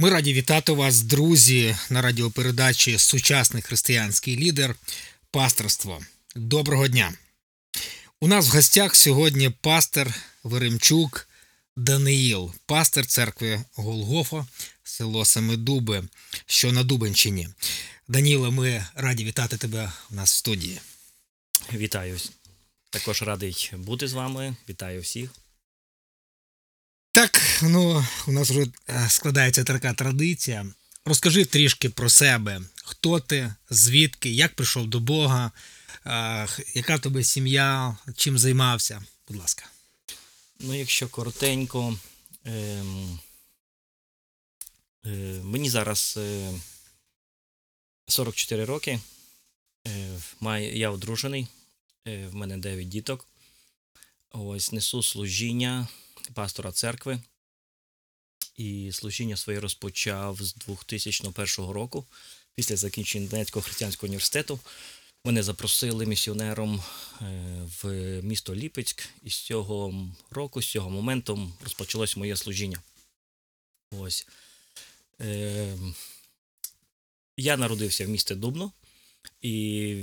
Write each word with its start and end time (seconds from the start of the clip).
Ми 0.00 0.10
раді 0.10 0.34
вітати 0.34 0.72
вас, 0.72 1.02
друзі, 1.02 1.76
на 1.90 2.02
радіопередачі 2.02 2.98
Сучасний 2.98 3.62
християнський 3.62 4.36
лідер 4.36 4.76
пасторство. 5.30 6.02
Доброго 6.36 6.88
дня! 6.88 7.12
У 8.20 8.28
нас 8.28 8.48
в 8.48 8.52
гостях 8.52 8.96
сьогодні 8.96 9.50
пастор 9.50 10.14
Веремчук 10.44 11.28
Даниїл, 11.76 12.52
пастор 12.66 13.06
церкви 13.06 13.64
Голгофа, 13.74 14.46
село 14.84 15.24
Семидуби, 15.24 16.04
що 16.46 16.72
на 16.72 16.84
Дубенщині. 16.84 17.48
Даніле, 18.08 18.50
ми 18.50 18.86
раді 18.94 19.24
вітати 19.24 19.56
тебе 19.56 19.92
у 20.10 20.14
нас 20.14 20.32
в 20.32 20.36
студії. 20.36 20.80
Вітаю. 21.74 22.18
Також 22.90 23.22
радий 23.22 23.70
бути 23.76 24.08
з 24.08 24.12
вами. 24.12 24.56
Вітаю 24.68 25.00
всіх. 25.00 25.30
Так, 27.18 27.40
ну 27.62 28.04
у 28.26 28.32
нас 28.32 28.50
вже 28.50 28.66
е, 28.88 29.08
складається 29.08 29.64
така 29.64 29.94
традиція. 29.94 30.66
Розкажи 31.04 31.44
трішки 31.44 31.88
про 31.88 32.08
себе, 32.08 32.62
хто 32.84 33.20
ти, 33.20 33.54
звідки, 33.70 34.30
як 34.30 34.54
прийшов 34.54 34.86
до 34.86 35.00
Бога, 35.00 35.52
яка 36.74 36.96
в 36.96 37.00
тебе 37.00 37.24
сім'я, 37.24 37.96
чим 38.16 38.38
займався. 38.38 39.02
Будь 39.28 39.36
ласка. 39.36 39.64
Ну, 40.60 40.74
якщо 40.74 41.08
коротенько, 41.08 41.98
е, 42.46 42.84
е, 45.06 45.40
мені 45.42 45.70
зараз 45.70 46.14
е, 46.18 46.52
44 48.06 48.64
роки. 48.64 49.00
Е, 49.86 50.08
маю, 50.40 50.76
я 50.76 50.90
одружений, 50.90 51.46
е, 52.06 52.26
в 52.26 52.34
мене 52.34 52.56
9 52.56 52.88
діток. 52.88 53.26
Ось 54.30 54.72
несу 54.72 55.02
служіння 55.02 55.88
пастора 56.32 56.72
церкви. 56.72 57.20
І 58.56 58.90
служіння 58.92 59.36
своє 59.36 59.60
розпочав 59.60 60.42
з 60.42 60.54
2001 60.54 61.70
року, 61.70 62.06
після 62.54 62.76
закінчення 62.76 63.28
Донецького 63.28 63.62
християнського 63.62 64.08
університету. 64.08 64.60
Мене 65.24 65.42
запросили 65.42 66.06
місіонером 66.06 66.82
е, 67.22 67.24
в 67.82 67.92
місто 68.22 68.54
Ліпецьк, 68.54 69.08
і 69.24 69.30
з 69.30 69.36
цього 69.36 70.06
року, 70.30 70.62
з 70.62 70.66
цього 70.66 70.90
моменту, 70.90 71.52
розпочалось 71.62 72.16
моє 72.16 72.36
служіння. 72.36 72.82
Ось. 73.90 74.26
Е, 75.20 75.76
Я 77.36 77.56
народився 77.56 78.06
в 78.06 78.08
місті 78.08 78.34
Дубно 78.34 78.72
і 79.40 79.94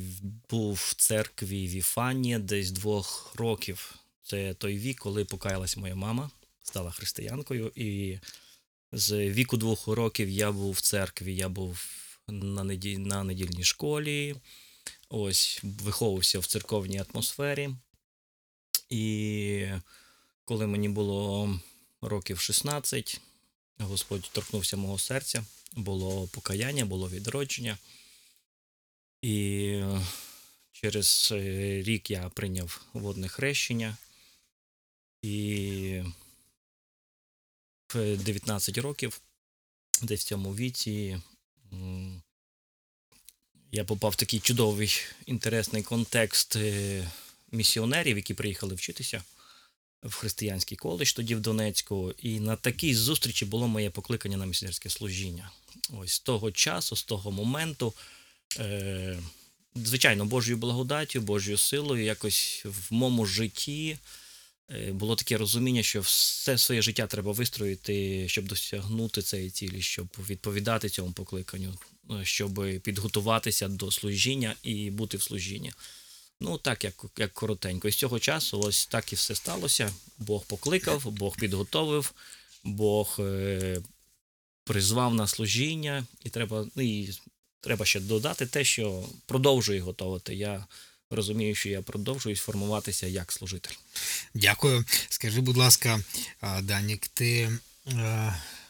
був 0.49 0.73
в 0.73 0.94
церкві 0.94 1.67
Віфанія 1.67 2.39
десь 2.39 2.71
двох 2.71 3.36
років. 3.36 3.95
Це 4.25 4.53
той 4.53 4.77
вік, 4.77 4.99
коли 4.99 5.25
покаялась 5.25 5.77
моя 5.77 5.95
мама, 5.95 6.29
стала 6.63 6.91
християнкою. 6.91 7.71
І 7.75 8.19
з 8.91 9.29
віку 9.29 9.57
двох 9.57 9.87
років 9.87 10.29
я 10.29 10.51
був 10.51 10.71
в 10.71 10.81
церкві, 10.81 11.35
я 11.35 11.49
був 11.49 11.85
на, 12.27 12.63
неділь... 12.63 12.97
на 12.97 13.23
недільній 13.23 13.63
школі, 13.63 14.35
ось 15.09 15.59
виховувався 15.63 16.39
в 16.39 16.45
церковній 16.45 17.03
атмосфері. 17.09 17.69
І 18.89 19.67
коли 20.45 20.67
мені 20.67 20.89
було 20.89 21.59
років 22.01 22.39
16, 22.39 23.21
Господь 23.77 24.29
торкнувся 24.31 24.77
мого 24.77 24.99
серця, 24.99 25.45
було 25.73 26.27
покаяння, 26.27 26.85
було 26.85 27.09
відродження. 27.09 27.77
І 29.21 29.81
через 30.71 31.33
рік 31.85 32.11
я 32.11 32.29
прийняв 32.29 32.81
водне 32.93 33.27
хрещення. 33.27 33.97
І 35.25 36.01
в 37.93 38.17
19 38.17 38.77
років, 38.77 39.21
десь 40.01 40.21
в 40.21 40.27
цьому 40.27 40.55
віці, 40.55 41.21
я 43.71 43.83
попав 43.83 44.11
в 44.11 44.15
такий 44.15 44.39
чудовий 44.39 44.99
інтересний 45.25 45.83
контекст 45.83 46.57
місіонерів, 47.52 48.17
які 48.17 48.33
приїхали 48.33 48.75
вчитися 48.75 49.23
в 50.03 50.14
християнський 50.14 50.77
коледж 50.77 51.14
тоді 51.14 51.35
в 51.35 51.39
Донецьку. 51.39 52.14
І 52.19 52.39
на 52.39 52.55
такій 52.55 52.95
зустрічі 52.95 53.45
було 53.45 53.67
моє 53.67 53.89
покликання 53.89 54.37
на 54.37 54.45
місіонерське 54.45 54.89
служіння. 54.89 55.52
Ось 55.89 56.14
з 56.14 56.19
того 56.19 56.52
часу, 56.52 56.95
з 56.95 57.03
того 57.03 57.31
моменту. 57.31 57.93
Е, 58.59 59.19
Звичайно, 59.77 60.25
Божою 60.25 60.58
благодаттю, 60.58 61.21
Божою 61.21 61.58
силою, 61.58 62.03
якось 62.03 62.65
в 62.65 62.93
моєму 62.93 63.25
житті 63.25 63.97
було 64.92 65.15
таке 65.15 65.37
розуміння, 65.37 65.83
що 65.83 66.02
все 66.02 66.58
своє 66.58 66.81
життя 66.81 67.08
треба 67.08 67.31
вистроїти, 67.31 68.26
щоб 68.30 68.48
досягнути 68.48 69.21
цієї 69.21 69.49
цілі, 69.49 69.81
щоб 69.81 70.08
відповідати 70.30 70.89
цьому 70.89 71.11
покликанню, 71.11 71.77
щоб 72.23 72.65
підготуватися 72.83 73.67
до 73.67 73.92
служіння 73.92 74.55
і 74.64 74.92
бути 74.92 75.17
в 75.17 75.21
служінні. 75.21 75.73
Ну, 76.42 76.58
так, 76.58 76.83
як 76.83 77.05
як 77.17 77.33
коротенько. 77.33 77.87
І 77.87 77.92
з 77.92 77.95
цього 77.95 78.20
часу 78.20 78.59
ось 78.59 78.87
так 78.87 79.14
і 79.14 79.15
все 79.15 79.36
сталося. 79.36 79.93
Бог 80.17 80.45
покликав, 80.45 81.11
Бог 81.11 81.37
підготовив, 81.37 82.14
Бог 82.64 83.15
е, 83.20 83.82
призвав 84.64 85.14
на 85.14 85.27
служіння, 85.27 86.05
і 86.23 86.30
треба 86.30 86.67
ну, 86.76 86.83
і 86.83 87.09
треба 87.61 87.86
ще 87.86 87.99
додати 87.99 88.45
те, 88.45 88.64
що 88.64 89.09
продовжує 89.26 89.80
готувати. 89.80 90.36
Я 90.36 90.65
розумію, 91.10 91.55
що 91.55 91.70
я 91.70 91.82
продовжую 91.82 92.36
формуватися 92.36 93.08
як 93.08 93.32
служитель. 93.32 93.76
Дякую. 94.33 94.86
Скажи, 95.10 95.42
будь 95.42 95.58
ласка, 95.58 95.99
Данік, 96.61 97.08
ти 97.08 97.52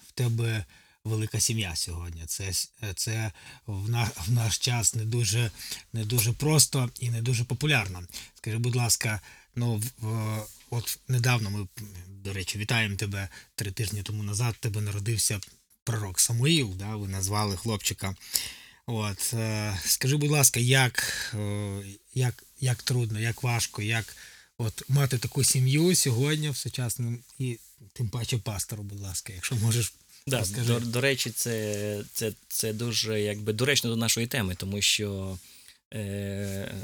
в 0.08 0.12
тебе 0.14 0.66
велика 1.04 1.40
сім'я 1.40 1.76
сьогодні. 1.76 2.26
Це 2.26 2.52
це 2.96 3.32
в 3.66 3.90
наш, 3.90 4.10
в 4.28 4.32
наш 4.32 4.58
час 4.58 4.96
не 4.96 5.06
дуже 5.06 5.52
не 5.94 6.06
дуже 6.06 6.34
просто 6.34 6.90
і 7.00 7.10
не 7.10 7.22
дуже 7.22 7.44
популярно. 7.44 8.04
Скажи, 8.36 8.58
будь 8.58 8.76
ласка, 8.76 9.22
ну 9.56 9.84
в, 10.00 10.40
от 10.70 11.00
недавно 11.08 11.50
ми, 11.50 11.68
до 12.08 12.34
речі, 12.34 12.58
вітаємо 12.58 12.96
тебе 12.96 13.30
три 13.56 13.72
тижні 13.72 14.04
тому 14.04 14.24
назад. 14.24 14.56
Тебе 14.60 14.82
народився 14.82 15.40
пророк 15.84 16.20
Самуїл. 16.20 16.74
Да, 16.76 16.96
Ви 16.96 17.08
назвали 17.08 17.58
хлопчика. 17.58 18.16
От, 18.88 19.34
е, 19.34 19.78
Скажи, 19.86 20.18
будь 20.18 20.32
ласка, 20.32 20.60
як 20.60 21.14
е, 21.34 21.82
як, 22.14 22.44
як 22.60 22.84
трудно, 22.84 23.20
як 23.20 23.44
важко, 23.44 23.82
як 23.82 24.16
от 24.58 24.84
мати 24.90 25.18
таку 25.18 25.44
сім'ю 25.44 25.96
сьогодні 25.96 26.50
в 26.50 26.58
сучасному 26.58 27.18
і 27.40 27.60
тим 27.94 28.10
паче 28.10 28.38
пастору, 28.38 28.84
будь 28.84 29.00
ласка, 29.00 29.34
якщо 29.34 29.56
можеш. 29.56 29.94
Да, 30.28 30.44
до, 30.68 30.80
до 30.80 31.02
речі, 31.02 31.30
це 31.30 32.04
це, 32.14 32.32
це 32.48 32.74
дуже 32.74 33.22
якби 33.22 33.54
доречно 33.54 33.90
до 33.90 33.96
нашої 33.96 34.28
теми, 34.28 34.56
тому 34.56 34.82
що 34.82 35.40
е, 35.94 36.76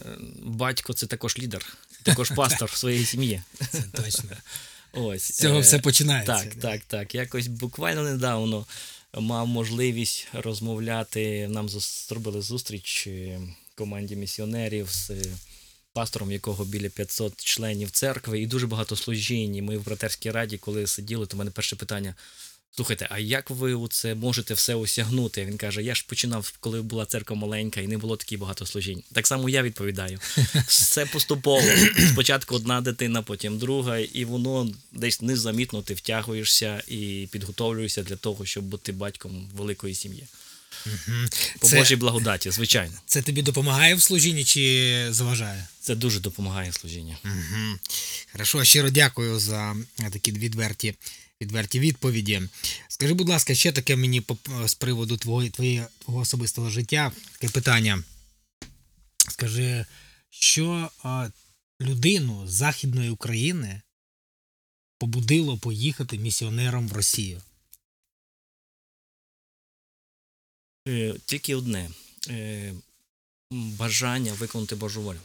батько 0.44 0.94
це 0.94 1.08
також 1.08 1.38
лідер, 1.40 1.78
також 2.04 2.32
пастор 2.36 2.70
в 2.70 2.78
своїй 2.78 3.06
сім'ї. 3.06 3.42
Це 3.72 3.82
точно. 3.82 4.30
Ось. 4.94 5.24
З 5.24 5.38
цього 5.38 5.58
е, 5.58 5.62
все 5.62 5.80
починається. 5.80 6.34
Так, 6.34 6.56
так, 6.56 6.82
так. 6.88 7.16
Якось 7.16 7.48
буквально 7.48 8.04
недавно 8.04 8.66
мав 9.20 9.48
можливість 9.48 10.28
розмовляти. 10.34 11.48
Нам 11.48 11.70
зробили 11.70 12.42
зустріч 12.42 13.08
е, 13.08 13.42
команді 13.76 14.16
місіонерів 14.16 14.90
з 14.90 15.12
пастором, 15.94 16.32
якого 16.32 16.66
біля 16.66 16.90
500 16.90 17.44
членів 17.44 17.92
церкви, 17.92 18.42
і 18.42 18.48
дуже 18.48 18.68
багато 18.68 18.96
служінь. 18.96 19.66
Ми 19.66 19.78
в 19.78 19.86
братерській 19.86 20.32
раді, 20.32 20.58
коли 20.58 20.88
сиділи, 20.88 21.26
то 21.26 21.36
в 21.36 21.40
мене 21.40 21.52
перше 21.52 21.76
питання. 21.76 22.16
Слухайте, 22.76 23.08
а 23.10 23.20
як 23.20 23.50
ви 23.50 23.74
у 23.74 23.88
це 23.88 24.16
можете 24.16 24.54
все 24.54 24.76
осягнути? 24.76 25.46
Він 25.46 25.58
каже: 25.58 25.84
Я 25.84 25.96
ж 25.96 26.06
починав, 26.08 26.54
коли 26.60 26.82
була 26.82 27.06
церква 27.06 27.36
маленька 27.36 27.82
і 27.82 27.88
не 27.88 27.98
було 27.98 28.18
таких 28.18 28.40
багато 28.40 28.66
служінь. 28.66 29.04
Так 29.14 29.28
само 29.28 29.50
я 29.50 29.64
відповідаю. 29.64 30.20
Все 30.68 31.06
поступово. 31.06 31.64
Спочатку 32.12 32.56
одна 32.56 32.82
дитина, 32.82 33.22
потім 33.22 33.58
друга, 33.58 33.98
і 33.98 34.26
воно 34.26 34.72
десь 34.92 35.22
незамітно 35.22 35.82
ти 35.82 35.94
втягуєшся 35.94 36.84
і 36.88 37.28
підготовлюєшся 37.32 38.04
для 38.04 38.16
того, 38.16 38.46
щоб 38.46 38.64
бути 38.64 38.92
батьком 38.92 39.50
великої 39.56 39.96
сім'ї. 39.96 40.28
Угу. 40.86 41.18
По 41.60 41.68
це, 41.68 41.78
Божій 41.78 41.96
благодаті, 41.96 42.52
звичайно. 42.52 42.94
Це 43.06 43.22
тобі 43.22 43.42
допомагає 43.42 43.96
в 43.96 44.02
служінні 44.02 44.44
чи 44.44 45.08
заважає? 45.10 45.68
Це 45.82 45.96
дуже 45.96 46.20
допомагає 46.20 46.70
в 46.70 46.74
служінні. 46.74 47.18
Угу. 47.26 47.80
Хорошо, 48.32 48.64
щиро 48.64 48.90
дякую 48.90 49.40
за 49.40 49.76
такі 50.12 50.32
відверті 50.32 50.96
відверті 51.42 51.80
відповіді. 51.80 52.42
Скажи, 52.88 53.14
будь 53.14 53.30
ласка, 53.30 53.56
ще 53.56 53.72
таке 53.72 53.96
мені 53.96 54.24
з 54.66 54.76
приводу 54.76 55.18
твого, 55.18 55.50
твого, 55.50 55.86
твого 56.00 56.20
особистого 56.20 56.70
життя 56.70 57.12
таке 57.32 57.54
питання. 57.54 58.04
Скажи, 59.30 59.86
що 60.30 60.90
а, 61.04 61.30
людину 61.82 62.48
з 62.48 62.52
Західної 62.52 63.10
України 63.10 63.82
побудило 64.98 65.58
поїхати 65.58 66.18
місіонером 66.18 66.88
в 66.88 66.94
Росію? 66.94 67.42
Е, 70.88 71.16
тільки 71.26 71.56
одне 71.56 71.90
е, 72.30 72.74
бажання 73.52 74.34
виконати 74.34 74.76
Божу 74.76 75.02
волю. 75.02 75.20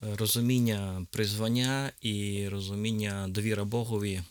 Розуміння 0.00 1.06
призвання 1.10 1.92
і 2.00 2.48
розуміння 2.48 3.28
довіра 3.28 3.64
Богові 3.64 4.22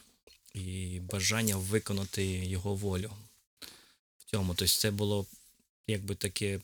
і 0.54 1.00
бажання 1.00 1.56
виконати 1.56 2.26
його 2.26 2.76
волю. 2.76 3.12
В 4.20 4.32
цьому. 4.32 4.56
Тобто 4.56 4.74
це 4.74 4.92
було 4.92 5.26
якби 5.88 6.16
таке 6.16 6.60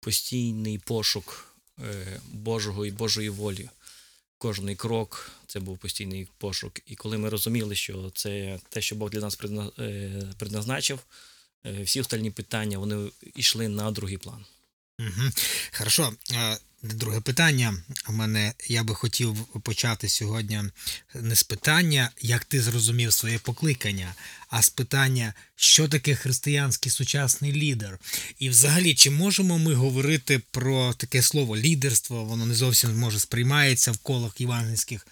постійний 0.00 0.78
пошук 0.78 1.54
е, 1.78 2.20
Божого 2.32 2.86
і 2.86 2.90
Божої 2.90 3.28
волі. 3.28 3.68
Кожний 4.38 4.76
крок 4.76 5.30
це 5.46 5.60
був 5.60 5.78
постійний 5.78 6.28
пошук. 6.38 6.80
І 6.86 6.96
коли 6.96 7.18
ми 7.18 7.28
розуміли, 7.28 7.74
що 7.74 8.10
це 8.14 8.60
те, 8.68 8.80
що 8.80 8.96
Бог 8.96 9.10
для 9.10 9.20
нас 9.20 9.38
е, 9.78 10.32
предназначив, 10.38 10.98
е, 11.66 11.82
всі 11.82 12.00
остальні 12.00 12.30
питання 12.30 12.78
вони 12.78 13.10
йшли 13.34 13.68
на 13.68 13.90
другий 13.90 14.18
план. 14.18 14.44
Угу. 14.98 15.30
Хорошо. 15.72 16.12
Е, 16.84 16.88
Друге 16.88 17.20
питання. 17.20 17.74
У 18.08 18.12
мене 18.12 18.52
я 18.68 18.84
би 18.84 18.94
хотів 18.94 19.36
почати 19.62 20.08
сьогодні 20.08 20.62
не 21.14 21.36
з 21.36 21.42
питання, 21.42 22.10
як 22.22 22.44
ти 22.44 22.62
зрозумів 22.62 23.12
своє 23.12 23.38
покликання, 23.38 24.14
а 24.48 24.62
з 24.62 24.70
питання, 24.70 25.34
що 25.56 25.88
таке 25.88 26.14
християнський 26.14 26.92
сучасний 26.92 27.52
лідер. 27.52 27.98
І 28.38 28.48
взагалі, 28.48 28.94
чи 28.94 29.10
можемо 29.10 29.58
ми 29.58 29.74
говорити 29.74 30.40
про 30.50 30.94
таке 30.94 31.22
слово 31.22 31.56
лідерство? 31.56 32.24
Воно 32.24 32.46
не 32.46 32.54
зовсім 32.54 32.98
може 32.98 33.18
сприймається 33.18 33.92
в 33.92 33.98
колах 33.98 34.40
євангельських. 34.40 35.06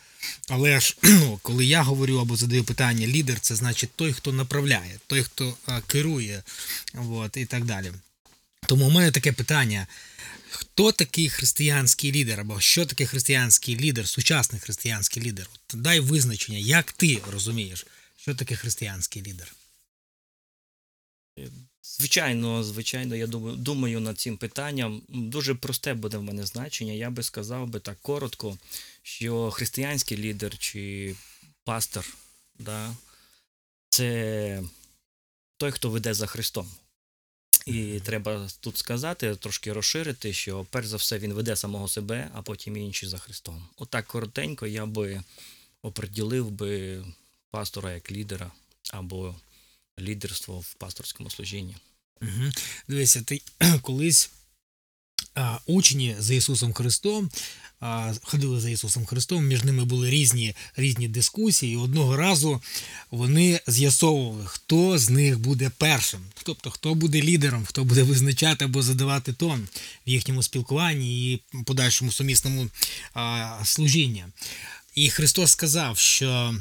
Але 0.48 0.80
ж 0.80 0.96
ну, 1.02 1.38
коли 1.42 1.66
я 1.66 1.82
говорю 1.82 2.18
або 2.18 2.36
задаю 2.36 2.64
питання, 2.64 3.06
лідер 3.06 3.40
це 3.40 3.54
значить 3.54 3.90
той, 3.96 4.12
хто 4.12 4.32
направляє, 4.32 4.98
той, 5.06 5.22
хто 5.22 5.56
а, 5.66 5.80
керує, 5.80 6.42
от, 6.94 7.36
і 7.36 7.46
так 7.46 7.64
далі. 7.64 7.92
Тому 8.66 8.86
у 8.86 8.90
мене 8.90 9.10
таке 9.10 9.32
питання: 9.32 9.86
хто 10.50 10.92
такий 10.92 11.28
християнський 11.28 12.12
лідер, 12.12 12.40
або 12.40 12.60
що 12.60 12.86
таке 12.86 13.06
християнський 13.06 13.76
лідер, 13.76 14.08
сучасний 14.08 14.60
християнський 14.60 15.22
лідер? 15.22 15.50
От 15.54 15.80
дай 15.80 16.00
визначення, 16.00 16.58
як 16.58 16.92
ти 16.92 17.18
розумієш, 17.32 17.86
що 18.16 18.34
таке 18.34 18.56
християнський 18.56 19.22
лідер? 19.22 19.54
Звичайно, 21.82 22.64
звичайно, 22.64 23.16
я 23.16 23.26
думаю, 23.56 24.00
над 24.00 24.18
цим 24.18 24.36
питанням. 24.36 25.02
Дуже 25.08 25.54
просте 25.54 25.94
буде 25.94 26.16
в 26.16 26.22
мене 26.22 26.46
значення. 26.46 26.92
Я 26.92 27.10
би 27.10 27.22
сказав 27.22 27.68
би 27.68 27.80
так 27.80 27.98
коротко, 28.02 28.58
що 29.02 29.50
християнський 29.50 30.18
лідер 30.18 30.58
чи 30.58 31.14
пастор, 31.64 32.16
да, 32.58 32.96
це 33.88 34.62
той, 35.56 35.70
хто 35.70 35.90
веде 35.90 36.14
за 36.14 36.26
Христом. 36.26 36.70
І 37.68 38.00
треба 38.00 38.48
тут 38.60 38.76
сказати, 38.76 39.36
трошки 39.36 39.72
розширити, 39.72 40.32
що 40.32 40.66
перш 40.70 40.86
за 40.86 40.96
все 40.96 41.18
він 41.18 41.32
веде 41.32 41.56
самого 41.56 41.88
себе, 41.88 42.30
а 42.34 42.42
потім 42.42 42.76
інші 42.76 43.06
за 43.06 43.18
Христом. 43.18 43.68
Отак 43.76 44.06
коротенько 44.06 44.66
я 44.66 44.86
би 44.86 45.22
оприділив 45.82 46.50
би 46.50 47.04
пастора 47.50 47.92
як 47.92 48.12
лідера 48.12 48.52
або 48.92 49.34
лідерство 50.00 50.60
в 50.60 50.74
пасторському 50.74 51.30
служінні. 51.30 51.76
Угу. 52.22 52.50
Дивися, 52.88 53.22
ти 53.22 53.42
колись 53.82 54.30
учні 55.66 56.16
за 56.18 56.34
Ісусом 56.34 56.72
Христом 56.72 57.30
ходили 58.22 58.60
за 58.60 58.70
Ісусом 58.70 59.06
Христом, 59.06 59.46
між 59.46 59.64
ними 59.64 59.84
були 59.84 60.10
різні, 60.10 60.54
різні 60.76 61.08
дискусії. 61.08 61.72
І 61.72 61.76
одного 61.76 62.16
разу 62.16 62.62
вони 63.10 63.60
з'ясовували, 63.66 64.46
хто 64.46 64.98
з 64.98 65.10
них 65.10 65.38
буде 65.38 65.70
першим, 65.78 66.20
тобто 66.42 66.70
хто 66.70 66.94
буде 66.94 67.22
лідером, 67.22 67.64
хто 67.64 67.84
буде 67.84 68.02
визначати 68.02 68.64
або 68.64 68.82
задавати 68.82 69.32
тон 69.32 69.68
в 70.06 70.10
їхньому 70.10 70.42
спілкуванні 70.42 71.32
і 71.32 71.42
подальшому 71.64 72.12
сумісному 72.12 72.68
а, 73.14 73.58
служінні. 73.64 74.24
І 74.94 75.10
Христос 75.10 75.50
сказав, 75.50 75.98
що 75.98 76.54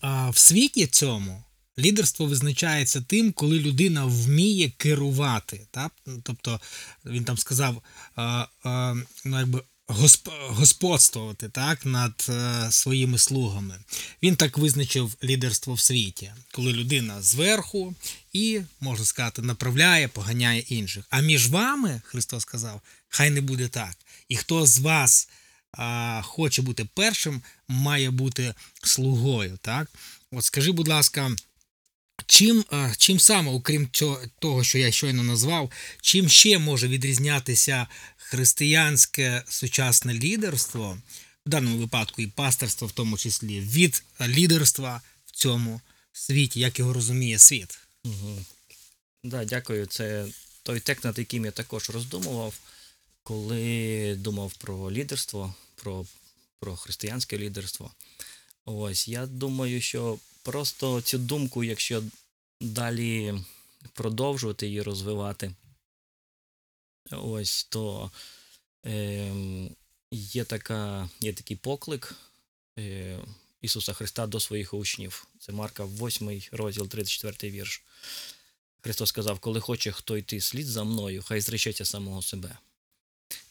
а, 0.00 0.30
в 0.30 0.38
світі 0.38 0.86
цьому 0.86 1.44
лідерство 1.78 2.26
визначається 2.26 3.00
тим, 3.00 3.32
коли 3.32 3.58
людина 3.58 4.04
вміє 4.04 4.70
керувати. 4.70 5.66
Так? 5.70 5.92
Тобто 6.22 6.60
він 7.04 7.24
там 7.24 7.38
сказав, 7.38 7.82
а, 8.16 8.46
а, 8.64 8.94
ну, 9.24 9.38
якби 9.38 9.62
госп, 9.86 10.28
господствувати 10.48 11.48
так, 11.48 11.86
над 11.86 12.30
своїми 12.70 13.18
слугами. 13.18 13.78
Він 14.22 14.36
так 14.36 14.58
визначив 14.58 15.16
лідерство 15.24 15.74
в 15.74 15.80
світі, 15.80 16.32
коли 16.52 16.72
людина 16.72 17.22
зверху 17.22 17.94
і, 18.32 18.60
можна 18.80 19.04
сказати, 19.04 19.42
направляє, 19.42 20.08
поганяє 20.08 20.60
інших. 20.60 21.04
А 21.10 21.20
між 21.20 21.48
вами, 21.48 22.02
Христос 22.04 22.42
сказав, 22.42 22.80
хай 23.08 23.30
не 23.30 23.40
буде 23.40 23.68
так. 23.68 23.96
І 24.28 24.36
хто 24.36 24.66
з 24.66 24.78
вас 24.78 25.28
хоче 26.22 26.62
бути 26.62 26.84
першим, 26.94 27.42
має 27.68 28.10
бути 28.10 28.54
слугою. 28.82 29.58
Так? 29.62 29.90
От 30.30 30.44
скажи, 30.44 30.72
будь 30.72 30.88
ласка, 30.88 31.36
чим, 32.26 32.64
чим 32.96 33.20
саме, 33.20 33.50
окрім 33.50 33.88
того, 34.38 34.64
що 34.64 34.78
я 34.78 34.92
щойно 34.92 35.22
назвав, 35.22 35.70
чим 36.00 36.28
ще 36.28 36.58
може 36.58 36.88
відрізнятися 36.88 37.86
християнське 38.16 39.44
сучасне 39.48 40.14
лідерство, 40.14 40.98
в 41.46 41.50
даному 41.50 41.78
випадку 41.78 42.22
і 42.22 42.26
пасторство, 42.26 42.86
в 42.86 42.92
тому 42.92 43.18
числі, 43.18 43.60
від 43.60 44.02
лідерства 44.20 45.00
в 45.26 45.30
цьому 45.30 45.80
світі, 46.12 46.60
як 46.60 46.78
його 46.78 46.92
розуміє 46.92 47.38
світ? 47.38 47.78
Угу. 48.04 48.44
Да, 49.24 49.44
дякую. 49.44 49.86
Це 49.86 50.26
той 50.62 50.80
текст, 50.80 51.04
над 51.04 51.18
яким 51.18 51.44
я 51.44 51.50
також 51.50 51.90
роздумував, 51.90 52.54
коли 53.22 54.14
думав 54.18 54.52
про 54.52 54.92
лідерство, 54.92 55.54
про, 55.74 56.06
про 56.60 56.76
християнське 56.76 57.38
лідерство. 57.38 57.90
Ось, 58.64 59.08
я 59.08 59.26
думаю, 59.26 59.80
що 59.80 60.18
просто 60.42 61.00
цю 61.00 61.18
думку, 61.18 61.64
якщо 61.64 62.02
далі 62.60 63.34
продовжувати 63.92 64.66
її 64.66 64.82
розвивати, 64.82 65.54
ось, 67.10 67.64
то 67.64 68.10
е, 68.86 69.32
є, 70.10 70.44
така, 70.44 71.10
є 71.20 71.32
такий 71.32 71.56
поклик 71.56 72.14
е, 72.78 73.18
Ісуса 73.60 73.92
Христа 73.92 74.26
до 74.26 74.40
своїх 74.40 74.74
учнів. 74.74 75.26
Це 75.38 75.52
Марка 75.52 75.84
8 75.84 76.42
розділ 76.52 76.88
34 76.88 77.52
вірш. 77.52 77.82
Христос 78.80 79.08
сказав: 79.08 79.38
коли 79.38 79.60
хоче 79.60 79.92
хто 79.92 80.16
йти 80.16 80.40
слід 80.40 80.66
за 80.66 80.84
мною, 80.84 81.22
хай 81.22 81.40
зречеться 81.40 81.84
самого 81.84 82.22
себе. 82.22 82.58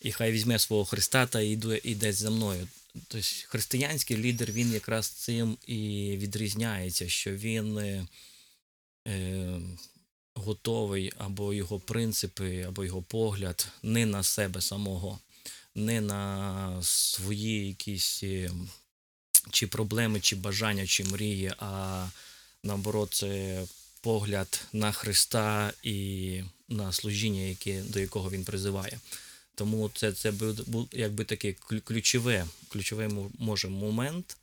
І 0.02 0.12
хай 0.12 0.32
візьме 0.32 0.60
свого 0.60 0.86
Христа 0.86 1.26
та 1.26 1.42
йде, 1.42 1.82
йде 1.84 2.14
за 2.14 2.30
мною. 2.30 2.68
Тобто 2.94 3.28
християнський 3.48 4.18
лідер 4.18 4.52
він 4.52 4.74
якраз 4.74 5.08
цим 5.08 5.58
і 5.68 5.78
відрізняється, 6.18 7.10
що 7.10 7.32
він 7.32 7.78
е, 7.78 8.08
е, 9.08 9.60
готовий 10.34 11.12
або 11.18 11.54
його 11.54 11.80
принципи, 11.80 12.62
або 12.62 12.86
його 12.86 13.02
погляд 13.02 13.68
не 13.84 14.06
на 14.06 14.24
себе 14.24 14.62
самого, 14.62 15.20
не 15.76 16.02
на 16.02 16.84
свої 16.84 17.68
якісь 17.68 18.24
е, 18.24 18.52
чи 19.52 19.68
проблеми, 19.68 20.20
чи 20.20 20.36
бажання, 20.36 20.88
чи 20.88 21.04
мрії, 21.04 21.54
а 21.58 22.08
наоборот, 22.64 23.14
це 23.14 23.64
погляд 24.02 24.62
на 24.74 24.92
Христа 24.92 25.74
і 25.84 26.44
на 26.70 26.92
служіння, 26.92 27.42
яке, 27.42 27.82
до 27.82 28.00
якого 28.00 28.30
він 28.32 28.46
призиває. 28.46 29.00
Тому 29.56 29.92
це 29.94 30.14
це 30.14 30.32
був 30.68 30.88
якби 30.92 31.24
такий 31.24 31.54
ключове, 31.84 32.48
ключовий 32.70 33.10
може 33.40 33.68
момент. 33.68 34.38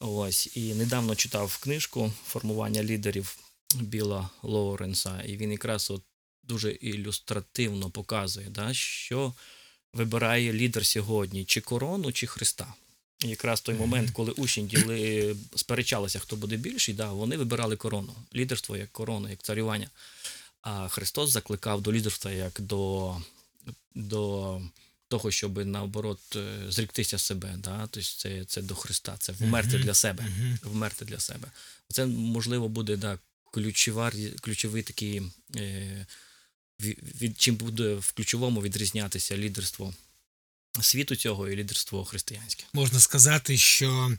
Ось 0.00 0.56
і 0.56 0.74
недавно 0.74 1.14
читав 1.14 1.58
книжку 1.58 2.12
формування 2.26 2.82
лідерів 2.82 3.36
Біла 3.74 4.30
Лоуренса, 4.42 5.22
і 5.22 5.36
він 5.36 5.52
якраз 5.52 5.90
от 5.90 6.02
дуже 6.42 6.70
ілюстративно 6.70 7.90
показує, 7.90 8.46
да, 8.50 8.74
що 8.74 9.34
вибирає 9.94 10.52
лідер 10.52 10.86
сьогодні: 10.86 11.44
чи 11.44 11.60
корону, 11.60 12.12
чи 12.12 12.26
Христа. 12.26 12.74
І 13.24 13.28
якраз 13.28 13.60
той 13.60 13.74
момент, 13.74 14.10
коли 14.10 14.32
учні 14.32 14.64
діли, 14.64 15.36
сперечалися, 15.56 16.18
хто 16.18 16.36
буде 16.36 16.56
більший, 16.56 16.94
да, 16.94 17.12
вони 17.12 17.36
вибирали 17.36 17.76
корону. 17.76 18.14
Лідерство 18.34 18.76
як 18.76 18.92
корона, 18.92 19.30
як 19.30 19.42
царювання. 19.42 19.90
А 20.62 20.88
Христос 20.88 21.30
закликав 21.30 21.82
до 21.82 21.92
лідерства 21.92 22.30
як 22.30 22.60
до 22.60 23.16
до 23.94 24.62
того, 25.08 25.30
щоб 25.30 25.66
наоборот 25.66 26.36
зріктися 26.68 27.18
себе. 27.18 27.54
Да? 27.58 27.88
Тобто 27.90 28.08
це 28.16 28.44
це 28.44 28.62
до 28.62 28.74
Христа, 28.74 29.16
це 29.18 29.32
вмерти 29.32 29.78
для 29.78 29.94
себе. 29.94 30.26
Вмерти 30.62 31.04
для 31.04 31.18
себе. 31.18 31.50
Це 31.88 32.06
можливо 32.06 32.68
буде 32.68 32.96
да, 32.96 33.18
ключова, 33.52 34.12
ключовий 34.40 34.82
такий, 34.82 35.22
е, 35.56 36.06
від, 37.20 37.40
чим 37.40 37.56
буде 37.56 37.94
в 37.94 38.12
ключовому 38.12 38.62
відрізнятися 38.62 39.36
лідерство 39.36 39.94
світу 40.80 41.16
цього 41.16 41.48
і 41.48 41.56
лідерство 41.56 42.04
християнське. 42.04 42.64
Можна 42.72 43.00
сказати, 43.00 43.56
що 43.56 44.16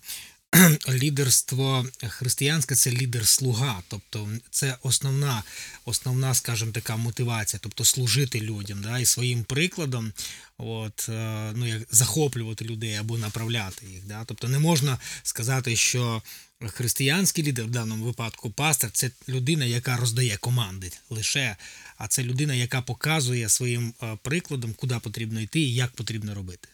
лідерство 0.90 1.86
християнське 2.08 2.76
це 2.76 2.92
лідер-слуга, 2.92 3.84
тобто 3.88 4.30
це 4.52 4.78
основна, 4.84 5.44
основна, 5.86 6.34
скажімо, 6.34 6.72
така 6.72 6.96
мотивація, 6.96 7.60
тобто 7.64 7.86
служити 7.86 8.42
людям, 8.42 8.82
да, 8.82 9.00
і 9.00 9.06
своїм 9.06 9.44
прикладом, 9.44 10.14
от, 10.58 11.06
ну 11.54 11.68
як 11.68 11.82
захоплювати 11.92 12.66
людей 12.66 12.96
або 12.96 13.18
направляти 13.18 13.86
їх. 13.86 14.06
Да. 14.06 14.24
Тобто 14.26 14.48
не 14.48 14.60
можна 14.60 14.98
сказати, 15.24 15.76
що 15.76 16.22
християнський 16.68 17.44
лідер 17.44 17.66
в 17.66 17.72
даному 17.72 18.06
випадку 18.06 18.50
пастор 18.50 18.92
це 18.92 19.12
людина, 19.30 19.66
яка 19.66 19.98
роздає 19.98 20.38
команди 20.38 20.92
лише, 21.10 21.56
а 21.98 22.08
це 22.08 22.24
людина, 22.24 22.54
яка 22.54 22.82
показує 22.82 23.50
своїм 23.50 23.94
е, 24.04 24.18
прикладом, 24.24 24.74
куди 24.74 25.00
потрібно 25.00 25.42
йти 25.42 25.60
і 25.60 25.74
як 25.74 25.92
потрібно 25.92 26.36
робити. 26.36 26.68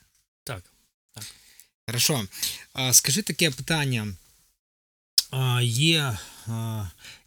Так. 0.43 0.63
Хорошо. 1.87 2.27
Скажи 2.91 3.21
таке 3.21 3.51
питання. 3.51 4.15
Є, 5.61 6.17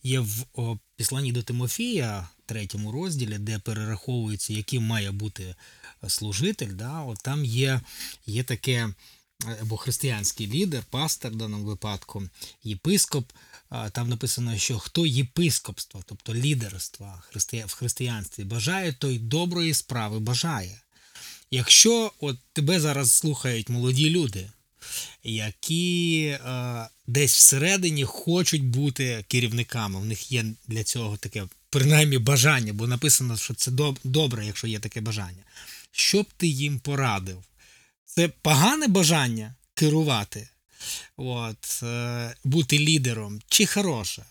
є 0.03 0.21
в 0.21 0.79
післанні 0.97 1.33
до 1.33 1.43
Тимофія, 1.43 2.29
третьому 2.47 2.93
розділі, 2.93 3.39
де 3.39 3.59
перераховується, 3.59 4.53
яким 4.53 4.83
має 4.83 5.11
бути 5.11 5.55
служитель. 6.09 6.73
Да? 6.73 7.01
От 7.01 7.19
там 7.19 7.45
є, 7.45 7.81
є 8.27 8.45
таке 8.45 8.95
е, 9.47 9.59
або 9.61 9.77
християнський 9.77 10.47
лідер, 10.47 10.83
пастор 10.91 11.33
в 11.33 11.37
даному 11.37 11.65
випадку, 11.65 12.29
єпископ. 12.65 13.33
Там 13.93 14.09
написано, 14.09 14.59
що 14.59 14.79
хто 14.79 15.07
єпископство, 15.07 16.03
тобто 16.07 16.35
лідерства 16.35 17.23
в 17.67 17.73
християнстві 17.75 18.45
бажає, 18.45 18.93
той 18.93 19.19
доброї 19.19 19.75
справи 19.75 20.19
бажає. 20.19 20.81
Якщо 21.51 22.13
от 22.21 22.39
тебе 22.53 22.81
зараз 22.81 23.13
слухають 23.13 23.69
молоді 23.69 24.11
люди, 24.11 24.51
які 25.25 26.25
е, 26.27 26.89
десь 27.07 27.35
всередині 27.37 28.05
хочуть 28.05 28.65
бути 28.65 29.25
керівниками, 29.29 30.01
в 30.01 30.05
них 30.05 30.33
є 30.33 30.45
для 30.67 30.85
цього 30.85 31.17
таке 31.17 31.45
принаймні 31.71 32.19
бажання, 32.19 32.73
бо 32.73 32.87
написано, 32.87 33.37
що 33.37 33.55
це 33.55 33.71
доб- 33.71 33.99
добре, 34.05 34.47
якщо 34.47 34.67
є 34.67 34.79
таке 34.79 35.01
бажання. 35.01 35.43
Що 35.93 36.23
б 36.23 36.27
ти 36.37 36.47
їм 36.47 36.79
порадив? 36.79 37.43
Це 38.05 38.29
погане 38.29 38.89
бажання 38.89 39.55
керувати, 39.75 40.49
от, 41.17 41.81
е, 41.83 42.35
бути 42.45 42.79
лідером, 42.79 43.41
чи 43.49 43.67
хороше? 43.67 44.25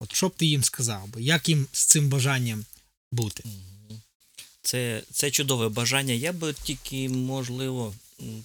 От 0.00 0.14
що 0.14 0.28
б 0.28 0.34
ти 0.36 0.46
їм 0.46 0.64
сказав? 0.64 1.08
Як 1.18 1.48
їм 1.48 1.66
з 1.72 1.84
цим 1.84 2.08
бажанням 2.08 2.64
бути? 3.12 3.44
Це, 4.62 5.02
це 5.10 5.30
чудове 5.30 5.68
бажання. 5.68 6.14
Я 6.14 6.32
би 6.32 6.52
тільки, 6.52 7.08
можливо, 7.08 7.94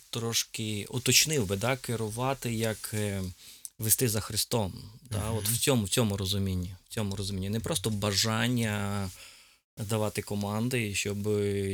трошки 0.09 0.85
уточнив 0.89 1.45
би, 1.47 1.55
да, 1.55 1.77
керувати, 1.77 2.53
як 2.53 2.91
е, 2.93 3.23
вести 3.79 4.09
за 4.09 4.19
Христом. 4.19 4.73
Да, 5.11 5.29
от 5.29 5.49
в 5.49 5.57
цьому, 5.57 5.83
в 5.83 5.89
цьому 5.89 6.17
розумінні. 6.17 6.75
В 6.89 6.93
цьому 6.93 7.15
розумінні. 7.15 7.49
Не 7.49 7.59
просто 7.59 7.89
бажання 7.89 9.09
давати 9.77 10.21
команди, 10.21 10.95
щоб 10.95 11.17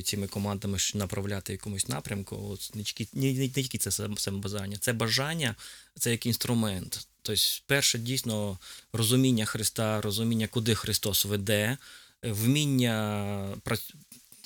цими 0.04 0.28
командами 0.28 0.78
направляти 0.96 1.54
якомусь 1.54 1.88
напрямку. 1.88 2.50
От, 2.52 2.72
не, 2.76 2.84
тільки, 2.84 3.08
не, 3.14 3.34
не, 3.34 3.40
не 3.40 3.50
тільки 3.50 3.78
це 3.78 3.92
саме 3.92 4.38
бажання. 4.38 4.78
Це 4.78 4.94
бажання, 4.94 5.56
це 6.00 6.12
як 6.12 6.26
інструмент. 6.26 7.08
Тобто, 7.22 7.42
перше, 7.66 8.00
дійсно, 8.00 8.58
розуміння 8.94 9.46
Христа, 9.46 10.02
розуміння, 10.02 10.48
куди 10.48 10.76
Христос 10.76 11.26
веде, 11.26 11.78
вміння 12.24 13.58
прац- 13.66 13.94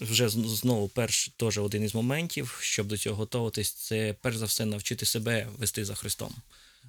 вже 0.01 0.29
знову 0.29 0.87
перш 0.87 1.27
теж 1.37 1.57
один 1.57 1.83
із 1.83 1.95
моментів, 1.95 2.57
щоб 2.61 2.87
до 2.87 2.97
цього 2.97 3.15
готуватись, 3.15 3.71
це 3.71 4.15
перш 4.21 4.37
за 4.37 4.45
все 4.45 4.65
навчити 4.65 5.05
себе 5.05 5.47
вести 5.57 5.85
за 5.85 5.95
Христом. 5.95 6.35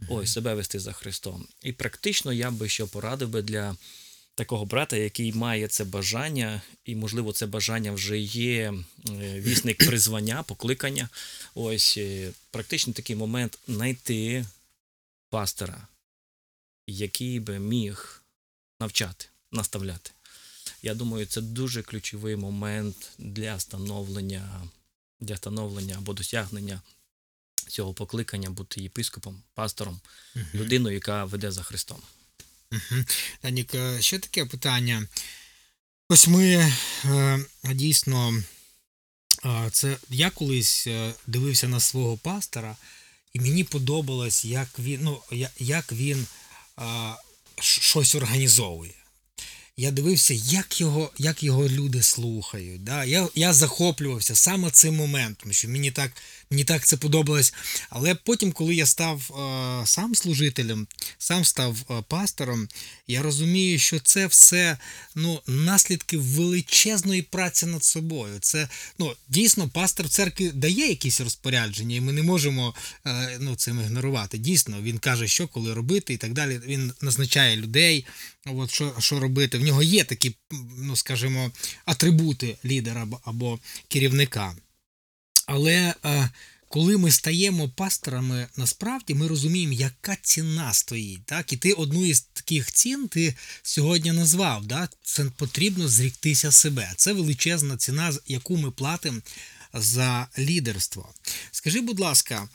Ой, 0.08 0.26
себе 0.26 0.54
вести 0.54 0.80
за 0.80 0.92
Христом. 0.92 1.46
І 1.62 1.72
практично 1.72 2.32
я 2.32 2.50
би 2.50 2.68
що 2.68 2.86
порадив 2.86 3.28
би 3.28 3.42
для 3.42 3.76
такого 4.34 4.64
брата, 4.64 4.96
який 4.96 5.32
має 5.32 5.68
це 5.68 5.84
бажання, 5.84 6.62
і, 6.84 6.96
можливо, 6.96 7.32
це 7.32 7.46
бажання 7.46 7.92
вже 7.92 8.18
є 8.18 8.74
е, 9.08 9.40
вісник 9.40 9.78
призвання, 9.86 10.42
покликання. 10.42 11.08
Ось 11.54 11.94
е, 11.98 12.32
практично 12.50 12.92
такий 12.92 13.16
момент 13.16 13.58
знайти 13.68 14.46
пастора, 15.30 15.88
який 16.86 17.40
би 17.40 17.58
міг 17.58 18.22
навчати, 18.80 19.26
наставляти. 19.52 20.10
Я 20.84 20.94
думаю, 20.94 21.26
це 21.26 21.40
дуже 21.40 21.82
ключовий 21.82 22.36
момент 22.36 23.10
для 23.18 23.60
становлення, 23.60 24.68
для 25.20 25.36
становлення 25.36 25.94
або 25.98 26.12
досягнення 26.12 26.82
цього 27.68 27.94
покликання 27.94 28.50
бути 28.50 28.80
єпископом, 28.80 29.42
пастором, 29.54 30.00
людиною, 30.54 30.94
яка 30.94 31.24
веде 31.24 31.50
за 31.50 31.62
Христом. 31.62 32.02
Мгм. 32.70 33.06
Данік, 33.42 33.74
е, 33.74 34.02
ще 34.02 34.18
таке 34.18 34.44
питання. 34.44 35.06
Ось 36.08 36.28
ми 36.28 36.72
е, 37.04 37.46
дійсно, 37.74 38.42
е, 39.44 39.68
це 39.72 39.96
я 40.10 40.30
колись 40.30 40.88
дивився 41.26 41.68
на 41.68 41.80
свого 41.80 42.16
пастора, 42.16 42.76
і 43.32 43.40
мені 43.40 43.64
подобалось, 43.64 44.44
як 44.44 44.78
він, 44.78 45.00
ну, 45.02 45.22
як 45.58 45.92
він 45.92 46.26
щось 47.60 48.14
організовує. 48.14 49.03
Я 49.76 49.90
дивився, 49.90 50.34
як 50.34 50.80
його, 50.80 51.10
як 51.18 51.42
його 51.42 51.68
люди 51.68 52.02
слухають. 52.02 52.84
Да? 52.84 53.04
Я, 53.04 53.28
я 53.34 53.52
захоплювався 53.52 54.34
саме 54.34 54.70
цим 54.70 54.96
моментом, 54.96 55.52
що 55.52 55.68
мені 55.68 55.90
так, 55.90 56.12
мені 56.54 56.64
так 56.64 56.86
це 56.86 56.96
подобалось. 56.96 57.54
Але 57.90 58.14
потім, 58.14 58.52
коли 58.52 58.74
я 58.74 58.86
став 58.86 59.30
е, 59.30 59.86
сам 59.86 60.14
служителем, 60.14 60.86
сам 61.18 61.44
став 61.44 61.76
е, 61.90 62.02
пастором, 62.08 62.68
я 63.06 63.22
розумію, 63.22 63.78
що 63.78 64.00
це 64.00 64.26
все 64.26 64.78
ну, 65.14 65.40
наслідки 65.46 66.18
величезної 66.18 67.22
праці 67.22 67.66
над 67.66 67.84
собою. 67.84 68.38
Це 68.40 68.68
ну, 68.98 69.16
дійсно 69.28 69.68
пастор 69.68 70.08
церкви 70.08 70.50
дає 70.50 70.88
якісь 70.88 71.20
розпорядження, 71.20 71.96
і 71.96 72.00
ми 72.00 72.12
не 72.12 72.22
можемо 72.22 72.74
е, 73.06 73.36
ну, 73.40 73.56
цим 73.56 73.80
ігнорувати. 73.80 74.38
Дійсно, 74.38 74.82
він 74.82 74.98
каже, 74.98 75.28
що 75.28 75.48
коли 75.48 75.74
робити 75.74 76.14
і 76.14 76.16
так 76.16 76.32
далі. 76.32 76.60
Він 76.66 76.92
назначає 77.00 77.56
людей, 77.56 78.06
от, 78.46 78.70
що, 78.70 78.94
що 78.98 79.20
робити. 79.20 79.58
В 79.58 79.62
нього 79.62 79.82
є 79.82 80.04
такі, 80.04 80.36
ну, 80.78 80.96
скажімо, 80.96 81.50
атрибути 81.84 82.56
лідера 82.64 83.06
або, 83.24 83.58
керівника. 83.88 84.56
Але 85.46 85.94
е, 86.04 86.30
коли 86.68 86.98
ми 86.98 87.10
стаємо 87.10 87.68
пасторами, 87.68 88.48
насправді 88.56 89.14
ми 89.14 89.28
розуміємо, 89.28 89.72
яка 89.72 90.16
ціна 90.22 90.72
стоїть. 90.72 91.24
Так? 91.24 91.52
І 91.52 91.56
ти 91.56 91.72
одну 91.72 92.06
із 92.06 92.20
таких 92.20 92.72
цін 92.72 93.08
ти 93.08 93.34
сьогодні 93.62 94.12
назвав. 94.12 94.66
Да? 94.66 94.88
Це 95.02 95.24
потрібно 95.24 95.88
зріктися 95.88 96.52
себе. 96.52 96.92
Це 96.96 97.12
величезна 97.12 97.76
ціна, 97.76 98.12
яку 98.26 98.56
ми 98.56 98.70
платимо 98.70 99.20
за 99.74 100.28
лідерство. 100.38 101.14
Скажи, 101.50 101.80
будь 101.80 102.00
ласка, 102.00 102.48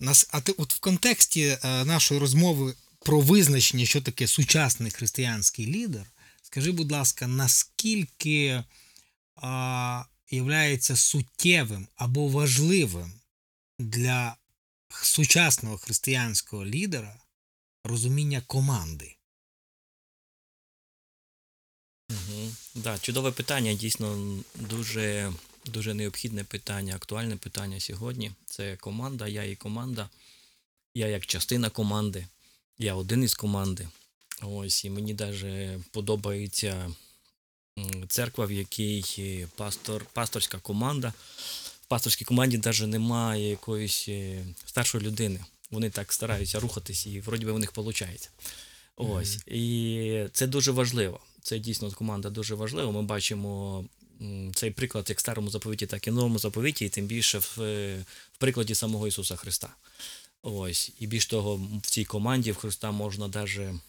нас, 0.00 0.28
а 0.30 0.40
ти 0.40 0.52
от 0.52 0.74
в 0.74 0.78
контексті 0.78 1.42
е, 1.42 1.84
нашої 1.84 2.20
розмови 2.20 2.74
про 3.00 3.20
визначення, 3.20 3.86
що 3.86 4.00
таке 4.00 4.26
сучасний 4.26 4.90
християнський 4.90 5.66
лідер, 5.66 6.06
скажи, 6.42 6.72
будь 6.72 6.92
ласка, 6.92 7.26
наскільки 7.26 8.62
а, 9.36 10.04
являється 10.30 10.96
суттєвим 10.96 11.88
або 11.96 12.28
важливим 12.28 13.12
для 13.78 14.36
сучасного 15.02 15.78
християнського 15.78 16.66
лідера 16.66 17.20
розуміння 17.84 18.42
команди? 18.46 19.16
Угу. 22.10 22.52
Да, 22.74 22.98
чудове 22.98 23.32
питання, 23.32 23.74
дійсно 23.74 24.38
дуже, 24.54 25.32
дуже 25.64 25.94
необхідне 25.94 26.44
питання, 26.44 26.96
актуальне 26.96 27.36
питання 27.36 27.80
сьогодні. 27.80 28.32
Це 28.46 28.76
команда, 28.76 29.28
я 29.28 29.44
і 29.44 29.56
команда. 29.56 30.10
Я 30.94 31.06
як 31.06 31.26
частина 31.26 31.70
команди, 31.70 32.26
я 32.78 32.94
один 32.94 33.22
із 33.22 33.34
команди. 33.34 33.88
Ось, 34.42 34.84
і 34.84 34.90
мені 34.90 35.14
навіть 35.14 35.90
подобається 35.90 36.94
церква, 38.08 38.46
в 38.46 38.52
якій 38.52 39.46
пастор, 39.56 40.06
пасторська 40.12 40.58
команда. 40.58 41.12
В 41.82 41.88
пасторській 41.88 42.24
команді 42.24 42.60
навіть 42.64 42.86
немає 42.86 43.50
якоїсь 43.50 44.08
е, 44.08 44.46
старшої 44.66 45.04
людини. 45.04 45.40
Вони 45.70 45.90
так 45.90 46.12
стараються 46.12 46.60
рухатись, 46.60 47.06
і 47.06 47.20
вроді 47.20 47.44
би 47.44 47.52
у 47.52 47.58
них 47.58 47.76
виходить. 47.76 48.30
Ось. 48.96 49.38
І 49.46 50.24
це 50.32 50.46
дуже 50.46 50.72
важливо. 50.72 51.20
Це 51.42 51.58
дійсно 51.58 51.90
команда 51.90 52.30
дуже 52.30 52.54
важлива. 52.54 52.92
Ми 52.92 53.02
бачимо 53.02 53.84
цей 54.54 54.70
приклад 54.70 55.06
як 55.08 55.18
в 55.18 55.20
старому 55.20 55.50
заповіті, 55.50 55.86
так 55.86 56.06
і 56.06 56.10
в 56.10 56.14
новому 56.14 56.38
заповіті, 56.38 56.84
і 56.84 56.88
тим 56.88 57.06
більше 57.06 57.38
в, 57.38 57.56
е, 57.60 58.04
в 58.32 58.38
прикладі 58.38 58.74
самого 58.74 59.08
Ісуса 59.08 59.36
Христа. 59.36 59.68
Ось. 60.42 60.92
І 61.00 61.06
більш 61.06 61.26
того, 61.26 61.60
в 61.82 61.86
цій 61.86 62.04
команді 62.04 62.52
в 62.52 62.56
Христа 62.56 62.90
можна 62.90 63.28
навіть 63.28 63.80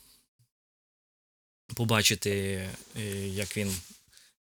побачити, 1.77 2.31
е, 2.97 3.27
як 3.27 3.57
він, 3.57 3.71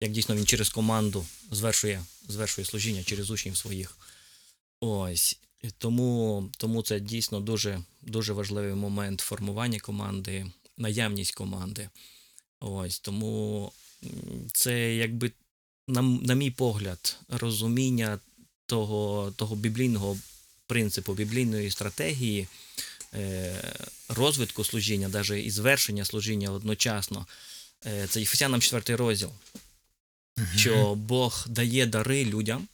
як 0.00 0.12
дійсно 0.12 0.36
він 0.36 0.46
через 0.46 0.68
команду 0.68 1.26
звершує, 1.50 2.04
звершує 2.28 2.64
служіння 2.64 3.04
через 3.04 3.30
учнів 3.30 3.56
своїх. 3.56 3.98
Ось. 4.80 5.38
Тому, 5.78 6.50
тому 6.58 6.82
це 6.82 7.00
дійсно 7.00 7.40
дуже, 7.40 7.80
дуже 8.02 8.32
важливий 8.32 8.74
момент 8.74 9.20
формування 9.20 9.80
команди, 9.80 10.46
наявність 10.78 11.34
команди. 11.34 11.88
Ось 12.60 12.98
тому 13.00 13.72
це 14.52 14.94
якби, 14.94 15.32
на, 15.88 16.02
на 16.02 16.34
мій 16.34 16.50
погляд, 16.50 17.18
розуміння 17.28 18.18
того, 18.66 19.32
того 19.36 19.56
біблійного 19.56 20.18
принципу, 20.66 21.14
біблійної 21.14 21.70
стратегії 21.70 22.48
розвитку 24.08 24.64
служіння, 24.64 25.08
навіть 25.08 25.46
і 25.46 25.50
звершення 25.50 26.04
служіння 26.04 26.50
одночасно. 26.50 27.26
Е, 27.86 28.06
Це 28.06 28.20
Єфесянам 28.20 28.60
4 28.60 28.96
розділ, 28.96 29.30
що 30.56 30.94
Бог 30.94 31.46
дає 31.48 31.86
дари 31.86 32.24
людям, 32.24 32.68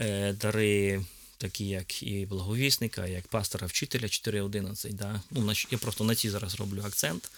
е, 0.00 0.32
дари 0.32 1.04
такі, 1.38 1.64
як 1.64 2.02
і 2.02 2.26
благовісника, 2.26 3.06
як 3.06 3.28
пастора 3.28 3.66
вчителя 3.66 4.06
4.11. 4.06 4.92
Да? 4.92 5.20
Ну, 5.30 5.52
я 5.70 5.78
просто 5.78 6.04
на 6.04 6.14
ці 6.14 6.30
зараз 6.30 6.54
роблю 6.54 6.82
акцент. 6.86 7.30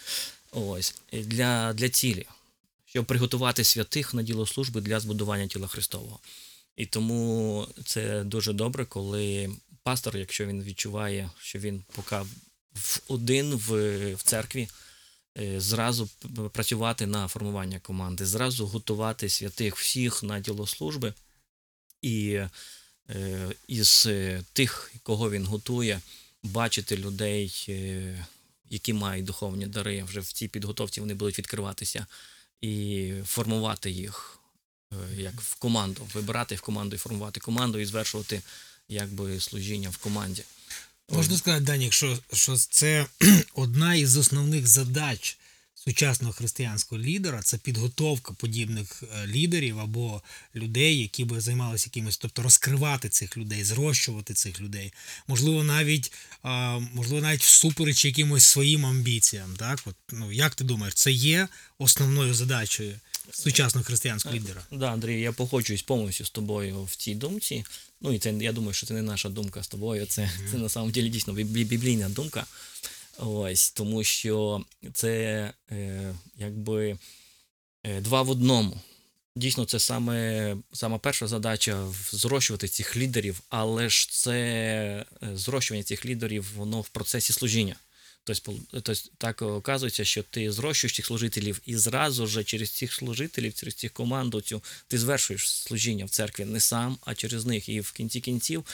Ось, 0.52 0.94
е, 1.12 1.22
для, 1.22 1.72
для 1.72 1.88
цілі, 1.88 2.26
щоб 2.86 3.04
приготувати 3.04 3.64
святих 3.64 4.14
на 4.14 4.22
діло 4.22 4.46
служби 4.46 4.80
для 4.80 5.00
збудування 5.00 5.46
тіла 5.46 5.68
Христового. 5.68 6.18
І 6.76 6.86
тому 6.86 7.66
це 7.84 8.24
дуже 8.24 8.52
добре, 8.52 8.84
коли 8.84 9.50
пастор, 9.82 10.16
якщо 10.16 10.46
він 10.46 10.62
відчуває, 10.62 11.30
що 11.40 11.58
він 11.58 11.84
поки 11.92 12.16
в 12.74 13.00
один 13.08 13.54
в, 13.54 13.70
в 14.14 14.22
церкві, 14.22 14.68
е, 15.38 15.60
зразу 15.60 16.08
працювати 16.52 17.06
на 17.06 17.28
формування 17.28 17.80
команди, 17.80 18.26
зразу 18.26 18.66
готувати 18.66 19.28
святих 19.28 19.76
всіх 19.76 20.22
на 20.22 20.40
діло 20.40 20.66
служби, 20.66 21.14
і 22.02 22.40
е, 23.10 23.48
із 23.68 24.04
е, 24.06 24.42
тих, 24.52 24.92
кого 25.02 25.30
він 25.30 25.46
готує, 25.46 26.00
бачити 26.42 26.96
людей, 26.96 27.66
які 28.70 28.92
мають 28.92 29.24
духовні 29.24 29.66
дари, 29.66 30.02
вже 30.02 30.20
в 30.20 30.32
цій 30.32 30.48
підготовці 30.48 31.00
вони 31.00 31.14
будуть 31.14 31.38
відкриватися 31.38 32.06
і 32.60 33.12
формувати 33.24 33.90
їх 33.90 34.40
як 35.16 35.40
в 35.40 35.54
команду, 35.54 36.08
вибирати 36.14 36.54
в 36.54 36.60
команду 36.60 36.96
і 36.96 36.98
формувати 36.98 37.40
команду 37.40 37.78
і 37.78 37.84
звершувати 37.84 38.42
якби 38.90 39.40
служіння 39.40 39.90
в 39.90 39.96
команді. 39.96 40.42
Можна 41.12 41.36
сказати, 41.36 41.64
Данік, 41.64 41.92
що, 41.92 42.18
що 42.32 42.56
це 42.56 43.06
одна 43.54 43.94
із 43.94 44.16
основних 44.16 44.66
задач 44.66 45.38
сучасного 45.74 46.32
християнського 46.32 47.00
лідера 47.00 47.42
це 47.42 47.58
підготовка 47.58 48.32
подібних 48.32 49.02
е, 49.02 49.26
лідерів 49.26 49.80
або 49.80 50.22
людей, 50.54 50.98
які 50.98 51.24
би 51.24 51.40
займалися 51.40 51.86
якимось, 51.86 52.16
тобто 52.16 52.42
розкривати 52.42 53.08
цих 53.08 53.36
людей, 53.36 53.64
зрощувати 53.64 54.34
цих 54.34 54.60
людей. 54.60 54.92
Можливо, 55.26 55.64
навіть 55.64 56.12
можливо, 56.92 57.22
навіть 57.22 57.42
всупереч 57.42 58.04
якимось 58.04 58.44
своїм 58.44 58.86
амбіціям. 58.86 59.56
Так, 59.56 59.80
от 59.84 59.94
ну 60.12 60.32
як 60.32 60.54
ти 60.54 60.64
думаєш, 60.64 60.94
це 60.94 61.12
є 61.12 61.48
основною 61.78 62.34
задачею 62.34 63.00
сучасного 63.30 63.84
християнського 63.84 64.34
лідера? 64.34 64.62
Да, 64.70 64.92
Андрій, 64.92 65.20
я 65.20 65.32
погоджуюсь 65.32 65.82
повністю 65.82 66.24
з 66.24 66.30
тобою 66.30 66.84
в 66.84 66.96
цій 66.96 67.14
думці. 67.14 67.64
Ну 68.00 68.12
і 68.12 68.18
це 68.18 68.32
я 68.32 68.52
думаю, 68.52 68.72
що 68.72 68.86
це 68.86 68.94
не 68.94 69.02
наша 69.02 69.28
думка 69.28 69.62
з 69.62 69.68
тобою. 69.68 70.06
Це, 70.06 70.30
це 70.50 70.58
на 70.58 70.68
самом 70.68 70.90
деле 70.90 71.08
дійсно 71.08 71.32
біблійна 71.32 72.08
думка. 72.08 72.46
Ось, 73.18 73.70
тому 73.70 74.04
що 74.04 74.64
це 74.92 75.12
е, 75.70 76.14
якби 76.36 76.98
е, 77.84 78.00
два 78.00 78.22
в 78.22 78.30
одному. 78.30 78.80
Дійсно, 79.36 79.64
це 79.64 79.78
саме, 79.80 80.56
саме 80.72 80.98
перша 80.98 81.26
задача 81.26 81.86
зрощувати 82.10 82.68
цих 82.68 82.96
лідерів, 82.96 83.40
але 83.48 83.88
ж 83.88 84.10
це 84.10 84.34
е, 85.22 85.36
зрощування 85.36 85.84
цих 85.84 86.06
лідерів, 86.06 86.52
воно 86.56 86.80
в 86.80 86.88
процесі 86.88 87.32
служіння. 87.32 87.76
Тобто, 88.24 88.54
тобто 88.70 88.94
так 89.18 89.42
оказується, 89.42 90.04
що 90.04 90.22
ти 90.22 90.52
зрощуєш 90.52 90.96
цих 90.96 91.06
служителів 91.06 91.60
і 91.66 91.76
зразу 91.76 92.26
ж 92.26 92.44
через 92.44 92.70
цих 92.70 92.92
служителів, 92.92 93.54
через 93.54 93.74
цих 93.74 93.92
команду 93.92 94.40
цю 94.40 94.62
ти 94.88 94.98
звершуєш 94.98 95.50
служіння 95.50 96.04
в 96.04 96.10
церкві 96.10 96.44
не 96.44 96.60
сам, 96.60 96.98
а 97.04 97.14
через 97.14 97.46
них. 97.46 97.68
І 97.68 97.80
в 97.80 97.92
кінці 97.92 98.20
кінців 98.20 98.64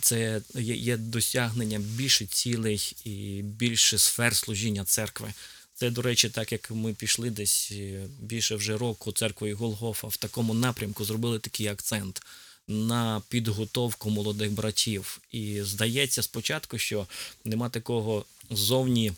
це 0.00 0.42
є 0.60 0.96
досягнення 0.96 1.78
більше 1.78 2.26
цілей 2.26 2.96
і 3.04 3.42
більше 3.42 3.98
сфер 3.98 4.36
служіння 4.36 4.84
церкви. 4.84 5.32
Це, 5.74 5.90
до 5.90 6.02
речі, 6.02 6.28
так 6.28 6.52
як 6.52 6.70
ми 6.70 6.94
пішли 6.94 7.30
десь 7.30 7.68
е, 7.72 8.06
більше 8.20 8.56
вже 8.56 8.76
року 8.76 9.12
церквою 9.12 9.56
Голгофа 9.56 10.08
в 10.08 10.16
такому 10.16 10.54
напрямку, 10.54 11.04
зробили 11.04 11.38
такий 11.38 11.66
акцент 11.66 12.22
на 12.68 13.22
підготовку 13.28 14.10
молодих 14.10 14.52
братів. 14.52 15.20
І 15.32 15.62
здається 15.62 16.22
спочатку, 16.22 16.78
що 16.78 17.06
нема 17.44 17.68
такого 17.68 18.24
зовні 18.50 19.12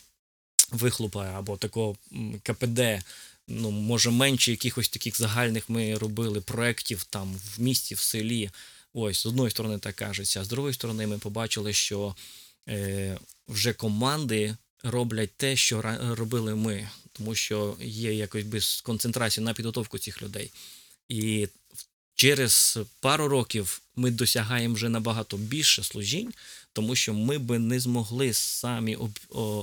вихлопа 0.72 1.24
або 1.24 1.56
такого 1.56 1.96
КПД. 2.42 2.80
Ну, 3.48 3.70
може, 3.70 4.10
менше 4.10 4.50
якихось 4.50 4.88
таких 4.88 5.18
загальних 5.18 5.68
ми 5.68 5.94
робили 5.94 6.40
проєктів 6.40 7.04
там 7.04 7.34
в 7.56 7.60
місті, 7.60 7.94
в 7.94 8.00
селі. 8.00 8.50
Ось, 8.92 9.18
з 9.18 9.26
одної 9.26 9.50
сторони, 9.50 9.78
так 9.78 9.96
кажеться, 9.96 10.40
а 10.40 10.44
з 10.44 10.48
другої 10.48 10.74
сторони, 10.74 11.06
ми 11.06 11.18
побачили, 11.18 11.72
що 11.72 12.14
е, 12.68 13.18
вже 13.48 13.72
команди 13.72 14.56
роблять 14.82 15.30
те, 15.36 15.56
що 15.56 15.82
робили 16.00 16.54
ми, 16.54 16.88
тому 17.12 17.34
що 17.34 17.76
є 17.80 18.14
якось 18.14 18.44
без 18.44 18.80
концентрації 18.80 19.44
на 19.44 19.54
підготовку 19.54 19.98
цих 19.98 20.22
людей. 20.22 20.50
І 21.08 21.48
через 22.20 22.78
пару 23.00 23.28
років 23.28 23.82
ми 23.96 24.10
досягаємо 24.10 24.74
вже 24.74 24.88
набагато 24.88 25.36
більше 25.36 25.82
служінь, 25.82 26.32
тому 26.72 26.96
що 26.96 27.14
ми 27.14 27.38
би 27.38 27.58
не 27.58 27.80
змогли 27.80 28.32
самі 28.32 28.98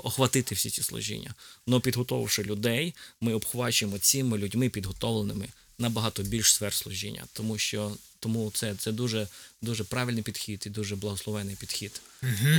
охватити 0.04 0.56
всі 0.56 0.70
ці 0.70 0.84
служіння. 0.84 1.34
Но 1.68 1.82
підготовивши 1.82 2.44
людей, 2.44 2.96
ми 3.22 3.34
обхвачуємо 3.34 3.98
цими 3.98 4.38
людьми 4.38 4.70
підготовленими 4.70 5.48
набагато 5.78 6.24
більш 6.24 6.54
сфер 6.54 6.74
служіння, 6.74 7.24
тому 7.34 7.58
що 7.58 7.92
тому 8.20 8.52
це, 8.54 8.76
це 8.76 8.92
дуже, 8.92 9.28
дуже 9.62 9.84
правильний 9.84 10.24
підхід 10.24 10.64
і 10.66 10.70
дуже 10.70 10.96
благословений 10.96 11.56
підхід. 11.56 12.02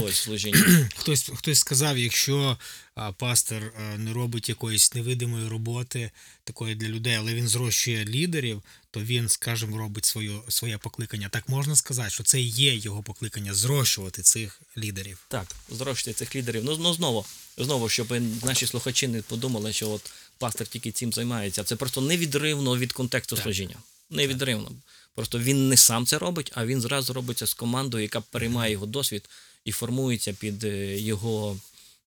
Ось 0.03 0.16
служіння. 0.16 0.88
Хтось, 0.97 1.31
хтось 1.35 1.59
сказав, 1.59 1.99
якщо 1.99 2.59
а, 2.94 3.12
пастор 3.12 3.73
а, 3.77 3.99
не 3.99 4.12
робить 4.12 4.49
якоїсь 4.49 4.94
невидимої 4.94 5.49
роботи 5.49 6.11
такої 6.44 6.75
для 6.75 6.88
людей, 6.88 7.14
але 7.14 7.35
він 7.35 7.49
зрощує 7.49 8.05
лідерів, 8.05 8.62
то 8.90 9.01
він, 9.01 9.29
скажімо, 9.29 9.79
робить 9.79 10.05
свою, 10.05 10.42
своє 10.49 10.79
покликання. 10.79 11.29
Так 11.29 11.49
можна 11.49 11.77
сказати, 11.77 12.11
що 12.11 12.23
це 12.23 12.40
є 12.40 12.77
його 12.77 13.03
покликання 13.03 13.55
зрощувати 13.55 14.23
цих 14.23 14.61
лідерів. 14.77 15.18
Так, 15.29 15.47
зрощуйте 15.71 16.18
цих 16.18 16.37
лідерів. 16.37 16.64
Ну, 16.64 16.77
ну 16.81 16.94
знову, 16.94 17.27
знову, 17.59 17.88
щоб 17.88 18.14
наші 18.44 18.66
слухачі 18.66 19.09
не 19.09 19.23
подумали, 19.23 19.73
що 19.73 19.90
от 19.90 20.12
пастор 20.38 20.66
тільки 20.66 20.92
цим 20.92 21.12
займається. 21.12 21.64
Це 21.64 21.77
просто 21.77 22.01
невідривно 22.01 22.79
від 22.79 22.92
контексту 22.92 23.37
Так. 23.37 23.42
служіння. 23.42 23.77
Невідривно. 24.11 24.73
Просто 25.19 25.39
він 25.39 25.69
не 25.69 25.77
сам 25.77 26.07
це 26.07 26.19
робить, 26.19 26.53
а 26.55 26.67
він 26.67 26.81
зразу 26.81 27.13
робиться 27.13 27.47
з 27.47 27.55
командою, 27.55 28.03
яка 28.03 28.21
переймає 28.21 28.73
його 28.73 28.87
досвід 28.87 29.29
і 29.65 29.73
формується 29.73 30.33
під 30.33 30.65
е, 30.65 31.01
його 31.01 31.59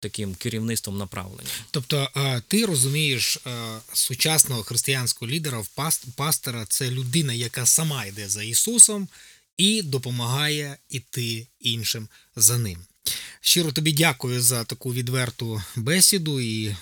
таким 0.00 0.34
керівництвом 0.34 0.98
направлення. 0.98 1.48
Тобто, 1.70 2.08
ти 2.48 2.66
розумієш 2.66 3.38
сучасного 3.92 4.62
християнського 4.62 5.30
лідера 5.30 5.58
в 5.58 5.68
паст- 5.76 6.06
пастора 6.16 6.66
це 6.68 6.90
людина, 6.90 7.32
яка 7.32 7.66
сама 7.66 8.04
йде 8.04 8.28
за 8.28 8.42
Ісусом 8.42 9.08
і 9.56 9.82
допомагає 9.82 10.76
іти 10.88 11.46
іншим 11.60 12.08
за 12.36 12.58
ним. 12.58 12.78
Щиро 13.40 13.72
тобі 13.72 13.92
дякую 13.92 14.42
за 14.42 14.64
таку 14.64 14.92
відверту 14.94 15.62
бесіду 15.76 16.40
і 16.40 16.76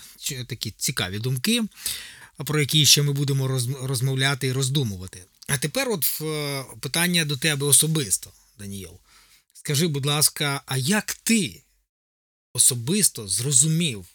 такі 0.49 0.71
цікаві 0.71 1.19
думки, 1.19 1.63
про 2.47 2.61
які 2.61 2.87
ще 2.87 3.03
ми 3.03 3.13
будемо 3.13 3.49
роз- 3.49 3.87
розмовляти 3.87 4.47
і 4.47 4.53
роздумувати. 4.53 5.25
А 5.53 5.59
тепер, 5.59 5.91
от 5.91 6.19
е, 6.21 6.65
питання 6.81 7.25
до 7.25 7.37
тебе 7.37 7.67
особисто, 7.67 8.33
Даніел. 8.59 9.01
Скажи, 9.53 9.87
будь 9.87 10.07
ласка, 10.07 10.63
а 10.67 10.77
як 10.77 11.15
ти 11.15 11.63
особисто 12.53 13.29
зрозумів, 13.29 14.07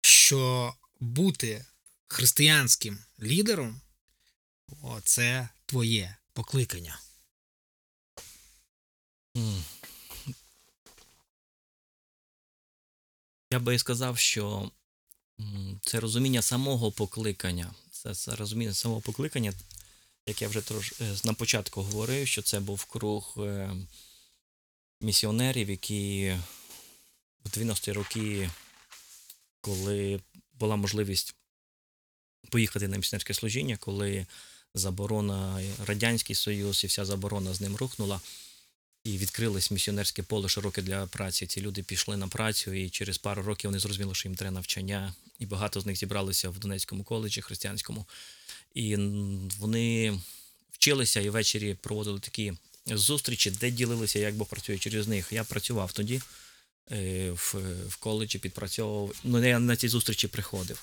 що 0.00 0.74
бути 1.00 1.64
християнським 2.08 2.98
лідером 3.22 3.80
це 5.04 5.48
твоє 5.66 6.16
покликання? 6.32 7.00
Я 13.52 13.58
би 13.60 13.78
сказав, 13.78 14.18
що 14.18 14.70
це 15.82 16.00
розуміння 16.00 16.42
самого 16.42 16.92
покликання. 16.92 17.74
Це, 17.90 18.14
це 18.14 18.36
розуміння 18.36 18.74
самого 18.74 19.00
покликання, 19.00 19.52
як 20.26 20.42
я 20.42 20.48
вже 20.48 20.60
трош, 20.60 20.92
е, 21.00 21.14
на 21.24 21.34
початку 21.34 21.82
говорив, 21.82 22.28
що 22.28 22.42
це 22.42 22.60
був 22.60 22.84
круг 22.84 23.34
е, 23.38 23.70
місіонерів, 25.00 25.70
які 25.70 26.36
в 27.44 27.48
90-ті 27.48 27.92
роки, 27.92 28.50
коли 29.60 30.20
була 30.52 30.76
можливість 30.76 31.34
поїхати 32.50 32.88
на 32.88 32.96
місіонерське 32.96 33.34
служіння, 33.34 33.76
коли 33.76 34.26
заборона 34.74 35.60
Радянський 35.86 36.36
Союз 36.36 36.84
і 36.84 36.86
вся 36.86 37.04
заборона 37.04 37.54
з 37.54 37.60
ним 37.60 37.76
рухнула 37.76 38.20
і 39.04 39.18
відкрилось 39.18 39.70
місіонерське 39.70 40.22
поле 40.22 40.48
широке 40.48 40.82
для 40.82 41.06
праці. 41.06 41.46
Ці 41.46 41.60
люди 41.60 41.82
пішли 41.82 42.16
на 42.16 42.28
працю, 42.28 42.72
і 42.72 42.90
через 42.90 43.18
пару 43.18 43.42
років 43.42 43.70
вони 43.70 43.78
зрозуміли, 43.78 44.14
що 44.14 44.28
їм 44.28 44.36
треба 44.36 44.54
навчання, 44.54 45.14
і 45.38 45.46
багато 45.46 45.80
з 45.80 45.86
них 45.86 45.96
зібралися 45.96 46.50
в 46.50 46.58
Донецькому 46.58 47.04
коледжі 47.04 47.40
християнському. 47.40 48.06
І 48.76 48.96
вони 49.58 50.18
вчилися 50.72 51.20
і 51.20 51.30
ввечері 51.30 51.74
проводили 51.74 52.20
такі 52.20 52.52
зустрічі, 52.86 53.50
де 53.50 53.70
ділилися, 53.70 54.18
як 54.18 54.34
Бог 54.34 54.48
працює 54.48 54.78
через 54.78 55.08
них. 55.08 55.28
Я 55.32 55.44
працював 55.44 55.92
тоді. 55.92 56.20
е, 56.92 57.30
в, 57.30 57.54
в 57.88 57.96
коледжі 57.96 58.38
підпрацьовував. 58.38 59.16
Ну, 59.24 59.46
я 59.48 59.58
на 59.58 59.76
ці 59.76 59.88
зустрічі 59.88 60.28
приходив. 60.28 60.82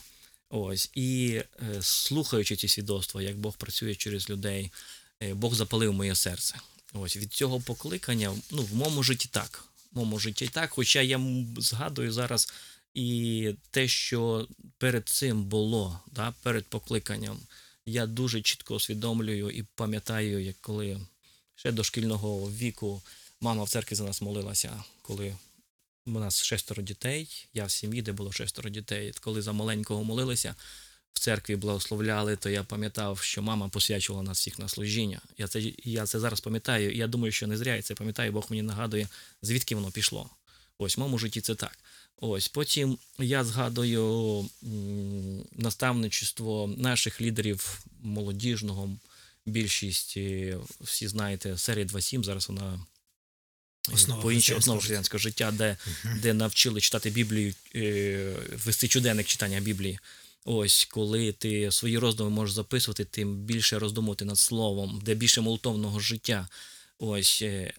Ось. 0.49 0.89
І 0.95 1.41
е, 1.62 1.82
слухаючи 1.82 2.56
ці 2.56 2.67
свідоцтва, 2.67 3.21
як 3.21 3.38
Бог 3.38 3.58
працює 3.58 3.95
через 3.95 4.29
людей, 4.29 4.71
е, 5.23 5.34
Бог 5.34 5.56
запалив 5.56 5.93
моє 5.93 6.15
серце. 6.15 6.56
Ось 6.93 7.17
від 7.17 7.34
цього 7.34 7.60
покликання, 7.60 8.36
ну, 8.51 8.63
в 8.63 8.75
моєму 8.75 9.03
житті 9.03 9.29
так. 9.32 9.65
В 9.91 9.95
моєму 9.97 10.19
житті 10.19 10.47
так. 10.47 10.69
Хоча 10.71 11.01
я 11.01 11.21
згадую 11.58 12.12
зараз 12.12 12.53
і 12.93 13.49
те, 13.71 13.88
що 13.88 14.47
перед 14.77 15.10
цим 15.10 15.43
було, 15.43 15.99
да, 16.12 16.34
перед 16.43 16.65
покликанням, 16.65 17.39
я 17.86 18.06
дуже 18.06 18.41
чітко 18.41 18.76
усвідомлюю 18.76 19.50
і 19.50 19.63
пам'ятаю, 19.63 20.43
як 20.43 20.56
коли 20.62 21.00
ще 21.56 21.72
до 21.72 21.84
шкільного 21.84 22.52
віку 22.52 23.02
мама 23.41 23.63
в 23.63 23.69
церкві 23.69 23.96
за 23.96 24.04
нас 24.04 24.22
молилася, 24.22 24.84
коли 25.02 25.36
у 26.06 26.12
нас 26.12 26.43
шестеро 26.43 26.84
дітей, 26.84 27.48
я 27.54 27.65
в 27.65 27.72
сім'ї, 27.72 28.02
де 28.02 28.12
було 28.12 28.32
шестеро 28.32 28.69
дітей. 28.69 29.13
Коли 29.22 29.41
за 29.41 29.54
маленького 29.54 30.04
молилися, 30.04 30.56
в 31.13 31.19
церкві 31.19 31.56
благословляли, 31.56 32.36
то 32.36 32.50
я 32.50 32.63
пам'ятав, 32.63 33.19
що 33.19 33.41
мама 33.41 33.69
посвячувала 33.69 34.24
нас 34.24 34.39
всіх 34.39 34.60
на 34.60 34.67
служіння. 34.67 35.22
Я 35.38 35.48
це, 35.48 35.62
я 35.84 36.06
це 36.06 36.19
зараз 36.19 36.41
пам'ятаю, 36.41 36.91
і 36.91 36.98
я 36.98 37.08
думаю, 37.08 37.32
що 37.32 37.48
не 37.48 37.58
зря 37.58 37.76
я 37.76 37.82
це 37.82 37.96
пам'ятаю, 37.96 38.32
Бог 38.32 38.46
мені 38.50 38.62
нагадує, 38.62 39.08
звідки 39.41 39.76
воно 39.76 39.91
пішло. 39.91 40.30
Ось 40.78 40.98
в 40.98 41.00
моєму 41.00 41.17
житті 41.17 41.41
це 41.41 41.56
так. 41.56 41.80
Ось 42.21 42.47
потім 42.47 42.97
я 43.19 43.43
згадую 43.43 44.49
наставничество 45.52 46.73
наших 46.78 47.21
лідерів 47.21 47.80
молодіжного. 48.02 48.89
Більшість, 49.45 50.17
всі 50.82 51.08
знаєте, 51.08 51.58
серія 51.58 51.86
2.7, 51.86 52.23
зараз 52.23 52.49
вона 52.49 52.86
е, 53.89 53.93
Основа 53.93 54.21
по 54.21 54.32
іншій 54.32 54.54
життя. 54.54 54.71
християнського 54.71 55.19
життя, 55.19 55.52
де 55.52 55.78
Мгм. 56.04 56.19
де 56.21 56.34
навчили 56.34 56.82
читати 56.82 57.10
Біблію, 57.10 57.54
е, 57.76 58.36
вести 58.65 58.88
щоденник 58.88 59.28
читання 59.28 59.60
Біблії. 59.60 59.99
Ось 60.45 60.86
коли 60.91 61.32
ти 61.32 61.71
свої 61.71 61.97
роздуми 61.97 62.30
можеш 62.30 62.56
записувати, 62.56 63.06
тим 63.06 63.36
більше 63.36 63.80
роздумувати 63.80 64.26
над 64.26 64.38
словом, 64.38 65.02
де 65.06 65.15
більше 65.15 65.41
молитовного 65.41 65.99
життя. 65.99 66.47
Ось 66.99 67.41
е, 67.41 67.73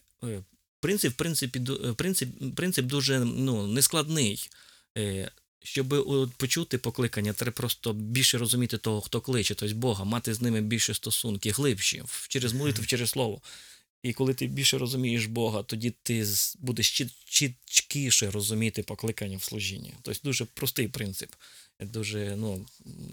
принцип, 0.85 1.13
в 1.13 1.15
принципі, 1.15 1.61
е, 1.85 1.93
принцип, 1.93 2.29
принцип 2.55 2.85
дуже 2.85 3.19
ну, 3.19 3.67
нескладний. 3.67 4.49
Е, 4.97 5.31
Щоб 5.63 5.87
почути 6.37 6.77
покликання, 6.77 7.33
треба 7.33 7.51
просто 7.51 7.93
більше 7.93 8.37
розуміти 8.37 8.77
того, 8.77 9.01
хто 9.01 9.21
кличе, 9.21 9.55
тобто 9.55 9.75
Бога, 9.75 10.03
мати 10.03 10.33
з 10.33 10.41
ними 10.41 10.61
більше 10.61 10.93
стосунки, 10.93 11.51
глибші, 11.51 12.03
через 12.27 12.53
молитву, 12.53 12.85
через 12.85 13.09
слово. 13.09 13.41
І 14.03 14.13
коли 14.13 14.33
ти 14.33 14.47
більше 14.47 14.77
розумієш 14.77 15.25
Бога, 15.25 15.63
тоді 15.63 15.93
ти 16.03 16.25
будеш 16.59 17.03
чіткіше 17.25 18.31
розуміти 18.31 18.83
покликання 18.83 19.37
в 19.37 19.43
служінні. 19.43 19.93
Тобто 20.01 20.21
дуже 20.23 20.45
простий 20.45 20.87
принцип. 20.87 21.29
Дуже, 21.79 22.35
ну, 22.37 22.65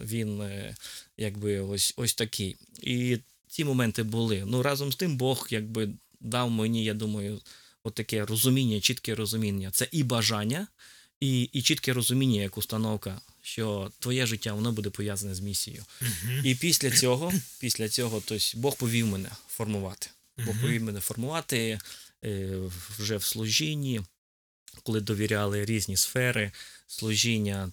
він 0.05 0.41
е, 0.41 0.77
якби 1.17 1.61
ось, 1.61 1.95
ось 1.97 2.15
такий. 2.15 2.57
І 2.83 3.19
ці 3.49 3.65
моменти 3.65 4.03
були. 4.03 4.45
Ну, 4.47 4.63
разом 4.63 4.93
з 4.93 4.97
тим, 4.97 5.17
Бог 5.17 5.47
якби 5.51 5.89
дав 6.21 6.51
мені, 6.51 6.85
я 6.85 6.95
думаю, 6.95 7.41
от 7.85 7.95
таке 7.95 8.25
розуміння, 8.25 8.81
чітке 8.81 9.15
розуміння. 9.15 9.71
Це 9.73 9.89
і 9.93 10.03
бажання, 10.03 10.67
і, 11.21 11.43
і 11.43 11.63
чітке 11.63 11.93
розуміння, 11.93 12.43
як 12.43 12.59
установка, 12.59 13.21
що 13.43 13.91
твоє 13.99 14.27
життя 14.27 14.53
воно 14.53 14.73
буде 14.73 14.91
пов'язане 14.91 15.35
з 15.35 15.41
місією. 15.41 15.85
Мгм. 16.01 16.43
І 16.45 16.55
після 16.55 16.91
цього, 16.91 17.33
після 17.61 17.89
цього, 17.89 18.23
тобто 18.27 18.45
Бог 18.55 18.77
повів 18.77 19.07
мене 19.07 19.31
формувати. 19.49 20.11
Бог 20.47 20.61
повів 20.61 20.83
мене 20.83 21.01
формувати 21.01 21.79
е, 22.25 22.57
вже 22.99 23.17
в 23.17 23.25
служінні, 23.25 24.01
коли 24.83 25.01
довіряли 25.01 25.65
різні 25.65 25.97
сфери 25.97 26.53
служіння. 26.87 27.73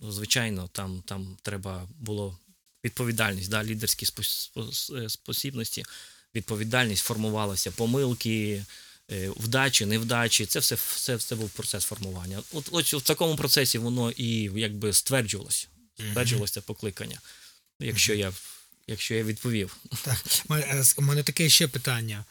ну, 0.00 0.12
Звичайно, 0.12 0.68
там, 0.72 1.02
там 1.06 1.36
треба 1.42 1.88
було 1.98 2.38
відповідальність, 2.84 3.50
да, 3.50 3.64
лідерські 3.64 4.06
е, 4.94 5.08
спосібності, 5.08 5.84
відповідальність 6.34 7.04
формувалася, 7.04 7.70
помилки, 7.70 8.64
вдачі, 9.08 9.86
невдачі. 9.86 10.46
Це 10.46 10.58
все, 10.58 10.74
все, 10.74 11.16
все 11.16 11.34
був 11.34 11.50
процес 11.50 11.84
формування. 11.84 12.42
От, 12.52 12.68
от 12.72 12.92
в 12.92 13.00
такому 13.00 13.36
процесі 13.36 13.78
воно 13.78 14.10
і 14.10 14.50
якби 14.54 14.92
стверджувалося. 14.92 15.66
Стверджувалося 16.10 16.54
це 16.54 16.60
покликання. 16.60 17.20
Якщо 17.80 18.14
я, 18.14 18.32
якщо 18.86 19.14
я 19.14 19.22
відповів. 19.24 19.76
Так, 20.04 20.24
у 20.48 20.52
мене- 20.52 20.66
е, 20.66 20.84
у 20.96 21.02
мене 21.02 21.22
таке 21.22 21.48
ще 21.48 21.68
питання. 21.68 22.24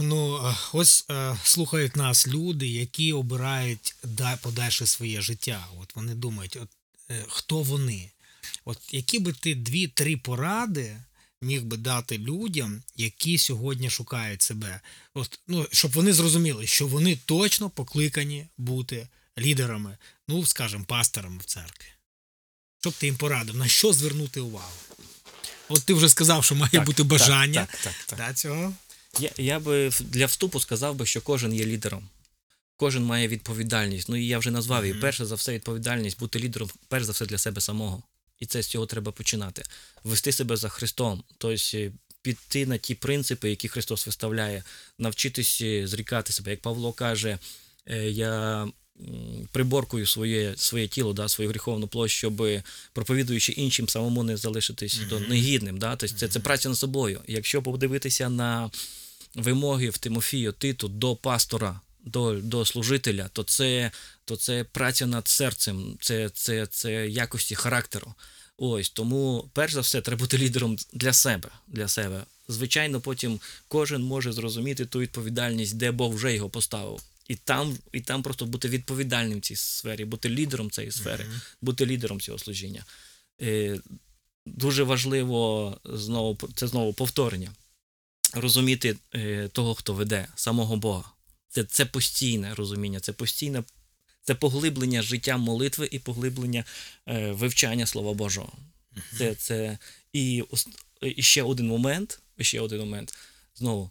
Ну, 0.00 0.48
е, 0.48 0.54
ось 0.72 1.04
е, 1.10 1.36
слухають 1.44 1.96
нас 1.96 2.28
люди, 2.28 2.66
які 2.68 3.12
обирають 3.12 3.94
подальше 4.40 4.86
своє 4.86 5.20
життя. 5.20 5.66
От 5.80 5.96
вони 5.96 6.14
думають, 6.14 6.56
от, 6.62 6.68
е, 7.10 7.24
хто 7.28 7.62
вони? 7.62 8.10
От 8.64 8.78
які 8.94 9.18
би 9.18 9.32
ти 9.32 9.54
дві-три 9.54 10.16
поради 10.16 10.96
міг 11.44 11.62
би 11.62 11.76
дати 11.76 12.18
людям, 12.18 12.82
які 12.96 13.38
сьогодні 13.38 13.90
шукають 13.90 14.42
себе? 14.42 14.80
От, 15.14 15.38
ну, 15.48 15.66
щоб 15.72 15.92
вони 15.92 16.12
зрозуміли, 16.12 16.66
що 16.66 16.86
вони 16.86 17.18
точно 17.24 17.70
покликані 17.70 18.46
бути 18.58 19.08
лідерами, 19.38 19.98
ну, 20.28 20.46
скажімо, 20.46 20.84
пасторами 20.88 21.38
в 21.38 21.44
церкві. 21.44 21.86
Щоб 22.80 22.92
ти 22.92 23.06
їм 23.06 23.16
порадив, 23.16 23.56
на 23.56 23.68
що 23.68 23.92
звернути 23.92 24.40
увагу? 24.40 24.72
От 25.68 25.84
ти 25.84 25.94
вже 25.94 26.08
сказав, 26.08 26.44
що 26.44 26.54
має 26.54 26.70
Так, 26.70 26.84
бути 26.84 27.02
бажання. 27.02 27.66
Так, 27.70 27.80
так, 27.80 27.94
так. 28.06 28.18
Да, 28.18 28.34
цього? 28.34 28.74
Я, 29.18 29.30
я 29.36 29.60
би 29.60 29.90
для 30.00 30.26
вступу 30.26 30.60
сказав 30.60 30.94
би, 30.94 31.06
що 31.06 31.20
кожен 31.20 31.54
є 31.54 31.66
лідером. 31.66 32.08
Кожен 32.76 33.04
має 33.04 33.28
відповідальність. 33.28 34.08
Ну 34.08 34.16
і 34.16 34.26
я 34.26 34.38
вже 34.38 34.50
назвав 34.50 34.82
її. 34.82 34.92
Мгм. 34.92 35.02
Перше 35.02 35.26
за 35.26 35.34
все, 35.34 35.52
відповідальність 35.52 36.18
бути 36.18 36.38
лідером, 36.38 36.70
перш 36.88 37.04
за 37.04 37.12
все 37.12 37.26
для 37.26 37.38
себе 37.38 37.60
самого. 37.60 38.02
І 38.40 38.46
це 38.46 38.62
з 38.62 38.66
цього 38.66 38.86
треба 38.86 39.12
починати. 39.12 39.62
Вести 40.04 40.32
себе 40.32 40.56
за 40.56 40.68
Христом, 40.68 41.24
тобто 41.38 41.78
е, 41.78 41.92
піти 42.22 42.66
на 42.66 42.78
ті 42.78 42.94
принципи, 42.94 43.50
які 43.50 43.68
Христос 43.68 44.06
виставляє, 44.06 44.62
навчитись 44.98 45.60
е, 45.62 45.86
зрікати 45.86 46.32
себе. 46.32 46.50
Як 46.50 46.60
Павло 46.60 46.92
каже, 46.92 47.38
е, 47.86 48.10
я 48.10 48.68
приборкую 49.52 50.06
своє, 50.06 50.54
своє 50.56 50.88
тіло, 50.88 51.12
да, 51.12 51.28
свою 51.28 51.50
гріховну 51.50 51.88
площу, 51.88 52.16
щоб 52.16 52.62
проповідуючи 52.92 53.52
іншим, 53.52 53.88
самому 53.88 54.22
не 54.22 54.36
залишитись 54.36 55.00
то 55.10 55.20
Мгм. 55.20 55.28
негідним. 55.28 55.78
Да? 55.78 55.96
Тобто 55.96 56.16
це, 56.16 56.28
це 56.28 56.40
праця 56.40 56.68
над 56.68 56.78
собою. 56.78 57.20
Якщо 57.26 57.62
подивитися 57.62 58.28
на 58.28 58.70
вимоги 59.34 59.90
в 59.90 59.98
Тимофію 59.98 60.52
Титу 60.52 60.88
до 60.88 61.16
пастора, 61.16 61.80
до, 62.04 62.40
до 62.40 62.64
служителя, 62.64 63.28
то 63.32 63.42
це, 63.42 63.90
то 64.24 64.36
це 64.36 64.64
праця 64.64 65.06
над 65.06 65.28
серцем, 65.28 65.96
це, 66.00 66.28
це, 66.28 66.66
це 66.66 67.08
якості 67.08 67.54
характеру. 67.54 68.14
Ось 68.56 68.90
тому, 68.90 69.50
перш 69.52 69.72
за 69.72 69.80
все, 69.80 70.00
треба 70.00 70.18
бути 70.20 70.38
лідером 70.38 70.76
для 70.92 71.12
себе. 71.12 71.48
Для 71.68 71.88
себе. 71.88 72.24
Звичайно, 72.48 73.00
потім 73.00 73.40
кожен 73.68 74.02
може 74.02 74.32
зрозуміти 74.32 74.86
ту 74.86 74.98
відповідальність, 75.00 75.76
де 75.76 75.90
Бог 75.90 76.14
вже 76.14 76.34
його 76.34 76.50
поставив. 76.50 77.00
І 77.28 77.34
там, 77.34 77.78
і 77.92 78.00
там 78.00 78.22
просто 78.22 78.46
бути 78.46 78.68
відповідальним 78.68 79.38
в 79.38 79.42
цій 79.42 79.56
сфері, 79.56 80.04
бути 80.04 80.28
лідером 80.28 80.70
цієї 80.70 80.92
сфери, 80.92 81.24
Мгм. 81.24 81.40
бути 81.60 81.86
лідером 81.86 82.20
цього 82.20 82.38
служіння. 82.38 82.84
Е, 83.42 83.78
дуже 84.46 84.82
важливо 84.82 85.78
знову 85.84 86.38
це 86.54 86.66
знову 86.66 86.92
повторення. 86.92 87.50
Розуміти 88.34 88.96
е, 89.14 89.48
того, 89.48 89.74
хто 89.74 89.94
веде, 89.94 90.28
самого 90.34 90.76
Бога. 90.76 91.10
Це, 91.54 91.64
це 91.64 91.86
постійне 91.86 92.54
розуміння, 92.54 93.00
це 93.00 93.12
постійне 93.12 93.62
це 94.22 94.34
поглиблення 94.34 95.02
життя 95.02 95.36
молитви 95.36 95.88
і 95.90 95.98
поглиблення 95.98 96.64
е, 97.08 97.32
вивчання 97.32 97.86
Слова 97.86 98.14
Божого. 98.14 98.52
Це, 99.18 99.34
це 99.34 99.78
і, 100.12 100.44
і 101.02 101.22
ще 101.22 101.42
один 101.42 101.66
момент, 101.66 102.20
ще 102.40 102.60
один 102.60 102.78
момент. 102.78 103.14
Знову 103.54 103.90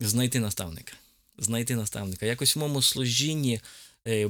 знайти 0.00 0.40
наставника. 0.40 0.92
Знайти 1.38 1.76
наставника. 1.76 2.26
Якось 2.26 2.56
в 2.56 2.58
моєму 2.58 2.82
служінні, 2.82 3.60
е, 4.06 4.10
е, 4.10 4.28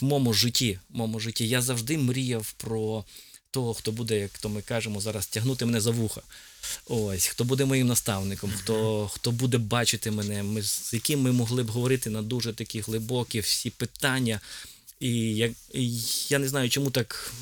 в 0.00 0.04
моєму 0.04 0.32
житті, 0.32 0.78
в 0.88 0.96
моєму 0.96 1.20
житті 1.20 1.48
я 1.48 1.62
завжди 1.62 1.98
мріяв 1.98 2.52
про 2.52 3.04
того, 3.50 3.74
хто 3.74 3.92
буде, 3.92 4.18
як 4.18 4.38
то 4.38 4.48
ми 4.48 4.62
кажемо 4.62 5.00
зараз, 5.00 5.26
тягнути 5.26 5.66
мене 5.66 5.80
за 5.80 5.90
вуха. 5.90 6.22
Ось, 6.86 7.26
хто 7.26 7.44
буде 7.44 7.64
моїм 7.64 7.86
наставником, 7.86 8.52
хто, 8.56 9.08
хто 9.14 9.30
буде 9.30 9.58
бачити 9.58 10.10
мене, 10.10 10.42
ми, 10.42 10.62
з 10.62 10.90
яким 10.92 11.20
ми 11.20 11.32
могли 11.32 11.62
б 11.62 11.70
говорити 11.70 12.10
на 12.10 12.22
дуже 12.22 12.52
такі 12.52 12.80
глибокі 12.80 13.40
всі 13.40 13.70
питання. 13.70 14.40
І 15.00 15.36
я, 15.36 15.46
і 15.74 16.00
я 16.28 16.38
не 16.38 16.48
знаю, 16.48 16.70
чому 16.70 16.90
так 16.90 17.32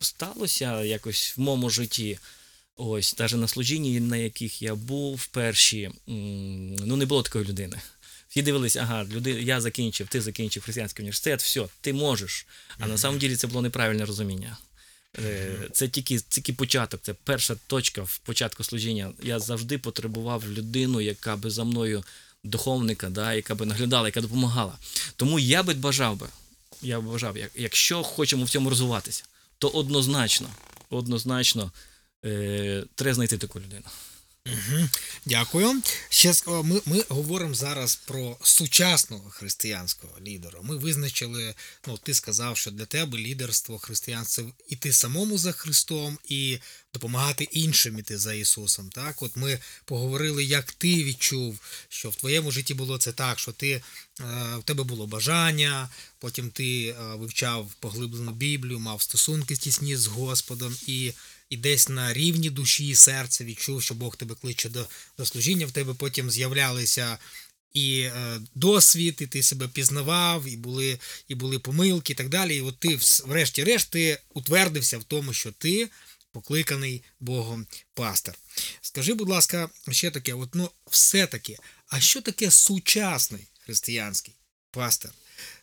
сталося 0.00 0.82
якось 0.82 1.34
в 1.36 1.40
моєму 1.40 1.70
житті. 1.70 2.18
Ось, 2.76 3.18
навіть 3.18 3.34
на 3.34 3.48
служінні, 3.48 4.00
на 4.00 4.16
яких 4.16 4.62
я 4.62 4.74
був 4.74 5.26
перші, 5.26 5.90
ну 6.06 6.96
не 6.96 7.06
було 7.06 7.22
такої 7.22 7.44
людини. 7.44 7.80
Всі 8.28 8.42
дивились, 8.42 8.76
ага, 8.76 9.04
люди, 9.04 9.30
я 9.30 9.60
закінчив, 9.60 10.06
ти 10.08 10.20
закінчив 10.20 10.62
християнський 10.62 11.02
університет, 11.02 11.42
все, 11.42 11.66
ти 11.80 11.92
можеш. 11.92 12.46
А 12.78 12.86
на 12.86 12.98
самом 12.98 13.18
ділі 13.18 13.36
це 13.36 13.46
було 13.46 13.62
неправильне 13.62 14.04
розуміння. 14.04 14.56
Е, 15.18 15.54
Це 15.72 15.88
тільки, 15.88 16.20
тільки 16.20 16.52
початок, 16.52 17.00
це 17.02 17.14
перша 17.14 17.56
точка 17.66 18.02
в 18.02 18.18
початку 18.18 18.64
служіння. 18.64 19.12
Я 19.22 19.38
завжди 19.38 19.78
потребував 19.78 20.48
людину, 20.48 21.00
яка 21.00 21.36
би 21.36 21.50
за 21.50 21.64
мною 21.64 22.04
духовника, 22.44 23.10
да, 23.10 23.34
яка 23.34 23.54
би 23.54 23.66
наглядала, 23.66 24.08
яка 24.08 24.20
допомагала. 24.20 24.78
Тому 25.16 25.38
я 25.38 25.62
би 25.62 25.74
бажав 25.74 26.16
би, 26.16 26.26
я 26.82 27.00
б 27.00 27.04
бажав, 27.04 27.36
як, 27.36 27.50
якщо 27.54 28.02
хочемо 28.02 28.44
в 28.44 28.50
цьому 28.50 28.70
розвиватися, 28.70 29.24
то 29.58 29.68
однозначно, 29.68 30.48
однозначно 30.90 31.72
е, 32.24 32.84
треба 32.94 33.14
знайти 33.14 33.38
таку 33.38 33.60
людину. 33.60 33.84
Угу. 34.46 34.88
Дякую. 35.26 35.82
Ще 36.08 36.34
ми, 36.46 36.80
ми 36.86 37.04
говоримо 37.08 37.54
зараз 37.54 37.96
про 37.96 38.36
сучасного 38.42 39.30
християнського 39.30 40.12
лідера. 40.20 40.60
Ми 40.62 40.76
визначили, 40.76 41.54
ну 41.86 41.98
ти 41.98 42.14
сказав, 42.14 42.56
що 42.56 42.70
для 42.70 42.86
тебе 42.86 43.18
лідерство 43.18 43.78
християнства 43.78 44.44
іти 44.68 44.92
самому 44.92 45.38
за 45.38 45.52
Христом 45.52 46.18
і 46.24 46.58
допомагати 46.94 47.44
іншим 47.44 47.98
іти 47.98 48.18
за 48.18 48.34
Ісусом. 48.34 48.90
Так, 48.90 49.22
от 49.22 49.36
ми 49.36 49.58
поговорили, 49.84 50.44
як 50.44 50.72
ти 50.72 51.04
відчув, 51.04 51.58
що 51.88 52.10
в 52.10 52.16
твоєму 52.16 52.50
житті 52.50 52.74
було 52.74 52.98
це 52.98 53.12
так, 53.12 53.38
що 53.38 53.52
ти 53.52 53.70
е, 53.70 53.82
в 54.58 54.62
тебе 54.64 54.84
було 54.84 55.06
бажання, 55.06 55.88
потім 56.18 56.50
ти 56.50 56.86
е, 56.86 56.94
вивчав 57.14 57.70
поглиблену 57.80 58.32
Біблію, 58.32 58.78
мав 58.78 59.02
стосунки 59.02 59.56
тісні 59.56 59.96
з 59.96 60.06
Господом 60.06 60.76
і 60.86 61.12
і 61.52 61.56
десь 61.56 61.88
на 61.88 62.12
рівні 62.12 62.50
душі 62.50 62.88
і 62.88 62.94
серця 62.94 63.44
відчув, 63.44 63.82
що 63.82 63.94
Бог 63.94 64.16
тебе 64.16 64.34
кличе 64.34 64.68
до, 64.68 64.86
до 65.18 65.26
служіння, 65.26 65.66
в 65.66 65.72
тебе 65.72 65.94
потім 65.94 66.30
з'являлися 66.30 67.18
і 67.72 68.00
е, 68.00 68.40
досвід, 68.54 69.16
і 69.20 69.26
ти 69.26 69.42
себе 69.42 69.68
пізнавав, 69.68 70.46
і 70.46 70.56
були, 70.56 70.98
і 71.28 71.34
були 71.34 71.58
помилки, 71.58 72.12
і 72.12 72.16
так 72.16 72.28
далі. 72.28 72.56
І 72.56 72.60
от 72.60 72.78
ти, 72.78 72.98
врешті-решт, 73.24 73.90
ти 73.90 74.18
утвердився 74.34 74.98
в 74.98 75.04
тому, 75.04 75.32
що 75.32 75.52
ти 75.52 75.88
покликаний 76.32 77.02
Богом 77.20 77.66
пастор. 77.94 78.34
Скажи, 78.80 79.14
будь 79.14 79.28
ласка, 79.28 79.70
ще 79.90 80.10
таке: 80.10 80.34
от, 80.34 80.54
ну, 80.54 80.70
все-таки, 80.90 81.58
а 81.88 82.00
що 82.00 82.20
таке 82.20 82.50
сучасний 82.50 83.46
християнський 83.58 84.34
пастор? 84.70 85.10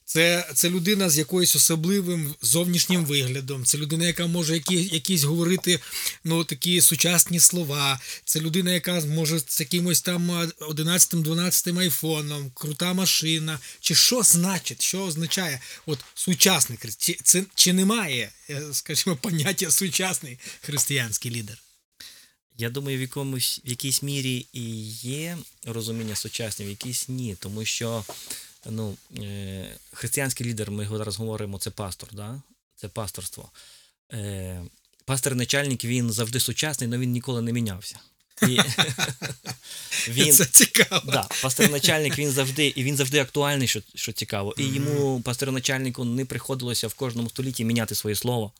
Це, 0.09 0.47
це 0.53 0.69
людина 0.69 1.09
з 1.09 1.17
якоюсь 1.17 1.55
особливим 1.55 2.35
зовнішнім 2.41 3.05
виглядом, 3.05 3.65
це 3.65 3.77
людина, 3.77 4.05
яка 4.05 4.27
може 4.27 4.53
які, 4.53 4.83
якісь 4.83 5.23
говорити 5.23 5.79
ну, 6.23 6.43
такі 6.43 6.81
сучасні 6.81 7.39
слова, 7.39 7.99
це 8.25 8.39
людина, 8.39 8.71
яка 8.71 9.01
може 9.01 9.39
з 9.47 9.59
якимось 9.59 10.01
там 10.01 10.31
11-12 10.31 11.79
айфоном, 11.79 12.51
крута 12.53 12.93
машина. 12.93 13.59
Чи 13.79 13.95
що 13.95 14.23
значить, 14.23 14.81
що 14.81 15.03
означає 15.03 15.61
от 15.85 15.99
сучасний 16.15 16.77
хри- 16.77 16.95
чи, 16.97 17.17
це, 17.23 17.43
чи 17.55 17.73
немає, 17.73 18.31
е, 18.49 18.61
скажімо, 18.71 19.15
поняття 19.15 19.71
сучасний 19.71 20.39
християнський 20.61 21.31
лідер? 21.31 21.57
Я 22.57 22.69
думаю, 22.69 22.97
в 22.97 23.01
якомусь 23.01 23.61
в 23.65 23.69
якійсь 23.69 24.03
мірі 24.03 24.45
і 24.53 24.61
є 24.91 25.37
розуміння 25.65 26.15
сучасне, 26.15 26.65
в 26.65 26.69
якійсь 26.69 27.09
ні. 27.09 27.35
Тому 27.39 27.65
що 27.65 28.03
ну, 28.65 28.97
е, 29.17 29.75
християнський 29.93 30.47
лідер, 30.47 30.71
ми 30.71 30.87
зараз 30.87 31.17
говоримо, 31.17 31.59
це 31.59 31.69
пастор, 31.69 32.09
да? 32.13 32.41
це 32.75 32.87
пасторство. 32.87 33.51
Е, 34.13 34.61
пастор-начальник 35.05 35.85
він 35.85 36.11
завжди 36.11 36.39
сучасний, 36.39 36.89
але 36.89 36.97
він 36.97 37.11
ніколи 37.11 37.41
не 37.41 37.53
мінявся. 37.53 37.99
І, 38.41 38.59
він, 40.07 40.33
Це 40.33 40.45
цікаво. 40.45 41.11
Да, 41.11 41.27
пастор-начальник 41.41 42.17
він 42.17 42.31
завжди, 42.31 42.67
і 42.67 42.83
він 42.83 42.95
завжди 42.95 43.19
актуальний, 43.19 43.67
що, 43.67 43.81
що 43.95 44.11
цікаво. 44.11 44.55
І 44.57 44.63
йому, 44.63 45.21
пастор-начальнику, 45.21 46.05
не 46.05 46.25
приходилося 46.25 46.87
в 46.87 46.93
кожному 46.93 47.29
столітті 47.29 47.65
міняти 47.65 47.95
своє 47.95 48.15
слово. 48.15 48.51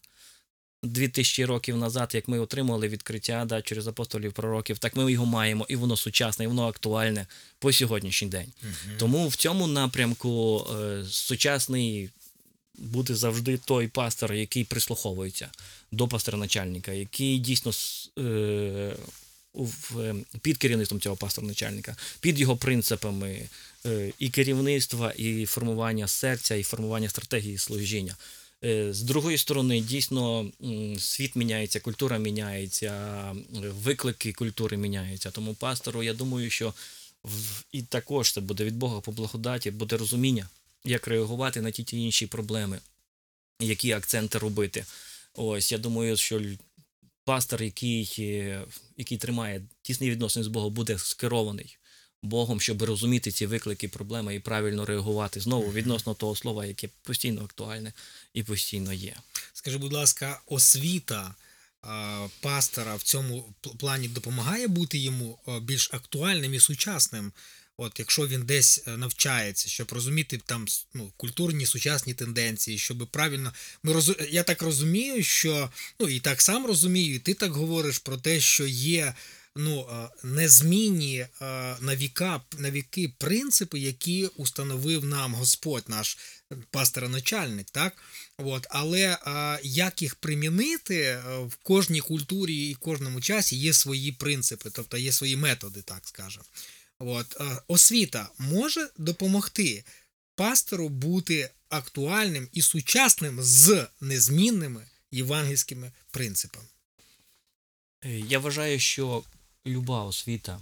Дві 0.83 1.07
тисячі 1.07 1.45
років 1.45 1.77
назад, 1.77 2.11
як 2.13 2.27
ми 2.27 2.39
отримали 2.39 2.87
відкриття 2.87 3.45
да, 3.45 3.61
через 3.61 3.87
апостолів 3.87 4.33
пророків, 4.33 4.77
так 4.77 4.95
ми 4.95 5.11
його 5.11 5.25
маємо, 5.25 5.65
і 5.69 5.75
воно 5.75 5.97
сучасне, 5.97 6.45
і 6.45 6.47
воно 6.47 6.67
актуальне 6.67 7.25
по 7.59 7.73
сьогоднішній 7.73 8.27
день. 8.27 8.47
Тому 8.97 9.27
в 9.27 9.35
цьому 9.35 9.67
напрямку 9.67 10.65
е, 10.75 11.03
сучасний 11.09 12.09
буде 12.77 13.15
завжди 13.15 13.57
той 13.57 13.87
пастор, 13.87 14.33
який 14.33 14.63
прислуховується 14.63 15.49
до 15.91 16.07
пастора-начальника, 16.07 16.91
який 16.91 17.39
дійсно 17.39 17.71
е, 18.19 18.95
під 20.41 20.57
керівництвом 20.57 21.01
цього 21.01 21.15
пастора-начальника, 21.15 21.95
під 22.19 22.39
його 22.39 22.57
принципами 22.57 23.49
е, 23.85 24.13
і 24.19 24.29
керівництва, 24.29 25.11
і 25.11 25.45
формування 25.45 26.07
серця, 26.07 26.55
і 26.55 26.63
формування 26.63 27.09
стратегії 27.09 27.57
служіння. 27.57 28.15
Е, 28.63 28.93
З 28.93 29.01
другої 29.01 29.37
сторони, 29.37 29.81
дійсно, 29.81 30.51
світ 30.99 31.35
міняється, 31.35 31.79
культура 31.79 32.17
міняється, 32.17 33.35
виклики 33.53 34.33
культури 34.33 34.77
міняються. 34.77 35.31
Тому 35.31 35.53
пастору, 35.53 36.03
я 36.03 36.13
думаю, 36.13 36.49
що 36.49 36.73
і 37.71 37.81
також 37.81 38.31
це 38.31 38.41
буде 38.41 38.65
від 38.65 38.77
Бога 38.77 38.99
по 38.99 39.11
благодаті, 39.11 39.71
буде 39.71 39.97
розуміння, 39.97 40.49
як 40.83 41.07
реагувати 41.07 41.61
на 41.61 41.71
ті 41.71 41.83
ті 41.83 42.01
інші 42.01 42.27
проблеми, 42.27 42.79
які 43.59 43.91
акценти 43.91 44.37
робити. 44.37 44.85
Ось 45.33 45.71
я 45.71 45.77
думаю, 45.77 46.17
що 46.17 46.41
пастор, 47.25 47.63
який, 47.63 48.15
е, 48.19 48.61
який 48.97 49.17
тримає 49.17 49.61
тісні 49.81 50.09
відносини 50.09 50.43
з 50.43 50.47
Богом, 50.47 50.73
буде 50.73 50.97
скерований 50.97 51.77
Богом, 52.21 52.59
щоб 52.61 52.83
розуміти 52.83 53.31
ці 53.31 53.45
виклики, 53.45 53.87
проблеми 53.87 54.35
і 54.35 54.39
правильно 54.39 54.85
реагувати 54.85 55.39
знову 55.39 55.71
відносно 55.71 56.13
того 56.13 56.35
слова, 56.35 56.65
яке 56.65 56.89
постійно 57.03 57.43
актуальне 57.43 57.93
і 58.33 58.43
постійно 58.43 58.93
є. 58.93 59.15
Скажи, 59.53 59.77
будь 59.77 59.93
ласка, 59.93 60.41
освіта 60.45 61.35
пастора 62.41 62.95
в 62.95 63.03
цьому 63.03 63.53
плані 63.79 64.07
допомагає 64.07 64.67
бути 64.67 64.97
йому 64.97 65.39
більш 65.61 65.89
актуальним 65.93 66.53
і 66.53 66.59
сучасним. 66.59 67.31
От 67.81 67.99
якщо 67.99 68.27
він 68.27 68.41
десь 68.41 68.83
е, 68.87 68.97
навчається, 68.97 69.69
щоб 69.69 69.91
розуміти 69.91 70.41
там 70.45 70.65
ну, 70.93 71.11
культурні 71.17 71.65
сучасні 71.65 72.13
тенденції, 72.13 72.77
щоб 72.77 73.07
правильно 73.11 73.53
ми 73.83 73.93
розу... 73.93 74.15
я 74.29 74.43
так 74.43 74.61
розумію, 74.61 75.23
що 75.23 75.71
ну 75.99 76.07
і 76.07 76.19
так 76.19 76.41
сам 76.41 76.65
розумію, 76.65 77.15
і 77.15 77.19
ти 77.19 77.33
так 77.33 77.51
говориш 77.51 77.99
про 77.99 78.17
те, 78.17 78.39
що 78.39 78.65
є 78.67 79.13
ну 79.55 79.87
е, 79.91 80.09
незмінні 80.23 81.17
е, 81.17 81.27
на 81.81 81.95
віка 81.95 82.41
на 82.57 82.71
віки 82.71 83.13
принципи, 83.17 83.79
які 83.79 84.27
установив 84.27 85.05
нам 85.05 85.33
Господь, 85.33 85.89
наш 85.89 86.17
пастора-начальник, 86.71 87.69
так? 87.71 87.97
От, 88.38 88.67
але 88.69 89.17
а, 89.25 89.59
як 89.63 90.01
їх 90.01 90.15
примінити 90.15 91.01
е, 91.01 91.38
в 91.38 91.55
кожній 91.55 91.99
культурі 91.99 92.69
і 92.69 92.73
кожному 92.75 93.21
часі 93.21 93.55
є 93.55 93.73
свої 93.73 94.12
принципи, 94.12 94.69
тобто 94.69 94.97
є 94.97 95.12
свої 95.12 95.35
методи, 95.35 95.81
так 95.81 96.07
скажемо. 96.07 96.45
От, 96.99 97.38
е, 97.41 97.62
освіта 97.67 98.29
може 98.38 98.89
допомогти 98.97 99.83
пастору 100.35 100.89
бути 100.89 101.49
актуальним 101.69 102.47
і 102.53 102.62
сучасним 102.62 103.41
з 103.41 103.88
незмінними 104.01 104.88
євангельськими 105.12 105.91
принципами. 106.12 106.67
Е, 108.05 108.19
Я 108.19 108.39
вважаю, 108.39 108.79
що 108.79 109.23
люба 109.65 110.03
освіта, 110.03 110.62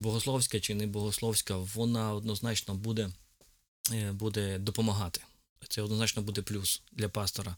богословська 0.00 0.60
чи 0.60 0.74
не 0.74 0.86
богословська, 0.86 1.56
вона 1.56 2.12
однозначно 2.12 2.74
буде, 2.74 3.10
буде 4.12 4.58
допомагати. 4.58 5.20
Це 5.68 5.82
однозначно 5.82 6.22
буде 6.22 6.42
плюс 6.42 6.82
для 6.92 7.08
пастора. 7.08 7.56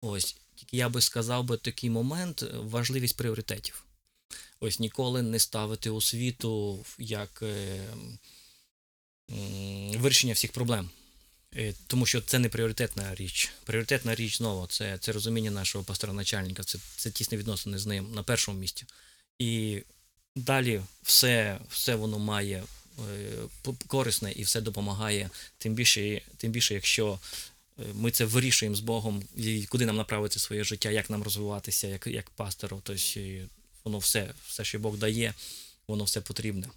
Ось 0.00 0.36
тільки 0.54 0.76
я 0.76 0.88
би 0.88 1.00
сказав 1.00 1.44
би 1.44 1.56
такий 1.56 1.90
момент 1.90 2.42
е, 2.42 2.46
важливість 2.58 3.16
пріоритетів. 3.16 3.84
Ось 4.60 4.80
ніколи 4.80 5.22
не 5.22 5.38
ставити 5.38 5.90
освіту 5.90 6.84
як 6.98 7.42
е, 7.42 7.84
вирішення 9.98 10.32
всіх 10.32 10.52
проблем. 10.52 10.90
Е, 11.56 11.74
Тому 11.86 12.06
що 12.06 12.20
це 12.20 12.38
не 12.38 12.48
пріоритетна 12.48 13.14
річ. 13.14 13.52
Пріоритетна 13.64 14.14
річ 14.14 14.38
знову 14.38 14.66
це, 14.66 14.98
це 14.98 15.12
розуміння 15.12 15.50
нашого 15.50 15.84
пастора-начальника, 15.84 16.64
це, 16.64 16.78
це 16.96 17.10
тісні 17.10 17.38
відносини 17.38 17.78
з 17.78 17.86
ним 17.86 18.12
на 18.14 18.22
першому 18.22 18.58
місці. 18.58 18.86
І 19.38 19.82
далі 20.36 20.82
все, 21.02 21.58
все 21.68 21.94
воно 21.94 22.18
має 22.18 22.56
е, 22.56 22.64
корисне 23.86 24.32
і 24.32 24.42
все 24.42 24.60
допомагає. 24.60 25.30
Тим 25.58 25.74
більше, 25.74 26.20
тим 26.36 26.52
більше, 26.52 26.74
якщо 26.74 27.18
е, 27.78 27.82
ми 27.94 28.10
це 28.10 28.24
вирішуємо 28.24 28.76
з 28.76 28.80
Богом, 28.80 29.22
і 29.36 29.66
куди 29.66 29.86
нам 29.86 29.96
направити 29.96 30.38
своє 30.38 30.64
життя, 30.64 30.90
як 30.90 31.10
нам 31.10 31.22
розвиватися, 31.22 31.86
як, 31.86 32.06
як 32.06 32.30
пастору. 32.30 32.80
Тобто 32.84 33.20
е, 33.20 33.46
воно 33.84 33.98
все, 33.98 34.34
все, 34.46 34.64
що 34.64 34.78
Бог 34.78 34.96
дає, 34.96 35.34
воно 35.88 36.04
все 36.04 36.20
потрібне. 36.20 36.68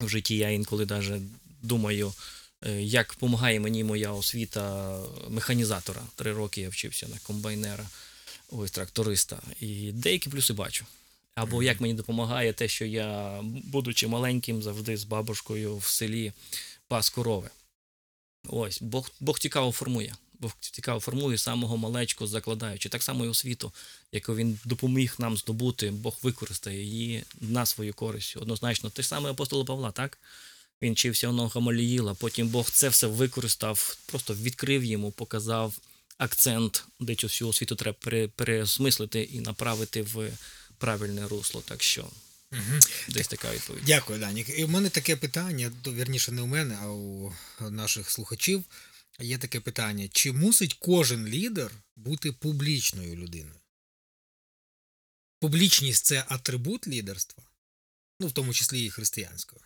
В 0.00 0.08
житті 0.08 0.36
я 0.36 0.50
інколи 0.50 0.86
навіть 0.86 1.22
думаю, 1.62 2.12
е, 2.66 2.82
як 2.82 3.08
допомагає 3.14 3.60
мені 3.60 3.84
моя 3.84 4.12
освіта 4.12 4.98
механізатора. 5.28 6.02
Три 6.14 6.32
роки 6.32 6.60
я 6.60 6.68
вчився 6.68 7.08
на 7.08 7.18
комбайнера, 7.18 7.88
ось 8.50 8.70
тракториста. 8.70 9.42
І 9.60 9.92
деякі 9.92 10.30
плюси 10.30 10.52
бачу. 10.52 10.86
Або 11.34 11.62
як 11.62 11.80
мені 11.80 11.94
допомагає 11.94 12.52
те, 12.52 12.68
що 12.68 12.84
я, 12.84 13.40
будучи 13.42 14.06
маленьким, 14.06 14.62
завжди 14.62 14.96
з 14.96 15.04
бабушкою 15.04 15.76
в 15.76 15.84
селі 15.84 16.32
пас 16.88 17.10
корови. 17.10 17.50
Ось, 18.48 18.82
Бог, 18.82 19.10
Бог 19.20 19.38
цікаво 19.38 19.72
формує. 19.72 20.14
Бог 20.40 20.52
цікаво 20.60 21.00
формує 21.00 21.38
самого 21.38 21.76
малечко, 21.76 22.26
закладаючи. 22.26 22.88
Так 22.88 23.02
само 23.02 23.24
і 23.24 23.28
освіту, 23.28 23.72
яку 24.12 24.34
він 24.34 24.58
допоміг 24.64 25.14
нам 25.18 25.36
здобути, 25.36 25.90
Бог 25.90 26.18
використає 26.22 26.82
її 26.82 27.24
на 27.40 27.66
свою 27.66 27.94
користь. 27.94 28.36
Однозначно, 28.36 28.90
те 28.90 29.02
ж 29.02 29.08
саме 29.08 29.30
апостола 29.30 29.64
Павла, 29.64 29.90
так? 29.90 30.18
Він 30.82 30.92
вчився 30.92 31.32
ног 31.32 31.52
Гамаліїла, 31.54 32.14
потім 32.14 32.48
Бог 32.48 32.70
це 32.70 32.88
все 32.88 33.06
використав, 33.06 33.96
просто 34.06 34.34
відкрив 34.34 34.84
йому, 34.84 35.10
показав 35.10 35.78
акцент, 36.18 36.84
де 37.00 37.14
цю 37.14 37.26
всю 37.26 37.48
освіту 37.48 37.74
треба 37.74 37.96
пере- 38.00 38.28
переосмислити 38.28 39.22
і 39.22 39.40
направити 39.40 40.02
в 40.02 40.30
правильне 40.82 41.28
русло. 41.28 41.62
Так 41.66 41.82
що 41.82 42.10
Угу. 42.52 42.80
десь 43.08 43.28
така 43.28 43.52
відповідь. 43.52 43.84
Дякую, 43.86 44.18
Данік. 44.18 44.48
І 44.58 44.64
в 44.64 44.70
мене 44.70 44.90
таке 44.90 45.16
питання, 45.16 45.72
вірніше, 45.86 46.32
не 46.32 46.42
у 46.42 46.46
мене, 46.46 46.78
а 46.82 46.90
у 46.90 47.32
наших 47.60 48.10
слухачів. 48.10 48.64
Є 49.20 49.38
таке 49.38 49.60
питання: 49.60 50.08
чи 50.12 50.32
мусить 50.32 50.74
кожен 50.74 51.26
лідер 51.26 51.70
бути 51.96 52.32
публічною 52.32 53.16
людиною? 53.16 53.60
Публічність 55.40 56.04
це 56.04 56.24
атрибут 56.28 56.86
лідерства, 56.86 57.42
ну, 58.20 58.26
в 58.26 58.32
тому 58.32 58.54
числі 58.54 58.84
і 58.84 58.90
християнського. 58.90 59.60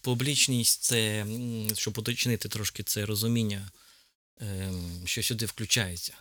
Публічність 0.00 0.82
це, 0.82 1.26
щоб 1.74 1.98
уточнити 1.98 2.48
трошки 2.48 2.82
це 2.82 3.06
розуміння, 3.06 3.70
ем, 4.40 5.02
що 5.04 5.22
сюди 5.22 5.46
включається. 5.46 6.14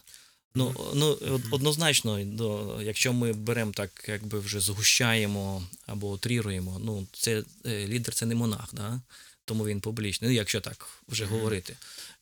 Ну, 0.55 0.91
ну 0.93 1.17
однозначно, 1.51 2.23
до, 2.25 2.79
якщо 2.81 3.13
ми 3.13 3.33
беремо 3.33 3.71
так, 3.71 4.05
якби 4.07 4.39
вже 4.39 4.59
згущаємо 4.59 5.63
або 5.85 6.11
утріруємо, 6.11 6.79
ну, 6.83 7.07
це 7.13 7.43
е, 7.65 7.87
лідер 7.87 8.13
це 8.13 8.25
не 8.25 8.35
монах, 8.35 8.69
да? 8.73 9.01
тому 9.45 9.65
він 9.65 9.81
публічний. 9.81 10.29
Ну, 10.29 10.35
якщо 10.35 10.61
так 10.61 10.87
вже 11.07 11.25
говорити. 11.25 11.75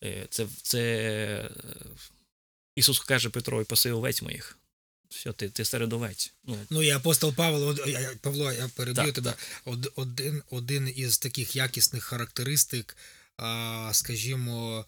Е, 0.03 0.27
Це, 0.29 0.47
це 0.61 0.79
е, 0.81 1.49
Ісус 2.75 2.99
каже 2.99 3.29
Петрові, 3.29 3.65
паси 3.65 3.91
овець 3.91 4.21
моїх. 4.21 4.57
Все, 5.09 5.33
ти, 5.33 5.49
ти 5.49 5.65
серед 5.65 5.93
овець. 5.93 6.33
Ну, 6.45 6.57
Ну 6.69 6.81
і 6.83 6.89
апостол 6.89 7.33
Павло, 7.33 7.75
Павло, 8.21 8.51
я 8.51 8.67
переб'ю 8.75 9.05
Так, 9.05 9.13
тебе. 9.13 9.33
Од- 9.65 9.91
Один, 9.95 10.43
один 10.49 10.93
із 10.95 11.17
таких 11.17 11.55
якісних 11.55 12.03
характеристик, 12.03 12.97
скажімо, 13.91 14.85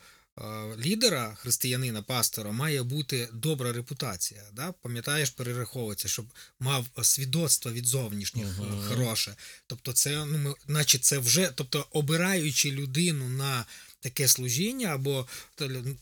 лідера, 0.80 1.36
християнина, 1.36 2.02
пастора, 2.02 2.52
має 2.52 2.84
бути 2.84 3.30
добра 3.34 3.74
репутація. 3.74 4.44
Да? 4.54 4.72
Пам'ятаєш, 4.72 5.30
перераховується, 5.30 6.08
щоб 6.08 6.26
мав 6.60 6.86
свідоцтво 7.04 7.72
від 7.72 7.86
зовнішніх 7.86 8.48
е, 8.48 8.62
Мгм. 8.62 8.84
хороше. 8.88 9.36
Тобто, 9.68 9.94
це, 9.94 10.26
ну, 10.26 10.38
ми, 10.38 10.54
наче 10.68 10.98
це 11.00 11.18
вже, 11.18 11.52
тобто, 11.56 11.86
обираючи 11.92 12.72
людину 12.72 13.30
на 13.30 13.66
таке 14.00 14.28
служіння, 14.28 14.88
або 14.88 15.28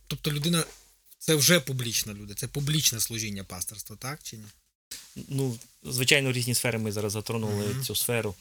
тобто 0.08 0.32
людина. 0.32 0.64
Це 1.20 1.36
вже 1.36 1.60
публічна 1.60 2.14
людина, 2.14 2.34
це 2.36 2.48
публічне 2.48 3.00
служіння 3.00 3.44
пасторства, 3.44 3.96
так 3.96 4.20
чи 4.24 4.38
ні? 4.38 4.46
Ну, 5.30 5.60
звичайно, 5.84 6.32
різні 6.32 6.56
сфери 6.56 6.78
ми 6.78 6.92
зараз 6.92 7.12
затронули 7.12 7.66
Мгм. 7.68 7.84
цю 7.84 7.96
сферу. 7.96 8.36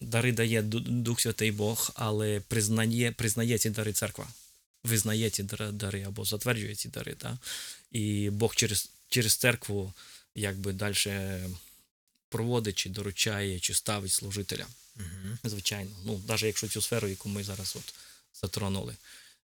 Дари 0.00 0.32
дає 0.32 0.62
Дух 0.62 1.20
Святий 1.20 1.52
Бог, 1.52 1.90
але 1.94 2.40
признає, 2.48 3.12
признає 3.12 3.58
ці 3.58 3.70
дари 3.70 3.92
церква. 3.92 4.26
Визнає 4.84 5.30
ці 5.30 5.42
дари- 5.42 6.02
або 6.06 6.24
затверджує 6.24 6.74
ці 6.74 6.88
дари. 6.88 7.16
Да? 7.20 7.38
І 7.92 8.30
Бог 8.30 8.54
через, 8.54 8.90
через 9.08 9.34
церкву 9.36 9.92
якби 10.34 10.72
далі 10.72 11.38
проводить, 12.28 12.74
чи 12.78 12.90
доручає, 12.90 13.60
чи 13.60 13.74
ставить 13.74 14.12
служителя. 14.12 14.66
Угу. 14.96 15.38
Звичайно. 15.44 15.90
Ну, 16.04 16.22
навіть 16.28 16.42
якщо 16.42 16.68
цю 16.68 16.82
сферу, 16.82 17.08
яку 17.08 17.28
ми 17.28 17.44
зараз 17.44 17.76
от 17.76 17.94
затронули. 18.42 18.96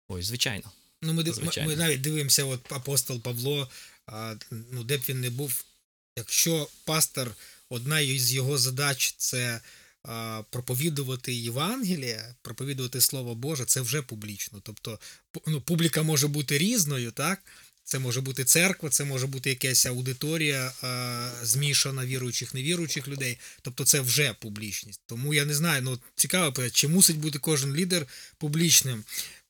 Ось, 0.08 0.26
звичайно. 0.26 0.72
Ну, 1.02 1.14
ми, 1.14 1.24
див- 1.24 1.44
ми, 1.44 1.68
ми 1.68 1.76
навіть 1.76 2.02
дивимося, 2.02 2.44
от 2.44 2.72
апостол 2.72 3.22
Павло, 3.22 3.70
а, 4.06 4.36
ну, 4.72 4.84
де 4.84 4.98
б 4.98 5.02
він 5.10 5.22
не 5.22 5.30
був, 5.30 5.64
якщо 6.18 6.70
пастор, 6.84 7.36
одна 7.70 8.00
із 8.00 8.34
його 8.34 8.58
задач 8.58 9.16
це 9.18 9.62
проповідувати 10.50 11.34
Євангелія, 11.34 12.36
проповідувати 12.42 13.02
Слово 13.02 13.36
Боже, 13.36 13.66
це 13.66 13.82
вже 13.82 14.02
публічно. 14.02 14.60
Тобто, 14.64 15.00
ну, 15.48 15.62
публіка 15.62 16.04
може 16.04 16.28
бути 16.28 16.58
різною, 16.58 17.12
так? 17.12 17.40
Це 17.86 18.00
може 18.00 18.22
бути 18.22 18.44
церква, 18.44 18.90
це 18.90 19.04
може 19.04 19.28
бути 19.28 19.50
якась 19.50 19.86
аудиторія 19.86 20.74
змішана 21.44 22.06
віруючих, 22.06 22.54
невіруючих 22.54 23.08
людей. 23.08 23.38
Тобто 23.62 23.86
це 23.86 24.02
вже 24.02 24.34
публічність. 24.34 25.02
Тому 25.06 25.34
я 25.34 25.46
не 25.46 25.54
знаю, 25.54 25.82
ну 25.82 26.00
цікаво, 26.16 26.70
чи 26.70 26.88
мусить 26.88 27.18
бути 27.18 27.40
кожен 27.40 27.76
лідер 27.76 28.08
публічним. 28.38 29.04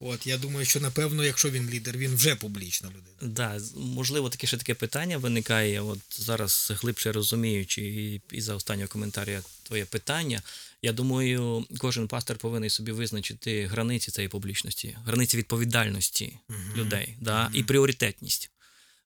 От 0.05 0.27
я 0.27 0.37
думаю, 0.37 0.65
що 0.65 0.79
напевно, 0.79 1.23
якщо 1.23 1.49
він 1.49 1.69
лідер, 1.69 1.97
він 1.97 2.15
вже 2.15 2.35
публічна 2.35 2.89
людина. 2.89 3.33
Да, 3.33 3.61
можливо, 3.75 4.29
таке 4.29 4.47
ще 4.47 4.57
таке 4.57 4.73
питання 4.73 5.17
виникає. 5.17 5.81
От 5.81 5.99
зараз 6.09 6.71
глибше 6.81 7.11
розуміючи, 7.11 7.81
і, 7.81 8.21
і 8.31 8.41
за 8.41 8.55
останнього 8.55 8.87
коментаря 8.87 9.41
твоє 9.63 9.85
питання. 9.85 10.41
Я 10.81 10.93
думаю, 10.93 11.65
кожен 11.77 12.07
пастор 12.07 12.37
повинен 12.37 12.69
собі 12.69 12.91
визначити 12.91 13.65
границі 13.65 14.11
цієї 14.11 14.29
публічності, 14.29 14.97
границі 15.05 15.37
відповідальності 15.37 16.37
Мгм. 16.49 16.73
людей, 16.75 17.17
да, 17.21 17.49
і 17.53 17.63
пріоритетність. 17.63 18.49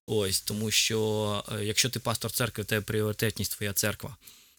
Ось, 0.05 0.41
тому 0.41 0.71
що 0.71 1.43
е, 1.51 1.65
якщо 1.65 1.89
ти 1.89 1.99
пастор 1.99 2.31
церкви, 2.31 2.63
тебе 2.63 2.81
пріоритетність 2.81 3.57
твоя 3.57 3.73
церква. 3.73 4.17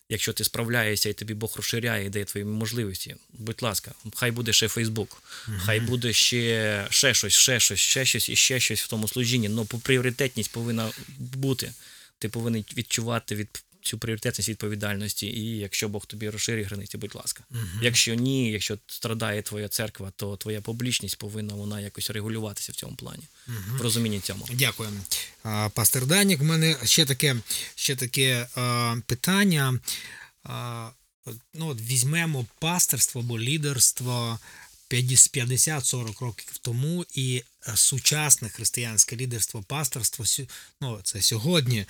Якщо 0.08 0.32
ти 0.32 0.44
справляєшся 0.44 1.08
і 1.08 1.12
тобі 1.12 1.34
Бог 1.34 1.52
розширяє 1.56 2.06
і 2.06 2.10
дає 2.10 2.24
твої 2.24 2.44
можливості, 2.44 3.16
будь 3.32 3.62
ласка, 3.62 3.92
хай 4.14 4.30
буде 4.30 4.52
ще 4.52 4.68
Фейсбук, 4.68 5.22
хай 5.58 5.80
буде 5.80 6.12
ще, 6.12 6.86
ще 6.90 7.14
щось, 7.14 7.34
ще 7.34 7.60
щось, 7.60 7.80
ще 7.80 8.04
щось 8.04 8.28
і 8.28 8.36
ще 8.36 8.60
щось 8.60 8.80
в 8.80 8.88
тому 8.88 9.08
служінні. 9.08 9.48
Ну, 9.48 9.64
пріоритетність 9.64 10.52
повинна 10.52 10.90
бути. 11.18 11.72
Ти 12.18 12.28
повинен 12.28 12.64
відчувати 12.76 13.34
від 13.34 13.64
цю 13.82 13.98
пріоритетність 13.98 14.48
відповідальності. 14.48 15.26
І 15.26 15.58
якщо 15.58 15.88
Бог 15.88 16.06
тобі 16.06 16.30
розширює 16.30 16.62
границі, 16.62 16.98
будь 16.98 17.14
ласка. 17.14 17.44
Мгм. 17.50 17.80
Якщо 17.82 18.14
ні, 18.14 18.50
якщо 18.50 18.78
страдає 18.86 19.42
твоя 19.42 19.68
церква, 19.68 20.12
то 20.16 20.36
твоя 20.36 20.60
публічність 20.60 21.18
повинна 21.18 21.54
вона 21.54 21.80
якось 21.80 22.10
регулюватися 22.10 22.72
в 22.72 22.74
цьому 22.74 22.96
плані, 22.96 23.22
в 23.46 23.80
розумінні 23.80 24.20
цьому. 24.20 24.48
Дякую. 24.52 24.90
Пастор 25.74 26.06
Данік, 26.06 26.40
в 26.40 26.44
мене 26.44 26.76
ще 26.84 27.04
таке, 27.04 27.36
ще 27.74 27.96
таке 27.96 28.46
а, 28.54 28.96
питання. 29.06 29.78
А, 30.44 30.90
ну, 31.54 31.68
от 31.68 31.80
візьмемо 31.80 32.46
пасторство 32.58 33.20
або 33.20 33.38
лідерство 33.38 34.38
50-40 34.90 36.24
років 36.24 36.58
тому 36.58 37.06
і 37.14 37.42
е, 37.68 37.76
сучасне 37.76 38.48
християнське 38.48 39.16
лідерство, 39.16 39.62
пасторство, 39.62 40.24
ну, 40.80 41.00
це 41.04 41.22
сьогодні. 41.22 41.86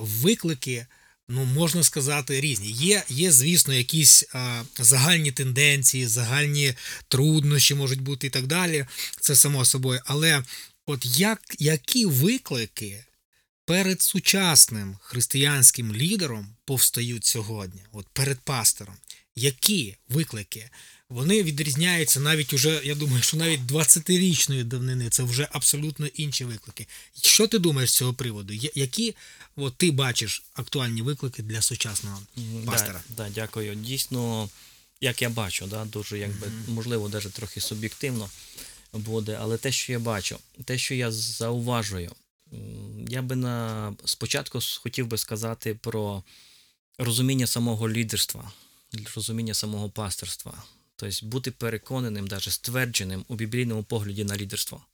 Виклики. 0.00 0.86
Ну, 1.28 1.44
можна 1.44 1.82
сказати, 1.82 2.40
різні. 2.40 2.70
Є, 2.70 3.04
є 3.08 3.32
звісно, 3.32 3.74
якісь 3.74 4.24
а, 4.32 4.62
загальні 4.78 5.32
тенденції, 5.32 6.06
загальні 6.06 6.74
труднощі 7.08 7.74
можуть 7.74 8.00
бути 8.00 8.26
і 8.26 8.30
так 8.30 8.46
далі. 8.46 8.86
Це 9.20 9.36
само 9.36 9.64
собою. 9.64 10.00
Але 10.04 10.42
От 10.88 11.06
як, 11.18 11.40
які 11.58 12.06
виклики 12.06 13.04
перед 13.64 14.02
сучасним 14.02 14.96
християнським 15.00 15.92
лідером 15.92 16.56
повстають 16.64 17.24
сьогодні, 17.24 17.80
от 17.92 18.06
перед 18.08 18.40
пастором? 18.40 18.94
Які 19.36 19.96
виклики? 20.08 20.70
Вони 21.10 21.42
відрізняються 21.42 22.20
навіть 22.20 22.52
уже, 22.52 22.80
я 22.84 22.94
думаю, 22.94 23.22
що 23.22 23.36
навіть 23.36 23.60
20-річної 23.60 24.64
давнини 24.64 25.10
це 25.10 25.22
вже 25.22 25.48
абсолютно 25.52 26.06
інші 26.06 26.44
виклики. 26.44 26.86
Що 27.22 27.48
ти 27.48 27.58
думаєш 27.58 27.90
з 27.90 27.96
цього 27.96 28.14
приводу? 28.14 28.52
Які 28.74 29.14
от, 29.56 29.76
ти 29.76 29.90
бачиш 29.90 30.42
актуальні 30.54 31.02
виклики 31.02 31.42
для 31.42 31.62
сучасного 31.62 32.22
пастора? 32.66 33.02
Да, 33.08 33.24
да, 33.24 33.30
дякую. 33.34 33.74
Дійсно, 33.74 34.48
як 35.00 35.22
я 35.22 35.28
бачу, 35.28 35.66
да, 35.66 35.84
дуже 35.84 36.18
якби, 36.18 36.46
можливо, 36.68 37.08
навіть 37.08 37.32
трохи 37.32 37.60
суб'єктивно 37.60 38.30
буде, 38.92 39.38
але 39.40 39.56
те, 39.56 39.72
що 39.72 39.92
я 39.92 39.98
бачу, 39.98 40.38
те, 40.64 40.78
що 40.78 40.94
я 40.94 41.12
зауважую, 41.12 42.12
я 43.08 43.22
би 43.22 43.36
на 43.36 43.94
спочатку 44.04 44.58
хотів 44.82 45.06
би 45.06 45.18
сказати 45.18 45.74
про 45.74 46.22
розуміння 46.98 47.46
самого 47.46 47.88
лідерства, 47.88 48.52
розуміння 49.14 49.54
самого 49.54 49.90
пасторства. 49.90 50.64
Тобто 51.00 51.26
бути 51.26 51.50
переконаним, 51.50 52.24
навіть 52.24 52.52
ствердженим 52.52 53.24
у 53.28 53.34
біблійному 53.34 53.82
погляді 53.82 54.24
на 54.24 54.36
лідерство. 54.36 54.84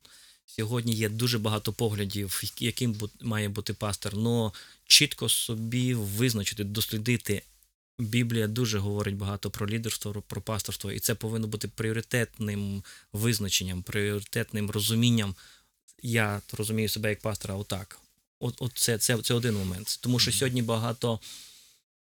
Сьогодні 0.46 0.92
є 0.92 1.08
дуже 1.08 1.38
багато 1.38 1.72
поглядів, 1.72 2.42
яким 2.58 2.96
має 3.20 3.48
бути 3.48 3.74
пастор, 3.74 4.12
але 4.16 4.50
чітко 4.86 5.28
собі 5.28 5.94
визначити, 5.94 6.64
дослідити. 6.64 7.42
Біблія 7.98 8.46
дуже 8.46 8.78
говорить 8.78 9.16
багато 9.16 9.50
про 9.50 9.68
лідерство, 9.68 10.22
про 10.26 10.40
пасторство, 10.40 10.92
і 10.92 10.98
це 10.98 11.14
повинно 11.14 11.46
бути 11.46 11.68
пріоритетним 11.68 12.82
визначенням, 13.12 13.82
пріоритетним 13.82 14.70
розумінням. 14.70 15.34
Я 16.02 16.40
розумію 16.52 16.88
себе 16.88 17.08
як 17.08 17.20
пастора 17.20 17.54
отак. 17.54 17.98
От, 18.40 18.54
от 18.58 18.72
це, 18.74 18.98
це, 18.98 19.18
це 19.18 19.34
один 19.34 19.54
момент. 19.54 19.98
Тому 20.02 20.18
що 20.18 20.32
сьогодні 20.32 20.62
багато 20.62 21.20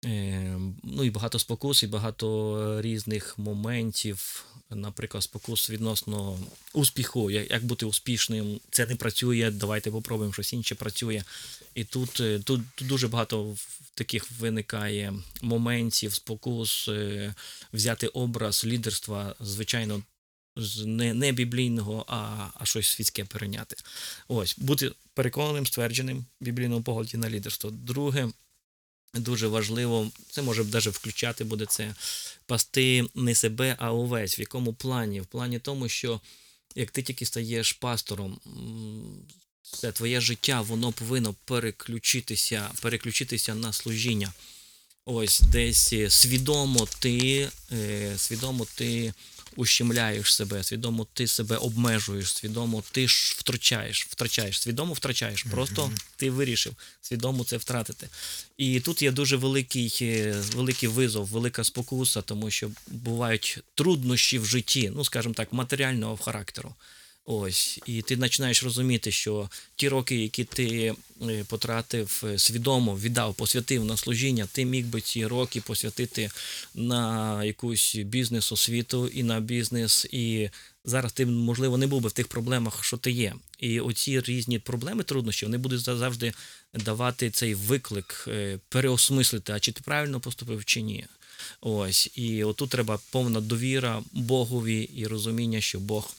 ну 0.04 1.04
і 1.04 1.10
багато 1.10 1.40
спокус, 1.40 1.84
і 1.84 1.88
багато 1.88 2.82
різних 2.82 3.38
моментів, 3.38 4.46
наприклад, 4.70 5.24
спокус 5.24 5.70
відносно 5.70 6.40
успіху, 6.74 7.32
як, 7.32 7.66
бути 7.66 7.86
успішним, 7.86 8.60
це 8.70 8.86
не 8.86 8.96
працює, 8.96 9.52
давайте 9.52 9.92
попробуємо 9.92 10.34
щось 10.34 10.54
інше 10.54 10.76
працює. 10.76 11.24
І 11.76 11.84
тут, 11.84 12.20
е, 12.20 12.40
тут, 12.40 12.62
тут 12.76 12.88
дуже 12.88 13.08
багато 13.08 13.56
таких 13.94 14.32
виникає 14.32 15.14
моментів, 15.42 16.14
спокус, 16.14 16.88
е, 16.88 17.34
взяти 17.74 18.08
образ 18.08 18.66
лідерства, 18.66 19.36
звичайно, 19.40 20.04
не, 20.86 21.14
не 21.14 21.32
біблійного, 21.32 22.06
а, 22.08 22.48
а 22.54 22.66
щось 22.66 22.88
світське 22.88 23.26
перейняти. 23.26 23.76
Ось, 24.28 24.56
бути 24.58 24.92
переконаним, 25.14 25.68
ствердженим 25.68 26.26
в 26.42 26.46
біблійному 26.46 26.84
погляді 26.84 27.18
на 27.18 27.30
лідерство. 27.30 27.72
Друге, 27.72 28.30
дуже 29.14 29.48
важливо, 29.48 30.12
це 30.32 30.42
може 30.42 30.64
навіть 30.64 30.88
включати 30.88 31.44
буде 31.44 31.66
це 31.66 31.96
пасти 32.46 33.06
не 33.16 33.36
себе, 33.36 33.76
а 33.80 33.92
увесь. 33.92 34.40
В 34.40 34.42
якому 34.42 34.74
плані? 34.74 35.22
В 35.22 35.26
плані 35.26 35.60
тому, 35.60 35.90
що 35.90 36.22
як 36.76 36.92
ти 36.92 37.02
тільки 37.02 37.26
стаєш 37.26 37.74
пастором, 37.74 38.40
це 39.62 39.92
твоє 39.92 40.22
життя, 40.22 40.62
воно 40.62 40.92
повинно 40.92 41.36
переключитися, 41.46 42.72
переключитися 42.82 43.56
на 43.56 43.74
служіння. 43.74 44.34
Ось 45.06 45.42
десь 45.42 45.94
е, 45.94 46.10
свідомо 46.10 46.88
ти, 47.00 47.50
е, 47.72 48.14
свідомо 48.18 48.68
ти 48.76 49.14
ущемляєш 49.56 50.36
себе, 50.36 50.64
свідомо 50.64 51.08
ти 51.14 51.28
себе 51.28 51.58
обмежуєш, 51.58 52.34
свідомо 52.34 52.84
ти 52.92 53.08
ж 53.08 53.36
втрачаєш, 53.38 54.06
втрачаєш, 54.06 54.62
свідомо 54.62 54.94
втрачаєш. 54.94 55.44
Просто 55.44 55.92
ти 56.16 56.32
вирішив 56.32 56.74
свідомо 57.02 57.44
це 57.44 57.58
втратити. 57.58 58.10
І 58.58 58.80
тут 58.80 59.02
є 59.02 59.12
дуже 59.12 59.38
великий, 59.38 59.98
е, 60.02 60.44
великий 60.56 60.90
визов, 60.90 61.28
велика 61.28 61.64
спокуса, 61.64 62.22
тому 62.22 62.52
що 62.52 62.72
бувають 62.88 63.60
труднощі 63.76 64.40
в 64.40 64.46
житті, 64.46 64.92
ну 64.96 65.06
скажімо 65.06 65.34
так, 65.34 65.54
матеріального 65.54 66.18
характеру. 66.18 66.76
Ось, 67.32 67.80
і 67.86 68.02
ти 68.02 68.18
починаєш 68.18 68.64
розуміти, 68.64 69.12
що 69.12 69.50
ті 69.76 69.90
роки, 69.90 70.16
які 70.16 70.44
ти 70.44 70.96
е, 71.22 71.44
потратив 71.48 72.24
е, 72.26 72.40
свідомо, 72.40 72.96
віддав, 72.96 73.36
посвятив 73.36 73.86
на 73.86 73.98
служіння, 73.98 74.48
ти 74.52 74.66
міг 74.66 74.86
би 74.86 75.02
ці 75.02 75.26
роки 75.26 75.62
посвятити 75.62 76.30
на 76.76 77.44
якусь 77.44 77.96
бізнес 77.96 78.52
освіту 78.52 79.08
і 79.08 79.24
на 79.24 79.40
бізнес, 79.40 80.08
і 80.12 80.50
зараз 80.86 81.14
ти, 81.14 81.26
можливо, 81.26 81.78
не 81.78 81.88
був 81.88 82.02
би 82.02 82.10
в 82.10 82.12
тих 82.12 82.28
проблемах, 82.28 82.84
що 82.84 82.98
ти 82.98 83.12
є. 83.12 83.34
І 83.60 83.80
оці 83.80 84.22
різні 84.22 84.60
проблеми, 84.60 85.04
труднощі, 85.04 85.46
вони 85.46 85.58
будуть 85.58 85.80
завжди 85.80 86.34
давати 86.74 87.30
цей 87.30 87.56
виклик, 87.56 88.26
е, 88.28 88.60
переосмислити, 88.70 89.54
а 89.54 89.60
чи 89.60 89.72
ти 89.72 89.82
правильно 89.86 90.20
поступив, 90.20 90.66
чи 90.66 90.82
ні. 90.82 91.06
Ось, 91.62 92.10
і 92.16 92.44
отут 92.44 92.70
треба 92.70 93.00
повна 93.12 93.42
довіра 93.42 94.04
Богові 94.12 94.90
і 94.96 95.08
розуміння, 95.08 95.62
що 95.62 95.80
Бог 95.80 96.16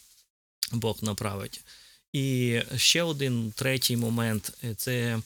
Бог 0.71 0.99
направить. 1.03 1.61
І 2.12 2.59
ще 2.77 3.03
один 3.03 3.53
третій 3.57 3.97
момент 3.97 4.53
це 4.77 5.21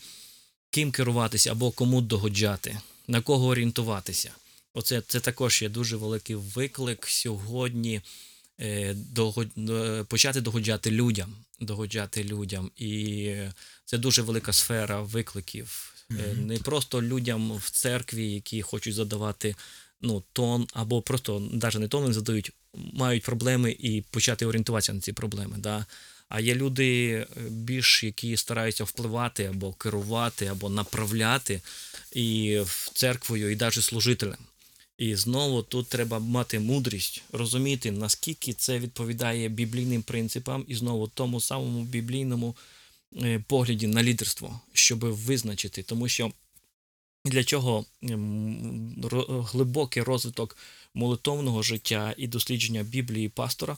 ким 0.71 0.91
керуватися 0.93 1.51
або 1.53 1.71
кому 1.71 2.01
догоджати, 2.01 2.79
на 3.09 3.21
кого 3.21 3.47
орієнтуватися. 3.47 4.33
Оце 4.75 5.01
це 5.01 5.21
також 5.21 5.63
є 5.63 5.69
дуже 5.69 5.97
великий 5.97 6.37
виклик 6.37 7.07
сьогодні 7.09 8.01
е, 8.61 8.95
догод- 9.15 9.71
е, 9.71 10.05
почати 10.05 10.41
догоджати 10.41 10.91
людям. 10.91 11.35
Догоджати 11.61 12.25
людям. 12.25 12.71
І 12.77 13.35
це 13.85 13.99
дуже 13.99 14.23
велика 14.23 14.53
сфера 14.53 15.01
викликів. 15.03 15.95
Е, 16.11 16.35
Не 16.35 16.59
просто 16.59 17.03
людям 17.03 17.57
в 17.57 17.71
церкві, 17.71 18.33
які 18.33 18.63
хочуть 18.63 18.95
задавати 18.95 19.57
ну, 20.01 20.23
тон, 20.33 20.67
або 20.73 21.03
просто 21.03 21.41
навіть 21.53 21.79
не 21.79 21.89
тон 21.89 22.07
не 22.07 22.13
задають, 22.13 22.53
мають 22.93 23.23
проблеми 23.23 23.77
і 23.79 24.05
почати 24.11 24.47
орієнтуватися 24.47 24.93
на 24.93 25.01
ці 25.01 25.13
проблеми. 25.13 25.57
Да? 25.59 25.87
А 26.29 26.41
є 26.41 26.55
люди 26.55 27.11
е, 27.11 27.27
більш, 27.51 28.05
які 28.05 28.37
стараються 28.37 28.85
впливати 28.85 29.45
або 29.45 29.73
керувати, 29.73 30.47
або 30.47 30.71
направляти 30.71 31.61
і 32.13 32.59
в 32.65 32.91
церквою, 32.95 33.53
і 33.53 33.57
навіть 33.57 33.75
служителем. 33.75 34.39
І 34.99 35.15
знову 35.15 35.63
тут 35.63 35.89
треба 35.89 36.19
мати 36.19 36.61
мудрість, 36.61 37.23
розуміти, 37.33 37.91
наскільки 37.91 38.53
це 38.53 38.79
відповідає 38.79 39.49
біблійним 39.49 40.03
принципам, 40.03 40.65
і 40.69 40.75
знову 40.75 41.09
тому 41.09 41.41
самому 41.41 41.85
біблійному 41.85 42.57
е, 43.23 43.45
погляді 43.49 43.87
на 43.87 44.03
лідерство, 44.03 44.61
щоб 44.73 44.99
визначити, 45.05 45.83
тому 45.83 46.09
що 46.09 46.33
для 47.25 47.45
чого 47.45 47.85
ем, 48.03 48.95
глибокий 49.53 50.03
розвиток 50.03 50.57
молитовного 50.95 51.63
життя 51.63 52.15
і 52.17 52.27
дослідження 52.27 52.83
Біблії 52.83 53.29
пастора. 53.29 53.77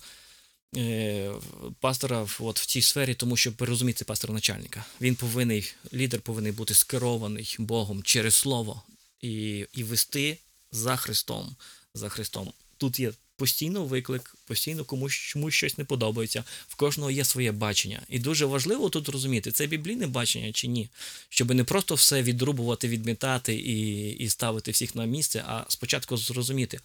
е, 0.76 1.32
Пастора 1.80 2.26
от 2.40 2.60
в 2.60 2.66
цій 2.66 2.82
сфері, 2.82 3.14
тому 3.14 3.36
що 3.36 3.52
розуміти 3.58 4.04
пастора 4.04 4.34
начальника. 4.34 4.84
Він 5.00 5.14
повинен, 5.14 5.62
лідер 5.94 6.20
повинен 6.20 6.54
бути 6.54 6.74
скерований 6.74 7.56
Богом 7.58 8.02
через 8.02 8.34
слово 8.34 8.82
і, 9.20 9.66
і 9.72 9.84
вести 9.84 10.38
за 10.72 10.96
Христом. 10.96 11.56
За 11.94 12.08
Христом. 12.08 12.52
Тут 12.76 13.00
є 13.00 13.12
постійно 13.36 13.84
виклик, 13.84 14.34
постійно 14.44 14.84
комусь 14.84 15.12
чомусь 15.12 15.54
щось 15.54 15.78
не 15.78 15.84
подобається. 15.84 16.44
В 16.68 16.74
кожного 16.74 17.10
є 17.10 17.24
своє 17.24 17.52
бачення. 17.52 18.02
І 18.08 18.18
дуже 18.18 18.46
важливо 18.46 18.88
тут 18.88 19.08
розуміти, 19.08 19.50
це 19.50 19.66
біблійне 19.66 20.06
бачення 20.06 20.52
чи 20.52 20.68
ні. 20.68 20.88
Щоб 21.28 21.54
не 21.54 21.64
просто 21.64 21.94
все 21.94 22.22
відрубувати, 22.22 22.88
відмітати 22.88 23.54
і, 23.54 24.10
і 24.10 24.28
ставити 24.28 24.70
всіх 24.70 24.94
на 24.94 25.04
місце, 25.04 25.44
а 25.46 25.64
спочатку 25.68 26.16
зрозуміти 26.16 26.80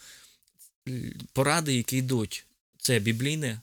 поради, 1.33 1.75
які 1.75 1.97
йдуть, 1.97 2.45
це 2.77 2.99
біблійне 2.99 3.59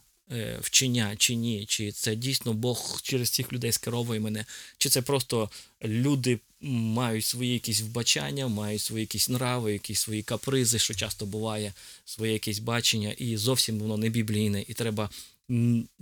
вчення 0.60 1.16
чи 1.16 1.34
ні, 1.34 1.66
чи 1.66 1.92
це 1.92 2.16
дійсно 2.16 2.52
Бог 2.52 3.00
через 3.02 3.30
цих 3.30 3.52
людей 3.52 3.72
скеровує 3.72 4.20
мене, 4.20 4.44
чи 4.78 4.88
це 4.88 5.02
просто 5.02 5.50
люди 5.84 6.38
мають 6.60 7.24
свої 7.24 7.52
якісь 7.52 7.80
вбачання, 7.80 8.48
мають 8.48 8.82
свої 8.82 9.00
якісь 9.00 9.28
нрави, 9.28 9.72
якісь 9.72 10.00
свої 10.00 10.22
капризи, 10.22 10.78
що 10.78 10.94
часто 10.94 11.26
буває, 11.26 11.72
своє 12.04 12.32
якесь 12.32 12.58
бачення, 12.58 13.10
і 13.10 13.36
зовсім 13.36 13.78
воно 13.78 13.96
не 13.96 14.08
біблійне, 14.08 14.64
і 14.68 14.74
треба. 14.74 15.10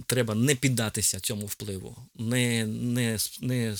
Треба 0.06 0.34
не 0.34 0.54
піддатися 0.54 1.20
цьому 1.20 1.46
впливу, 1.46 1.96
не, 2.18 2.66
не, 2.66 3.18
не 3.40 3.72
е, 3.72 3.76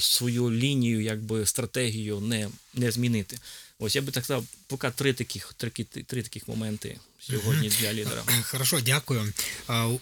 свою 0.00 0.50
лінію, 0.50 1.00
якби 1.00 1.46
стратегію 1.46 2.20
не, 2.20 2.48
не 2.74 2.90
змінити. 2.90 3.38
Ось 3.78 3.96
я 3.96 4.02
би 4.02 4.12
так 4.12 4.24
сказав, 4.24 4.44
поки 4.66 4.90
три 4.90 5.12
таких, 5.12 5.52
три, 5.52 5.70
три 5.84 6.22
таких 6.22 6.48
моменти 6.48 6.98
сьогодні 7.18 7.68
для 7.68 7.92
лідера. 7.92 8.24
Хорошо, 8.42 8.80
дякую. 8.80 9.32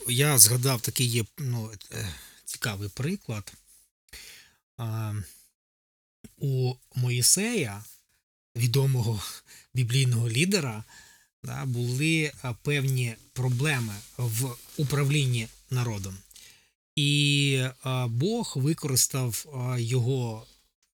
Я 0.09 0.39
згадав 0.39 0.81
такий 0.81 1.07
є 1.07 1.25
ну, 1.39 1.71
е, 1.93 2.09
цікавий 2.45 2.89
приклад. 2.89 3.53
У 6.37 6.75
Моїсея, 6.95 7.85
відомого 8.57 9.23
біблійного 9.75 10.29
лідера, 10.29 10.85
були 11.65 12.33
певні 12.63 13.15
проблеми 13.33 13.95
в 14.17 14.57
управлінні 14.77 15.49
народом. 15.71 16.19
І 16.99 17.63
Бог 18.09 18.53
використав 18.57 19.47
його, 19.79 20.47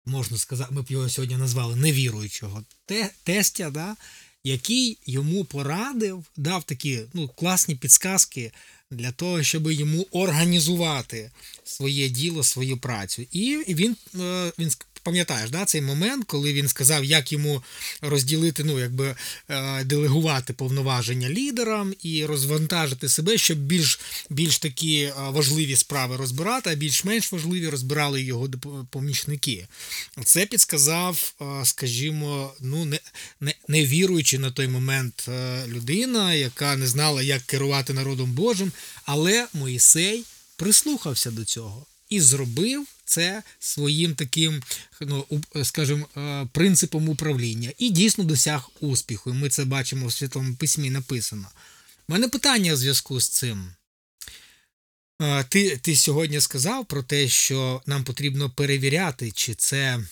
можна 0.06 0.38
сказати, 0.38 0.74
ми 0.74 0.82
б 0.82 0.92
його 0.92 1.10
сьогодні 1.10 1.38
назвали 1.38 1.76
невіруючого 1.76 2.64
те, 2.86 3.10
тестя, 3.24 3.70
да, 3.70 3.96
який 4.44 4.98
йому 5.06 5.46
порадив, 5.46 6.26
дав 6.38 6.64
такі 6.64 7.02
ну, 7.14 7.28
класні 7.28 7.76
підсказки 7.76 8.52
для 8.92 9.12
того, 9.12 9.44
щоб 9.44 9.72
йому 9.72 10.08
організувати 10.12 11.32
своє 11.64 12.10
діло, 12.10 12.44
свою 12.44 12.78
працю. 12.78 13.26
І 13.32 13.58
він, 13.68 13.96
е, 14.20 14.52
він 14.60 14.72
пам'ятаєш, 15.04 15.50
да, 15.50 15.66
цей 15.66 15.82
момент, 15.82 16.26
коли 16.28 16.54
він 16.54 16.68
сказав, 16.68 17.06
як 17.06 17.32
йому 17.32 17.64
розділити, 18.02 18.64
ну, 18.64 18.80
якби 18.80 19.16
е, 19.50 19.84
делегувати 19.84 20.54
повноваження 20.54 21.30
лідерам 21.30 21.94
і 22.04 22.26
розвантажити 22.26 23.10
себе, 23.10 23.38
щоб 23.38 23.58
більш, 23.58 24.00
більш 24.30 24.60
такі 24.60 25.02
е, 25.02 25.14
важливі 25.18 25.76
справи 25.76 26.18
розбирати, 26.18 26.70
а 26.70 26.76
більш-менш 26.76 27.32
важливі 27.32 27.68
розбирали 27.68 28.22
його 28.22 28.50
помічники. 28.90 29.68
Це 30.26 30.46
підсказав, 30.46 31.34
е, 31.42 31.66
скажімо, 31.66 32.54
ну 32.62 32.86
не, 32.86 33.00
не, 33.42 33.54
не 33.68 33.86
віруючи 33.86 34.40
на 34.40 34.52
той 34.52 34.68
момент 34.68 35.30
людина, 35.68 36.34
яка 36.34 36.76
не 36.76 36.88
знала, 36.88 37.22
як 37.24 37.42
керувати 37.42 37.94
народом 37.94 38.32
Божим, 38.32 38.72
але 39.06 39.48
Моїсей 39.54 40.24
прислухався 40.56 41.32
до 41.32 41.46
цього 41.46 41.86
і 42.10 42.22
зробив 42.22 42.86
це 43.10 43.44
своїм 43.60 44.16
таким, 44.16 44.64
ну, 45.02 45.26
скажімо, 45.64 46.08
е, 46.18 46.48
принципом 46.52 47.10
управління 47.10 47.72
і 47.78 47.90
дійсно 47.90 48.24
досяг 48.24 48.70
успіху. 48.80 49.30
І 49.30 49.34
ми 49.34 49.50
це 49.50 49.66
бачимо 49.66 50.08
в 50.08 50.14
Святому 50.14 50.56
Письмі 50.56 50.90
написано. 50.90 51.48
У 52.08 52.14
мене 52.14 52.28
питання 52.28 52.74
в 52.74 52.78
зв'язку 52.78 53.20
з 53.20 53.30
цим. 53.30 53.74
Е, 55.22 55.44
Ти, 55.44 55.78
ти 55.78 55.96
сьогодні 55.96 56.42
сказав 56.42 56.86
про 56.86 57.04
те, 57.04 57.28
що 57.28 57.82
нам 57.86 58.04
потрібно 58.04 58.50
перевіряти, 58.50 59.32
чи 59.32 59.56
це 59.56 60.04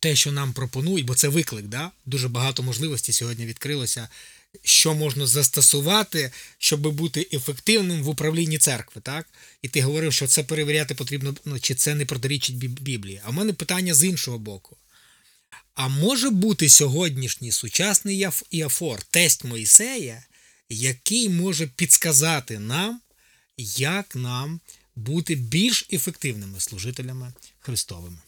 те, 0.00 0.16
що 0.16 0.32
нам 0.32 0.52
пропонують, 0.52 1.06
бо 1.06 1.14
це 1.14 1.28
виклик, 1.28 1.66
да? 1.66 1.90
дуже 2.06 2.28
багато 2.28 2.62
можливостей 2.62 3.12
сьогодні 3.12 3.46
відкрилося, 3.46 4.08
що 4.62 4.94
можна 4.94 5.26
застосувати, 5.26 6.32
щоб 6.58 6.80
бути 6.80 7.28
ефективним 7.32 8.02
в 8.02 8.08
управлінні 8.08 8.58
церкви. 8.58 9.02
Так? 9.02 9.26
І 9.62 9.68
ти 9.68 9.82
говорив, 9.82 10.12
що 10.12 10.26
це 10.26 10.42
перевіряти 10.44 10.94
потрібно, 10.94 11.34
ну, 11.44 11.60
чи 11.60 11.74
це 11.74 11.94
не 11.94 12.06
протирічить 12.06 12.56
Біблії. 12.56 13.20
А 13.24 13.30
в 13.30 13.34
мене 13.34 13.52
питання 13.52 13.94
з 13.94 14.04
іншого 14.04 14.38
боку. 14.38 14.76
А 15.74 15.88
може 15.88 16.30
бути 16.30 16.68
сьогоднішній 16.68 17.52
сучасний 17.52 18.28
Іафор, 18.50 19.02
тест 19.02 19.44
Моїсея, 19.44 20.24
який 20.68 21.28
може 21.28 21.66
підсказати 21.66 22.58
нам, 22.58 23.00
як 23.76 24.16
нам 24.16 24.60
бути 24.96 25.34
більш 25.34 25.86
ефективними 25.92 26.60
служителями 26.60 27.32
Христовими. 27.60 28.18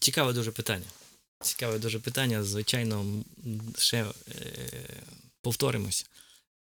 Цікаве 0.00 0.32
дуже 0.32 0.50
питання. 0.50 0.86
Цікаве 1.40 1.78
дуже 1.78 1.98
питання. 1.98 2.44
Звичайно, 2.44 3.24
ще 3.78 4.04
е, 4.04 4.12
повторимось. 5.42 6.06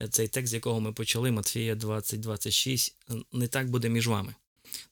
Цей 0.10 0.28
текст, 0.28 0.52
з 0.52 0.54
якого 0.54 0.80
ми 0.80 0.94
почали, 0.94 1.32
Матфія 1.32 1.76
20-26, 1.76 2.92
не 3.32 3.48
так 3.48 3.70
буде 3.70 3.90
між 3.90 4.08
вами. 4.08 4.36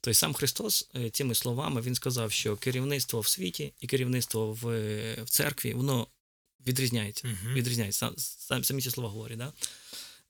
Тобто 0.01 0.13
сам 0.13 0.33
Христос 0.33 0.89
е, 0.95 1.09
цими 1.09 1.35
словами 1.35 1.81
він 1.81 1.95
сказав, 1.95 2.31
що 2.31 2.57
керівництво 2.57 3.19
в 3.19 3.27
світі 3.27 3.73
і 3.79 3.87
керівництво 3.87 4.53
в, 4.53 4.69
е, 4.69 5.17
в 5.23 5.29
церкві, 5.29 5.73
воно 5.73 6.07
відрізняється. 6.67 7.27
Мгм. 7.27 7.53
Відрізняється. 7.53 7.99
Сам, 7.99 8.13
сам, 8.17 8.63
самі 8.63 8.81
ці 8.81 8.89
слова 8.89 9.09
говорять. 9.09 9.37
Да? 9.37 9.53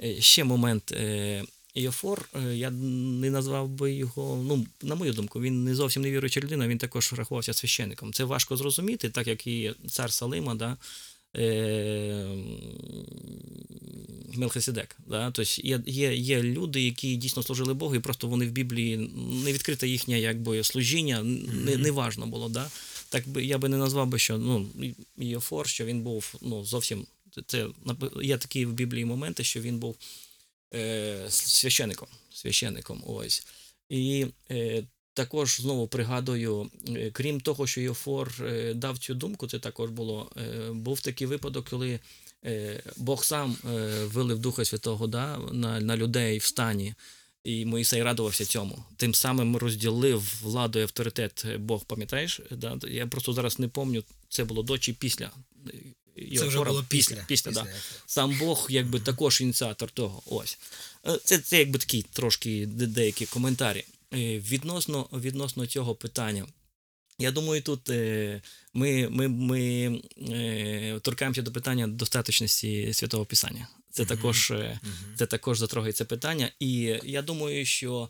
Е, 0.03 0.21
Ще 0.21 0.43
момент. 0.43 0.91
е, 0.91 1.43
Іофор, 1.73 2.29
е, 2.35 2.55
я 2.55 2.69
не 2.71 3.29
назвав 3.29 3.69
би 3.69 3.93
його, 3.93 4.43
ну, 4.47 4.65
на 4.81 4.95
мою 4.95 5.13
думку, 5.13 5.41
він 5.41 5.63
не 5.63 5.75
зовсім 5.75 6.01
не 6.01 6.11
віруюча 6.11 6.39
людина, 6.39 6.67
він 6.67 6.77
також 6.77 7.13
рахувався 7.13 7.53
священником. 7.53 8.13
Це 8.13 8.23
важко 8.23 8.57
зрозуміти, 8.57 9.09
так 9.09 9.27
як 9.27 9.47
і 9.47 9.73
цар 9.89 10.11
Салима, 10.13 10.55
да, 10.55 10.77
е, 11.37 12.27
Мелхиседек. 14.33 14.97
Да? 15.07 15.31
Тобто 15.31 15.61
є, 15.63 15.81
є, 15.85 16.15
є 16.15 16.43
люди, 16.43 16.81
які 16.81 17.15
дійсно 17.15 17.43
служили 17.43 17.73
Богу, 17.73 17.95
і 17.95 17.99
просто 17.99 18.27
вони 18.27 18.45
в 18.45 18.51
Біблії 18.51 18.97
не 19.45 19.53
відкрите 19.53 19.87
їхнє 19.87 20.19
якби, 20.19 20.63
служіння, 20.63 21.23
не, 21.23 21.77
не 21.77 21.91
важно 21.91 22.27
було. 22.27 22.49
Да? 22.49 22.69
Так 23.09 23.27
би 23.27 23.45
я 23.45 23.57
би 23.57 23.69
не 23.69 23.77
назвав 23.77 24.07
би, 24.07 24.19
що 24.19 24.37
ну, 24.37 24.67
Іофор, 25.17 25.67
що 25.67 25.85
він 25.85 26.01
був 26.01 26.35
ну, 26.41 26.65
зовсім. 26.65 27.05
Це, 27.45 27.67
є 28.21 28.37
такі 28.37 28.65
в 28.65 28.73
Біблії 28.73 29.05
моменти, 29.05 29.43
що 29.43 29.61
він 29.61 29.77
був 29.77 29.95
е, 30.73 31.25
священником. 31.29 32.07
священником 32.33 33.03
ось. 33.07 33.47
І 33.89 34.27
е, 34.51 34.83
також 35.13 35.61
знову 35.61 35.87
пригадую, 35.87 36.69
е, 36.87 37.11
крім 37.11 37.41
того, 37.41 37.67
що 37.67 37.81
Йофор 37.81 38.33
е, 38.41 38.73
дав 38.73 38.97
цю 38.97 39.13
думку, 39.13 39.47
це 39.47 39.59
також 39.59 39.89
було. 39.89 40.31
Е, 40.37 40.71
був 40.71 41.01
такий 41.01 41.27
випадок, 41.27 41.69
коли 41.69 41.99
е, 42.45 42.83
Бог 42.97 43.23
сам 43.23 43.57
е, 43.65 44.05
вилив 44.05 44.39
Духа 44.39 44.65
Святого 44.65 45.07
да, 45.07 45.37
на, 45.37 45.79
на 45.79 45.97
людей 45.97 46.37
в 46.37 46.43
стані. 46.43 46.93
І 47.43 47.65
Моїсей 47.65 48.03
радувався 48.03 48.45
цьому. 48.45 48.83
Тим 48.97 49.13
самим 49.13 49.57
розділив 49.57 50.39
владу 50.41 50.79
і 50.79 50.81
авторитет 50.81 51.45
Бог, 51.59 51.85
пам'ятаєш? 51.85 52.41
Да? 52.51 52.79
Я 52.87 53.07
просто 53.07 53.33
зараз 53.33 53.59
не 53.59 53.67
пам'ятаю, 53.67 54.03
це 54.29 54.43
було 54.43 54.63
до 54.63 54.77
чи 54.77 54.93
після. 54.93 55.31
Це 56.37 56.45
вже 56.45 56.63
було 56.63 56.85
після. 56.89 57.25
після, 57.27 57.51
да 57.51 57.63
Після. 57.63 57.79
сам 58.05 58.37
Бог 58.39 58.67
якби 58.69 58.99
також 58.99 59.41
ініціатор 59.41 59.91
того. 59.91 60.21
Ось. 60.25 60.59
Е, 61.07 61.19
Це, 61.23 61.37
це 61.37 61.59
якби 61.59 61.79
такі 61.79 62.05
трошки 62.13 62.65
деякі 62.65 63.25
коментарі. 63.25 63.85
Е, 64.13 64.39
Відносно, 64.39 65.09
відносно 65.13 65.65
цього 65.65 65.95
питання. 65.95 66.45
Я 67.19 67.31
думаю, 67.31 67.61
тут 67.61 67.89
е, 67.89 68.41
ми, 68.73 69.09
ми, 69.09 69.27
ми 69.27 70.01
торкаємося 71.01 71.41
до 71.41 71.51
питання 71.51 71.87
достаточності 71.87 72.93
святого 72.93 73.25
Писання. 73.25 73.67
Це 73.91 74.05
також, 74.05 74.51
Мгм. 74.51 74.79
це 75.17 75.25
також 75.25 75.59
затрогає 75.59 75.93
це 75.93 76.05
питання. 76.05 76.51
І 76.59 76.99
я 77.03 77.21
думаю, 77.21 77.65
що 77.65 78.09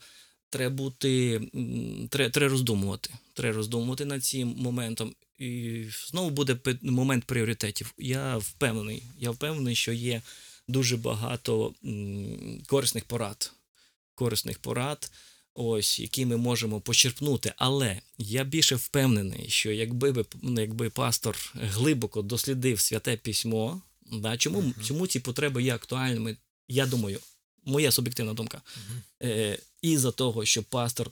треба 0.49 0.75
бути, 0.75 1.41
треба, 2.09 2.29
треба 2.29 2.51
роздумувати. 2.51 3.09
Треба 3.33 3.57
роздумувати 3.57 4.05
над 4.05 4.23
цим 4.25 4.47
моментом. 4.57 5.15
І 5.41 5.85
знову 6.09 6.29
буде 6.29 6.57
момент 6.81 7.25
пріоритетів. 7.25 7.93
Я 7.97 8.37
впевнений, 8.37 9.03
я 9.19 9.31
впевнений, 9.31 9.75
що 9.75 9.91
є 9.91 10.21
дуже 10.67 10.97
багато 10.97 11.73
корисних 12.67 13.05
порад. 13.05 13.51
Корисних 14.15 14.59
порад, 14.59 15.11
ось, 15.53 15.99
які 15.99 16.25
ми 16.25 16.37
можемо 16.37 16.81
почерпнути. 16.81 17.53
Але 17.57 18.01
я 18.17 18.43
більше 18.43 18.75
впевнений, 18.75 19.49
що 19.49 19.71
якби, 19.71 20.11
би- 20.11 20.25
ну, 20.41 20.61
якби 20.61 20.89
пастор 20.89 21.37
глибоко 21.55 22.21
дослідив 22.21 22.79
святе 22.79 23.17
письмо, 23.17 23.81
да, 24.11 24.37
чому, 24.37 24.61
Мгм. 24.61 24.73
чому 24.87 25.07
ці 25.07 25.19
потреби 25.19 25.63
є 25.63 25.75
актуальними, 25.75 26.37
я 26.67 26.85
думаю, 26.85 27.19
моя 27.65 27.91
суб'єктивна 27.91 28.33
думка. 28.33 28.61
Е, 29.23 29.59
із-за 29.81 30.11
того, 30.11 30.45
що 30.45 30.63
пастор 30.63 31.11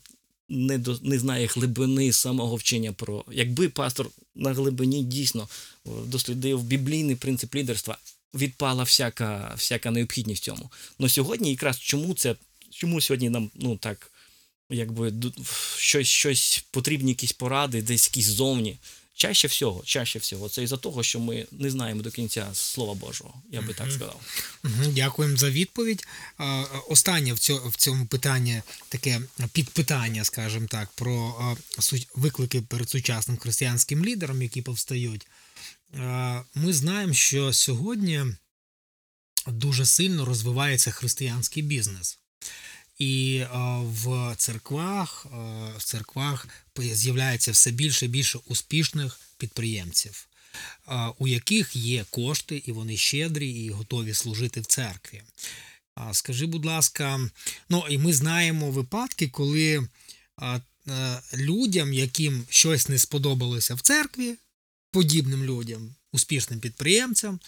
не, 0.50 0.78
до, 0.78 1.00
не 1.02 1.20
знає 1.20 1.47
глибини 1.47 2.14
самого 2.14 2.56
вчення 2.56 2.93
про. 2.93 3.26
Якби 3.32 3.70
пастор 3.70 4.10
на 4.36 4.54
глибині 4.54 5.04
дійсно 5.04 5.47
дослідив 5.86 6.64
біблійний 6.64 7.16
принцип 7.16 7.56
лідерства, 7.56 7.97
відпала 8.34 8.84
всяка, 8.84 9.54
всяка 9.58 9.91
необхідність 9.91 10.43
цьому. 10.43 10.72
Но 11.00 11.10
сьогодні, 11.10 11.50
якраз 11.50 11.80
чому 11.80 12.14
це, 12.14 12.36
чому 12.70 13.02
сьогодні 13.02 13.30
нам 13.30 13.52
ну 13.56 13.78
так, 13.78 14.12
якби 14.70 15.14
щось, 15.78 16.08
щось 16.08 16.66
потрібні 16.72 17.12
якісь 17.12 17.32
поради, 17.32 17.82
десь 17.82 18.08
якісь 18.08 18.26
зовні. 18.26 18.78
Чаще 19.20 19.48
всього, 19.48 19.84
чаще 19.86 20.20
всього, 20.20 20.50
це 20.50 20.64
із-за 20.64 20.78
того, 20.78 21.04
що 21.04 21.20
ми 21.20 21.48
не 21.52 21.70
знаємо 21.70 22.02
до 22.02 22.12
кінця 22.12 22.50
Слова 22.54 22.94
Божого, 22.94 23.42
я 23.52 23.62
би 23.62 23.74
так 23.74 23.92
сказав. 23.92 24.22
Дякуємо 24.88 25.38
за 25.38 25.50
відповідь. 25.50 26.08
Останнє 26.88 27.34
в 27.34 27.76
цьому, 27.78 28.06
питанні 28.06 28.62
таке 28.90 29.22
підпитання, 29.52 30.24
скажімо 30.24 30.68
так, 30.70 30.90
про 30.96 31.36
виклики 32.16 32.62
перед 32.62 32.90
сучасним 32.90 33.38
християнським 33.38 34.06
лідером, 34.06 34.42
які 34.42 34.62
повстають. 34.62 35.28
Ми 36.56 36.74
знаємо, 36.74 37.14
що 37.14 37.54
сьогодні 37.54 38.26
дуже 39.48 39.86
сильно 39.86 40.26
розвивається 40.26 40.92
християнський 40.92 41.64
бізнес. 41.64 42.19
І 43.00 43.43
в 43.80 44.36
церквах, 44.38 45.26
в 45.78 45.84
церквах 45.84 46.47
з'являється 46.78 47.52
все 47.52 47.72
більше 47.72 48.06
і 48.06 48.10
більше 48.10 48.39
успішних 48.45 49.20
підприємців 49.38 50.30
у 51.18 51.28
яких 51.28 51.76
є 51.76 52.06
кошти, 52.10 52.64
і 52.66 52.72
вони 52.72 52.97
щедрі 52.97 53.50
і 53.50 53.70
готові 53.70 54.14
служити 54.14 54.62
в 54.62 54.66
церкві. 54.66 55.22
Скажи, 56.12 56.45
будь 56.45 56.66
ласка, 56.66 57.30
ну 57.70 57.86
і 57.89 57.97
ми 57.97 58.14
знаємо 58.14 58.72
випадки, 58.72 59.28
коли 59.28 59.88
е, 60.41 60.62
людям, 61.38 61.93
яким 61.93 62.45
щось 62.50 62.89
не 62.89 63.00
сподобалося 63.00 63.76
в 63.76 63.82
церкві, 63.82 64.36
подібним 64.91 65.43
людям, 65.43 65.95
успішним 66.12 66.60
підприємцям, 66.60 67.39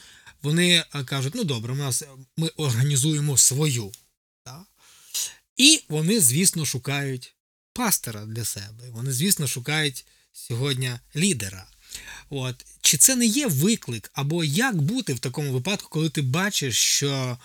вони 0.42 0.84
кажуть: 1.06 1.36
ну 1.36 1.44
добре, 1.44 1.92
ми 2.38 2.48
організуємо 2.48 3.38
свою. 3.38 3.92
І 5.62 5.84
вони, 5.90 6.20
звісно, 6.20 6.66
шукають 6.66 7.36
пастора 7.74 8.26
для 8.26 8.46
себе. 8.46 8.90
Вони, 8.90 9.12
звісно, 9.12 9.48
шукають 9.48 10.06
сьогодні 10.34 10.92
лідера. 11.16 11.68
От. 12.30 12.66
Чи 12.82 12.98
це 12.98 13.16
не 13.16 13.26
є 13.26 13.48
виклик, 13.48 14.12
або 14.14 14.44
як 14.44 14.82
бути 14.82 15.14
в 15.14 15.20
такому 15.20 15.52
випадку, 15.52 15.90
коли 15.90 16.10
ти 16.10 16.22
бачиш, 16.22 16.78
що 16.78 17.38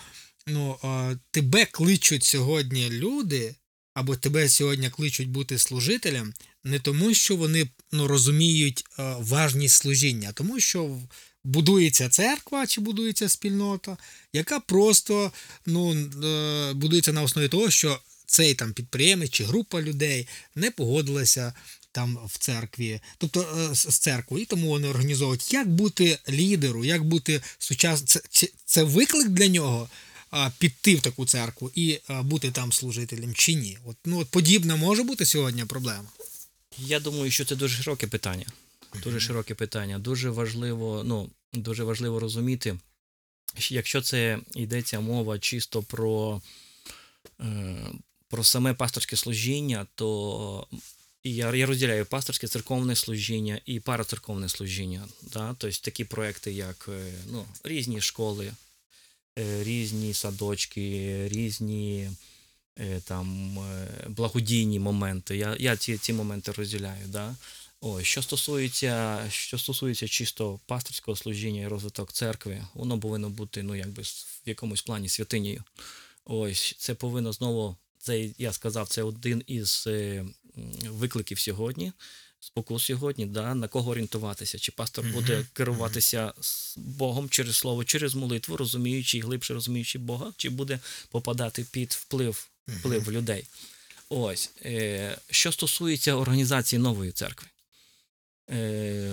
ну, 0.47 0.77
е, 0.83 1.17
тебе 1.31 1.65
кличуть 1.65 2.23
сьогодні 2.23 2.89
люди, 2.89 3.55
або 3.93 4.15
тебе 4.15 4.49
сьогодні 4.49 4.89
кличуть 4.89 5.29
бути 5.29 5.57
служителем, 5.57 6.33
не 6.63 6.79
тому, 6.79 7.13
що 7.13 7.35
вони 7.35 7.69
ну, 7.91 8.07
розуміють 8.07 8.85
е, 8.99 9.15
важність 9.19 9.75
служіння, 9.75 10.29
а 10.29 10.33
тому, 10.33 10.59
що 10.59 10.99
будується 11.43 12.09
церква 12.09 12.67
чи 12.67 12.81
будується 12.81 13.29
спільнота, 13.29 13.97
яка 14.33 14.59
просто 14.59 15.31
ну, 15.65 15.95
е, 15.95 16.73
будується 16.73 17.13
на 17.13 17.23
основі 17.23 17.47
того, 17.47 17.69
що 17.69 17.99
цей 18.27 18.53
там 18.53 18.73
підприємець 18.73 19.31
чи 19.31 19.43
група 19.43 19.81
людей 19.81 20.27
не 20.55 20.71
погодилася 20.71 21.53
там 21.91 22.19
в 22.25 22.37
церкві, 22.37 23.01
тобто 23.17 23.41
е, 23.41 23.75
з 23.75 23.99
церквою, 23.99 24.43
і 24.43 24.45
тому 24.45 24.69
вони 24.69 24.87
організовують, 24.87 25.53
як 25.53 25.69
бути 25.69 26.19
лідеру, 26.29 26.85
як 26.85 27.03
бути 27.03 27.41
сучасним. 27.57 28.21
Це, 28.29 28.47
це, 28.65 28.83
виклик 28.83 29.27
для 29.27 29.47
нього 29.47 29.89
піти 30.57 30.95
в 30.95 31.01
таку 31.01 31.25
церкву 31.25 31.71
і 31.75 31.99
бути 32.09 32.51
там 32.51 32.71
служителем 32.73 33.33
чи 33.33 33.53
ні. 33.53 33.77
От, 33.85 33.97
ну, 34.05 34.19
от 34.19 34.29
подібна 34.29 34.75
може 34.75 35.03
бути 35.03 35.25
сьогодні 35.25 35.65
проблема. 35.65 36.09
Я 36.77 36.99
думаю, 36.99 37.31
що 37.31 37.45
це 37.45 37.55
дуже 37.55 37.83
широке 37.83 38.07
питання. 38.07 38.45
Дуже 39.03 39.19
широке 39.19 39.55
питання. 39.55 39.99
Дуже 39.99 40.29
важливо, 40.29 41.03
ну, 41.05 41.29
дуже 41.53 41.83
важливо 41.83 42.19
розуміти, 42.19 42.79
якщо 43.69 44.01
це 44.01 44.39
йдеться 44.55 44.99
мова 44.99 45.39
чисто 45.39 45.83
про, 45.83 46.41
е, 47.39 47.75
про 48.27 48.43
саме 48.43 48.73
пасторське 48.73 49.15
служіння, 49.15 49.87
то 49.95 50.67
я, 51.23 51.55
я 51.55 51.65
розділяю 51.65 52.05
пасторське 52.05 52.47
церковне 52.47 52.95
служіння 52.95 53.61
і 53.65 53.79
парацерковне 53.79 54.49
служіння. 54.49 55.07
Да? 55.21 55.55
Тобто 55.57 55.79
такі 55.81 56.03
проекти, 56.03 56.51
як 56.51 56.89
е, 56.89 57.13
ну, 57.31 57.45
різні 57.63 58.01
школи, 58.01 58.53
е, 59.39 59.63
різні 59.63 60.13
садочки, 60.13 61.27
різні 61.27 62.11
е, 62.79 63.01
там, 63.03 63.57
благодійні 64.07 64.79
моменти. 64.79 65.37
Я, 65.37 65.55
я 65.59 65.77
ці, 65.77 65.97
ці 65.97 66.13
моменти 66.13 66.51
розділяю. 66.51 67.07
Да? 67.07 67.35
Ось, 67.81 68.05
що 68.05 68.21
стосується, 68.21 69.25
що 69.29 69.57
стосується 69.57 70.07
чисто 70.07 70.59
пасторського 70.65 71.17
служіння 71.17 71.61
і 71.61 71.67
розвиток 71.67 72.13
церкви, 72.13 72.65
воно 72.73 72.99
повинно 72.99 73.29
бути 73.29 73.63
ну, 73.63 73.75
якби, 73.75 74.03
в 74.03 74.49
якомусь 74.49 74.81
плані 74.81 75.09
святинею. 75.09 75.63
Ось, 76.25 76.75
це 76.77 76.93
повинно 76.93 77.33
знову, 77.33 77.77
це 78.07 78.29
я 78.37 78.53
сказав, 78.53 78.87
це 78.87 79.03
один 79.03 79.43
із 79.47 79.83
е, 79.87 80.25
викликів 80.83 81.39
сьогодні, 81.39 81.91
спокус 82.39 82.83
сьогодні, 82.83 83.25
да, 83.25 83.55
на 83.55 83.67
кого 83.67 83.91
орієнтуватися. 83.91 84.59
Чи 84.59 84.71
пастор 84.71 85.05
буде 85.05 85.45
керуватися 85.53 86.33
Богом 86.77 87.29
через 87.29 87.55
слово, 87.55 87.83
через 87.83 88.15
молитву, 88.15 88.57
розуміючи, 88.57 89.19
глибше 89.19 89.53
розуміючи 89.53 89.99
Бога, 89.99 90.33
чи 90.37 90.49
буде 90.49 90.79
попадати 91.09 91.65
під 91.71 91.91
вплив, 91.91 92.47
вплив 92.67 93.11
людей. 93.11 93.47
Ось, 94.09 94.51
е, 94.65 95.17
що 95.29 95.51
стосується 95.51 96.15
організації 96.15 96.79
нової 96.79 97.11
церкви. 97.11 97.47
Е, 98.49 99.11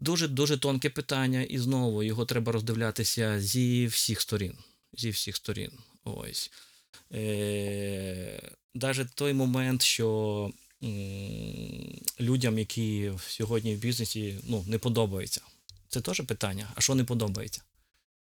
дуже 0.00 0.28
дуже 0.28 0.56
тонке 0.56 0.90
питання, 0.90 1.42
і 1.42 1.58
знову 1.58 2.02
його 2.02 2.24
треба 2.24 2.52
роздивлятися 2.52 3.40
зі 3.40 3.86
всіх 3.86 4.20
сторін. 4.20 4.54
Зі 4.92 5.10
всіх 5.10 5.36
сторін. 5.36 5.70
Ось. 6.04 6.50
Е, 7.14 8.40
Даже 8.74 9.06
той 9.14 9.32
момент, 9.32 9.82
що 9.82 10.50
людям, 12.20 12.58
які 12.58 13.10
сьогодні 13.28 13.74
в 13.74 13.78
бізнесі, 13.78 14.38
ну, 14.48 14.64
не 14.68 14.78
подобається. 14.78 15.40
Це 15.88 16.00
теж 16.00 16.20
питання. 16.20 16.68
А 16.74 16.80
що 16.80 16.94
не 16.94 17.04
подобається? 17.04 17.62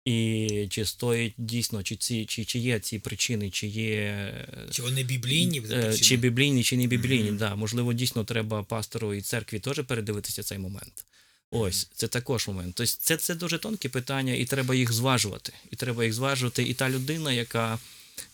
І 0.04 0.66
чи 0.70 0.84
стоїть 0.84 1.34
дійсно, 1.38 1.82
чи, 1.82 1.96
ці, 1.96 2.26
чи, 2.26 2.44
чи 2.44 2.58
є 2.58 2.80
ці 2.80 2.98
причини, 2.98 3.50
чи 3.50 3.66
є 3.66 4.34
Чи 4.70 4.82
вони 4.82 5.02
біблійні? 5.04 5.58
Е, 5.58 5.62
причини? 5.62 5.96
Чи 5.98 6.16
біблійні, 6.16 6.62
чи 6.62 6.76
не 6.76 6.86
біблійні, 6.86 7.28
Мгм. 7.28 7.36
да. 7.36 7.54
Можливо, 7.54 7.92
дійсно 7.92 8.24
треба 8.24 8.62
пастору 8.62 9.14
і 9.14 9.20
церкві 9.20 9.58
теж 9.60 9.80
передивитися 9.86 10.42
цей 10.42 10.58
момент. 10.58 11.06
Ось, 11.50 11.88
це 11.94 12.08
також 12.08 12.48
момент. 12.48 12.74
Тобто 12.74 12.92
це, 12.98 13.16
це 13.16 13.34
дуже 13.34 13.58
тонкі 13.58 13.88
питання, 13.88 14.34
і 14.34 14.44
треба 14.44 14.74
їх 14.74 14.92
зважувати. 14.92 15.52
І 15.70 15.76
треба 15.76 16.04
їх 16.04 16.12
зважувати. 16.12 16.62
І 16.62 16.74
та 16.74 16.90
людина, 16.90 17.32
яка 17.32 17.78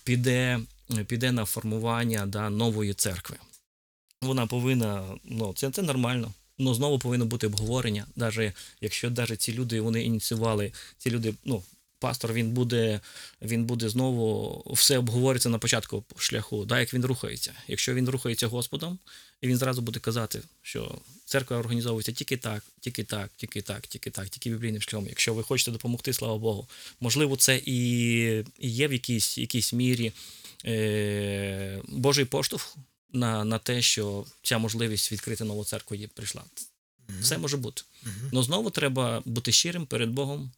піде, 0.04 0.60
піде 1.06 1.32
на 1.32 1.44
формування 1.44 2.26
да, 2.26 2.50
нової 2.50 2.94
церкви. 2.94 3.36
Вона 4.22 4.46
повинна, 4.46 5.04
ну, 5.24 5.52
це, 5.56 5.70
це 5.70 5.82
нормально. 5.82 6.32
Ну, 6.58 6.74
знову 6.74 6.98
повинно 6.98 7.26
бути 7.26 7.46
обговорення. 7.46 8.06
Даже 8.16 8.52
якщо 8.80 9.10
даже 9.10 9.36
ці 9.36 9.52
люди 9.52 9.80
вони 9.80 10.02
ініціювали, 10.02 10.72
ці 10.98 11.10
люди, 11.10 11.34
ну, 11.44 11.62
пастор 11.98 12.32
він 12.32 12.50
буде, 12.50 13.00
він 13.42 13.64
буде 13.64 13.88
знову 13.88 14.62
все 14.74 14.98
обговориться 14.98 15.48
на 15.48 15.58
початку 15.58 16.04
шляху, 16.16 16.64
да, 16.64 16.80
як 16.80 16.94
він 16.94 17.04
рухається. 17.04 17.52
Якщо 17.68 17.94
він 17.94 18.08
рухається 18.08 18.46
Господом, 18.46 18.98
і 19.40 19.48
він 19.48 19.56
зразу 19.56 19.82
буде 19.82 20.00
казати, 20.00 20.42
що 20.62 20.98
церква 21.24 21.58
організовується 21.58 22.12
тільки 22.12 22.36
так, 22.36 22.62
тільки 22.80 23.04
так, 23.04 23.30
тільки 23.36 23.62
так, 23.62 23.86
тільки 23.86 24.10
так, 24.10 24.28
тільки 24.28 24.50
біблійним 24.50 24.82
шляхом. 24.82 25.08
Якщо 25.08 25.34
ви 25.34 25.42
хочете 25.42 25.70
допомогти, 25.70 26.12
слава 26.12 26.38
Богу. 26.38 26.68
Можливо, 27.00 27.36
це 27.36 27.62
і, 27.66 27.78
і 28.58 28.70
є 28.70 28.88
в 28.88 28.92
якійсь, 28.92 29.38
якійсь 29.38 29.72
мірі 29.72 30.12
е, 30.64 31.82
Божий 31.88 32.24
поштовх 32.24 32.76
на, 33.12 33.44
на 33.44 33.58
те, 33.58 33.82
що 33.82 34.26
ця 34.42 34.58
можливість 34.58 35.12
відкрити 35.12 35.44
нову 35.44 35.64
церкву 35.64 35.96
є 35.96 36.08
прийшла. 36.08 36.42
Все 37.20 37.38
може 37.38 37.56
бути. 37.56 37.82
Ну 38.32 38.42
знову 38.42 38.70
треба 38.70 39.22
бути 39.24 39.52
щирим 39.52 39.86
перед 39.86 40.10
Богом, 40.10 40.50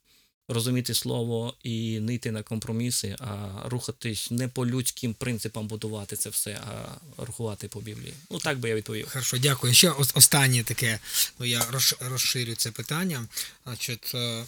розуміти 0.51 0.95
слово 0.95 1.55
і 1.63 2.01
не 2.01 2.15
йти 2.15 2.31
на 2.31 2.43
компроміси, 2.43 3.17
а 3.19 3.63
рухатись 3.65 4.31
не 4.31 4.49
по 4.49 4.67
людським 4.67 5.15
принципам 5.15 5.67
будувати 5.67 6.17
це 6.17 6.31
все, 6.31 6.61
а 6.67 6.99
рахувати 7.23 7.69
по 7.69 7.81
Біблії. 7.81 8.15
Ну 8.31 8.39
так 8.39 8.59
би 8.59 8.69
я 8.69 8.75
відповів. 8.75 9.09
Хорошо, 9.09 9.39
дякую. 9.39 9.75
Ще 9.75 9.91
ос- 9.91 10.13
останнє 10.15 10.65
таке, 10.65 10.99
ну 11.39 11.47
я 11.47 11.67
розширю 12.01 12.55
це 12.55 12.71
питання. 12.71 13.27
Значить, 13.65 14.13
е, 14.15 14.45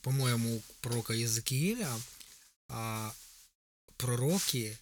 по-моєму, 0.00 0.56
у 0.56 0.62
пророка 0.80 1.14
Єзекіїля 1.14 1.96
а, 2.68 3.10
пророки, 3.96 4.76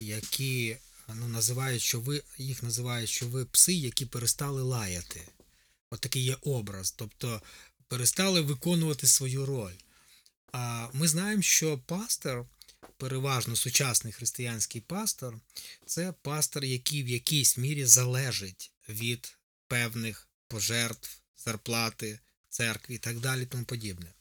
які 0.00 0.76
ну, 1.14 1.28
називають, 1.28 1.82
що 1.82 2.00
ви 2.00 2.22
їх 2.38 2.62
називають, 2.62 3.10
що 3.10 3.26
ви 3.26 3.44
пси, 3.44 3.72
які 3.72 4.06
перестали 4.06 4.62
лаяти. 4.62 5.22
От 5.90 6.00
такий 6.00 6.22
є 6.24 6.36
образ, 6.42 6.94
тобто 6.96 7.42
перестали 7.90 8.40
виконувати 8.40 9.06
свою 9.06 9.46
роль. 9.46 9.74
А 10.52 10.88
ми 10.92 11.08
знаємо, 11.08 11.42
що 11.42 11.78
пастор, 11.78 12.46
переважно 12.96 13.56
сучасний 13.56 14.12
християнський 14.12 14.80
пастор, 14.80 15.34
це 15.86 16.14
пастор, 16.22 16.64
який 16.64 17.02
в 17.02 17.08
якійсь 17.08 17.58
мірі 17.58 17.84
залежить 17.84 18.70
від 18.88 19.36
певних 19.68 20.28
пожертв, 20.48 21.18
зарплати, 21.44 22.18
церкви 22.48 22.94
і 22.94 22.98
так 22.98 23.20
далі, 23.20 23.46
тому 23.46 23.64
подібне. 23.64 24.12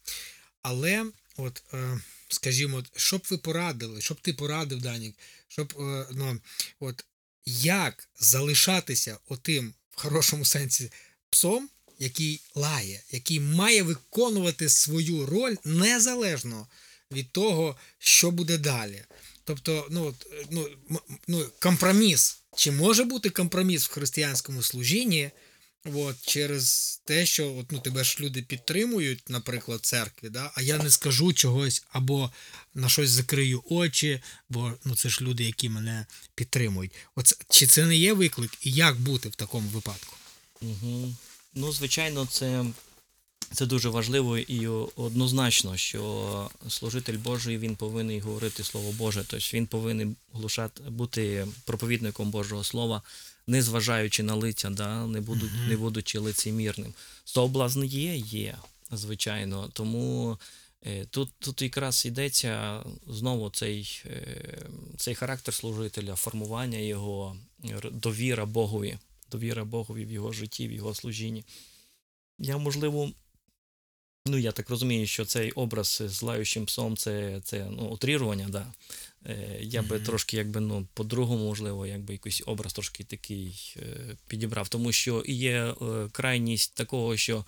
Але, 0.61 1.05
от, 1.37 1.63
е, 1.73 1.99
скажімо, 2.27 2.83
що 2.95 3.17
б 3.17 3.25
ви 3.29 3.37
порадили, 3.37 4.01
що 4.01 4.13
б 4.13 4.21
ти 4.21 4.33
порадив, 4.33 4.81
Данік, 4.81 5.15
щоб 5.47 5.73
е, 5.79 6.07
ну, 6.11 6.39
от, 6.79 7.05
як 7.45 8.09
залишатися 8.19 9.17
отим 9.27 9.73
в 9.91 10.01
хорошому 10.01 10.45
сенсі 10.45 10.91
псом, 11.29 11.69
який 11.99 12.41
лає, 12.55 13.03
який 13.11 13.39
має 13.39 13.83
виконувати 13.83 14.69
свою 14.69 15.25
роль 15.25 15.55
незалежно 15.65 16.67
від 17.11 17.31
того, 17.31 17.77
що 17.99 18.31
буде 18.31 18.57
далі. 18.57 19.03
Тобто, 19.43 19.87
ну, 19.89 20.15
е, 20.33 20.45
ну, 20.51 20.69
ну, 21.27 21.45
компроміс. 21.59 22.39
Чи 22.55 22.71
може 22.71 23.03
бути 23.03 23.29
компроміс 23.29 23.85
в 23.85 23.91
християнському 23.91 24.63
служінні? 24.63 25.31
От, 25.85 26.15
через 26.25 26.95
те, 27.05 27.25
що 27.25 27.55
от, 27.55 27.71
ну, 27.71 27.79
тебе 27.79 28.03
ж 28.03 28.17
люди 28.19 28.41
підтримують, 28.41 29.29
наприклад, 29.29 29.79
церкві, 29.85 30.29
да? 30.29 30.51
а 30.55 30.61
я 30.61 30.77
не 30.77 30.91
скажу 30.91 31.33
чогось 31.33 31.83
або 31.91 32.31
на 32.73 32.89
щось 32.89 33.09
закрию 33.09 33.63
очі, 33.69 34.21
бо 34.49 34.73
ну, 34.85 34.95
це 34.95 35.09
ж 35.09 35.21
люди, 35.21 35.43
які 35.43 35.69
мене 35.69 36.05
підтримують. 36.35 36.91
Оце, 37.15 37.35
чи 37.49 37.67
це 37.67 37.85
не 37.85 37.95
є 37.95 38.13
виклик, 38.13 38.51
і 38.61 38.71
як 38.71 38.99
бути 38.99 39.29
в 39.29 39.35
такому 39.35 39.69
випадку? 39.69 40.15
Угу. 40.61 41.15
Ну, 41.59 41.71
звичайно, 41.71 42.25
це, 42.25 42.65
це 43.53 43.65
дуже 43.65 43.89
важливо 43.89 44.37
і 44.37 44.67
однозначно, 44.95 45.77
що 45.77 46.49
служитель 46.69 47.17
Божий 47.17 47.57
він 47.57 47.75
повинен 47.75 48.21
говорити 48.21 48.63
Слово 48.63 48.91
Боже. 48.91 49.23
Тобто 49.27 49.45
він 49.53 49.65
повинен 49.67 50.15
глушати, 50.33 50.83
бути 50.83 51.47
проповідником 51.65 52.31
Божого 52.31 52.63
Слова, 52.63 53.01
не 53.47 53.61
зважаючи 53.61 54.23
на 54.23 54.35
лиця, 54.35 54.69
да? 54.69 55.05
не, 55.07 55.21
будуть, 55.21 55.51
Мгм. 55.51 55.67
не 55.69 55.77
будучи 55.77 56.19
лицемірним. 56.19 56.93
Соблазн 57.25 57.83
є, 57.83 58.15
є, 58.15 58.57
звичайно. 58.91 59.69
Тому 59.73 60.37
е, 60.85 61.05
тут, 61.05 61.29
тут 61.39 61.61
якраз 61.61 62.05
йдеться 62.05 62.83
знову 63.07 63.49
цей, 63.49 64.01
е, 64.05 64.59
цей 64.97 65.15
характер 65.15 65.53
служителя, 65.53 66.15
формування 66.15 66.77
його, 66.77 67.35
довіра 67.91 68.45
Богові 68.45 68.97
довіра 69.31 69.65
Богові 69.65 70.05
в 70.05 70.11
його 70.11 70.31
житті, 70.31 70.67
в 70.67 70.71
його 70.71 70.95
служінні. 70.95 71.45
Я, 72.39 72.57
можливо, 72.57 73.11
ну, 74.27 74.37
я 74.37 74.51
так 74.51 74.69
розумію, 74.69 75.07
що 75.07 75.25
цей 75.25 75.51
образ 75.51 76.01
з 76.05 76.21
лаючим 76.21 76.65
псом 76.65 76.97
це, 76.97 77.41
це 77.43 77.67
ну, 77.71 77.87
утрірування, 77.87 78.47
да. 78.49 78.73
Е, 79.25 79.57
я 79.61 79.81
би 79.81 79.95
Мгм. 79.95 80.05
трошки, 80.05 80.37
якби, 80.37 80.59
ну, 80.59 80.87
по-другому, 80.93 81.45
можливо, 81.45 81.85
якби 81.85 82.13
якийсь 82.13 82.43
образ 82.45 82.73
трошки 82.73 83.03
такий 83.03 83.75
е, 83.77 84.17
підібрав. 84.27 84.69
Тому 84.69 84.91
що 84.91 85.21
і 85.21 85.33
є 85.33 85.75
е, 85.81 86.09
крайність 86.11 86.75
такого, 86.75 87.17
що 87.17 87.45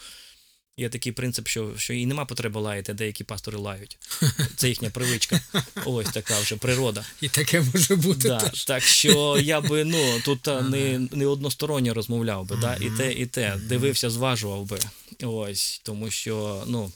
є 0.77 0.89
такий 0.89 1.11
принцип, 1.11 1.47
що, 1.47 1.73
що 1.77 1.93
і 1.93 2.05
нема 2.05 2.25
потреби 2.25 2.61
лаяти, 2.61 2.93
деякі 2.93 3.23
пастори 3.23 3.57
лають. 3.57 3.97
Це 4.55 4.69
їхня 4.69 4.89
привичка. 4.89 5.41
Ось 5.85 6.09
така 6.09 6.39
вже 6.39 6.55
природа. 6.55 7.05
І 7.21 7.29
таке 7.29 7.63
може 7.73 7.95
бути 7.95 8.27
Да, 8.27 8.39
теж. 8.39 8.65
так 8.65 8.83
що 8.83 9.37
я 9.41 9.61
би 9.61 9.83
ну 9.85 10.19
тут 10.25 10.47
Ага. 10.47 10.69
не, 10.69 10.99
не 11.11 11.25
односторонньо 11.25 11.93
розмовляв 11.93 12.45
би, 12.45 12.55
да, 12.57 12.75
і 12.75 12.89
те, 12.97 13.13
і 13.13 13.25
те. 13.25 13.55
Мгм. 13.55 13.67
Дивився, 13.67 14.09
зважував 14.09 14.65
би. 14.65 14.79
Ось, 15.23 15.81
тому 15.83 16.11
що 16.11 16.63
ну, 16.67 16.91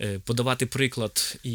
е, 0.00 0.18
подавати 0.18 0.66
приклад 0.66 1.36
і, 1.44 1.52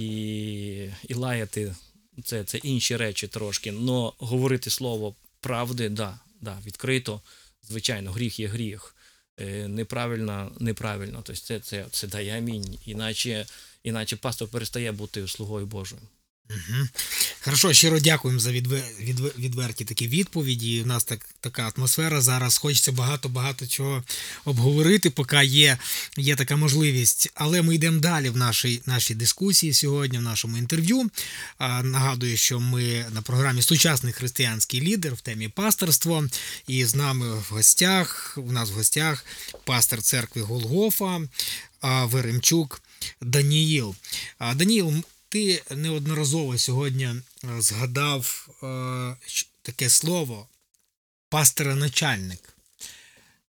і 1.08 1.14
лаяти 1.14 1.76
це, 2.24 2.44
це 2.44 2.58
інші 2.58 2.98
речі 2.98 3.28
трошки. 3.28 3.72
Но 3.72 4.14
говорити 4.18 4.70
слово 4.70 5.16
правди, 5.42 5.90
да, 5.90 6.20
да, 6.42 6.58
відкрито, 6.66 7.22
звичайно, 7.70 8.12
гріх 8.12 8.40
є 8.40 8.48
гріх. 8.48 8.96
Е, 9.40 9.68
Неправильно, 9.68 10.52
неправильно. 10.60 11.22
Тобто 11.24 11.42
це, 11.42 11.60
це, 11.60 11.86
це 11.92 12.08
дає 12.08 12.38
амінь. 12.38 12.80
Іначе, 12.86 13.46
іначе 13.84 14.16
пастор 14.16 14.48
перестає 14.48 14.92
бути 14.92 15.28
слугою 15.28 15.66
Божою. 15.66 16.02
Угу. 16.50 16.88
Хорошо, 17.42 17.74
щиро 17.74 18.00
дякуємо 18.00 18.40
за 18.40 18.52
відвер... 18.52 18.84
відвер... 19.00 19.32
відверті 19.38 19.86
такі 19.86 20.08
відповіді. 20.08 20.82
У 20.82 20.86
нас 20.86 21.04
так, 21.04 21.30
така 21.40 21.72
атмосфера 21.76 22.22
зараз. 22.22 22.58
Хочеться 22.58 22.92
багато-багато 22.92 23.68
чого 23.68 24.04
обговорити, 24.46 25.10
поки 25.10 25.46
є 25.46 25.78
є 26.18 26.36
така 26.36 26.56
можливість. 26.56 27.30
Але 27.36 27.62
ми 27.62 27.76
йдемо 27.76 28.00
далі 28.00 28.30
в 28.30 28.38
нашій 28.38 28.82
нашій 28.86 29.16
дискусії 29.16 29.74
сьогодні, 29.74 30.18
в 30.18 30.22
нашому 30.22 30.58
інтерв'ю. 30.58 31.10
А, 31.58 31.84
нагадую, 31.84 32.38
що 32.38 32.60
ми 32.60 33.06
на 33.12 33.22
програмі 33.22 33.62
Сучасний 33.62 34.14
християнський 34.14 34.82
лідер 34.82 35.14
в 35.14 35.22
темі 35.22 35.48
пасторство. 35.48 36.28
І 36.68 36.86
з 36.86 36.96
нами 36.96 37.34
в 37.34 37.48
гостях, 37.50 38.38
у 38.38 38.52
нас 38.52 38.70
в 38.70 38.74
гостях 38.74 39.26
пастор 39.64 40.02
церкви 40.02 40.42
Голгофа 40.42 41.22
Веремчук 41.82 42.82
Даніїл. 43.22 43.96
Даніїл, 44.56 45.04
ти 45.34 45.64
неодноразово 45.70 46.58
сьогодні 46.58 47.06
е, 47.06 47.22
згадав 47.60 48.48
е, 48.64 49.16
таке 49.62 49.90
слово 49.90 50.48
пастора-начальник. 51.30 52.54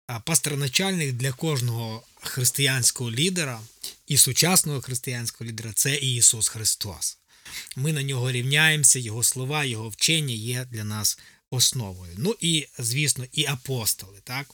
А 0.07 0.21
пастор-начальник 0.21 1.13
для 1.13 1.33
кожного 1.33 2.03
християнського 2.21 3.11
лідера 3.11 3.61
і 4.07 4.17
сучасного 4.17 4.81
християнського 4.81 5.49
лідера 5.51 5.73
це 5.73 5.97
Ісус 5.97 6.49
Христос. 6.49 7.19
Ми 7.77 7.93
на 7.93 8.03
нього 8.03 8.33
рівняємося, 8.33 8.99
Його 8.99 9.23
слова, 9.23 9.65
Його 9.65 9.89
вчення 9.89 10.35
є 10.35 10.67
для 10.71 10.85
нас 10.85 11.19
основою. 11.51 12.15
Ну 12.19 12.35
і, 12.41 12.67
звісно, 12.79 13.25
і 13.33 13.47
апостоли, 13.47 14.19
так? 14.25 14.47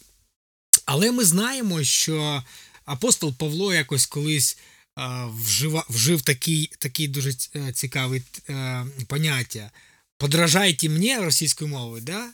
Але 0.85 1.13
ми 1.13 1.25
знаємо, 1.25 1.85
що 1.85 2.45
апостол 2.85 3.35
Павло 3.35 3.75
якось 3.75 4.07
колись 4.07 4.59
а, 5.01 5.27
вжива, 5.27 5.85
вжив 5.89 6.23
такий, 6.23 6.71
такий 6.79 7.09
дуже 7.09 7.35
е, 7.57 7.73
цікавий 7.73 8.23
е, 8.49 8.87
поняття. 9.07 9.71
Подражайте 10.17 10.89
мені 10.89 11.19
російською 11.19 11.71
мовою, 11.71 12.03
да? 12.03 12.31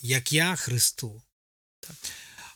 як 0.00 0.32
я 0.32 0.56
Христу. 0.56 1.22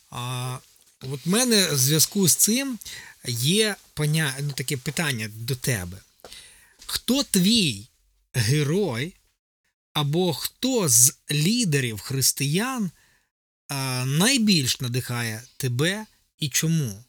А, 0.09 0.57
от 1.01 1.25
в 1.25 1.29
мене 1.29 1.67
в 1.67 1.77
зв'язку 1.77 2.27
з 2.27 2.35
цим 2.35 2.79
є 3.27 3.75
поня... 3.93 4.35
ну, 4.41 4.51
таке 4.51 4.77
питання 4.77 5.29
до 5.35 5.55
тебе. 5.55 5.97
Хто 6.85 7.23
твій 7.23 7.87
герой, 8.33 9.13
або 9.93 10.33
хто 10.33 10.89
з 10.89 11.13
лідерів 11.31 11.99
християн 11.99 12.91
а, 13.67 14.05
найбільш 14.05 14.81
надихає 14.81 15.43
тебе 15.57 16.05
і 16.39 16.49
чому? 16.49 17.03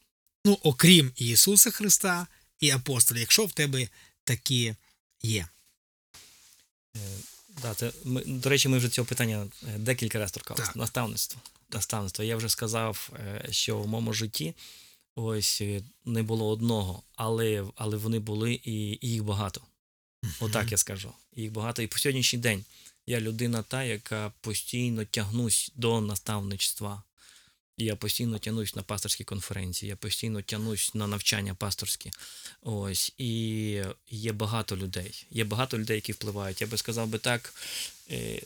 Ну, 0.45 0.59
окрім 0.63 1.13
Ісуса 1.17 1.71
Христа 1.71 2.27
і 2.61 2.71
апостолів, 2.71 3.21
якщо 3.21 3.45
в 3.45 3.53
тебе 3.53 3.89
такі 4.25 4.75
є. 5.23 5.49
Е, 6.97 7.01
Да, 7.63 7.75
це 7.75 7.93
ми, 8.05 8.23
до 8.25 8.49
речі, 8.49 8.69
ми 8.69 8.79
вже 8.79 8.89
цього 8.89 9.07
питання 9.07 9.47
е, 9.63 9.79
декілька 9.79 10.19
разів 10.19 10.35
торкалися. 10.35 10.73
Наставництво. 10.75 11.41
Наставництво. 11.71 12.25
Я 12.25 12.37
вже 12.37 12.49
сказав, 12.49 13.11
е, 13.15 13.47
що 13.51 13.79
в 13.79 13.89
моєму 13.89 14.13
житті 14.13 14.55
ось 15.15 15.63
не 16.05 16.23
було 16.23 16.49
одного, 16.49 17.03
але, 17.17 17.65
але 17.77 17.97
вони 17.97 18.19
були 18.19 18.55
і, 18.55 18.99
і 19.01 19.11
їх 19.11 19.25
багато. 19.25 19.61
Отак 20.41 20.73
я 20.73 20.79
скажу. 20.79 21.13
Їх 21.37 21.53
багато. 21.53 21.83
І 21.83 21.87
по 21.87 21.99
сьогоднішній 21.99 22.39
день 22.39 22.65
я 23.07 23.21
людина 23.21 23.63
та, 23.63 23.85
яка 23.85 24.33
постійно 24.41 25.05
тягнусь 25.05 25.73
до 25.75 26.01
наставництва. 26.01 27.03
Я 27.77 27.97
постійно 27.97 28.39
тягнусь 28.39 28.77
на 28.77 28.83
пасторські 28.83 29.25
конференції, 29.25 29.91
я 29.91 29.97
постійно 29.97 30.43
тягнусь 30.43 30.95
на 30.95 31.07
навчання 31.07 31.55
пасторські. 31.55 32.11
Ось, 32.63 33.13
і 33.19 33.29
є 34.11 34.33
багато 34.33 34.77
людей. 34.77 35.27
Є 35.31 35.45
багато 35.45 35.79
людей, 35.79 35.97
які 35.97 36.13
впливають. 36.13 36.61
Я 36.61 36.67
би 36.67 36.77
сказав 36.77 37.09
би 37.09 37.19
так, 37.19 37.55
е, 38.11 38.43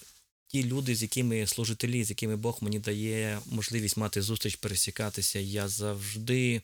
ті 0.46 0.64
люди, 0.64 0.94
з 0.94 1.02
якими 1.02 1.46
служителі, 1.46 2.04
з 2.04 2.10
якими 2.10 2.36
Бог 2.36 2.58
мені 2.60 2.78
дає 2.78 3.40
можливість 3.46 3.96
мати 3.96 4.22
зустріч, 4.22 4.56
пересікатися, 4.56 5.38
я 5.38 5.68
завжди 5.68 6.62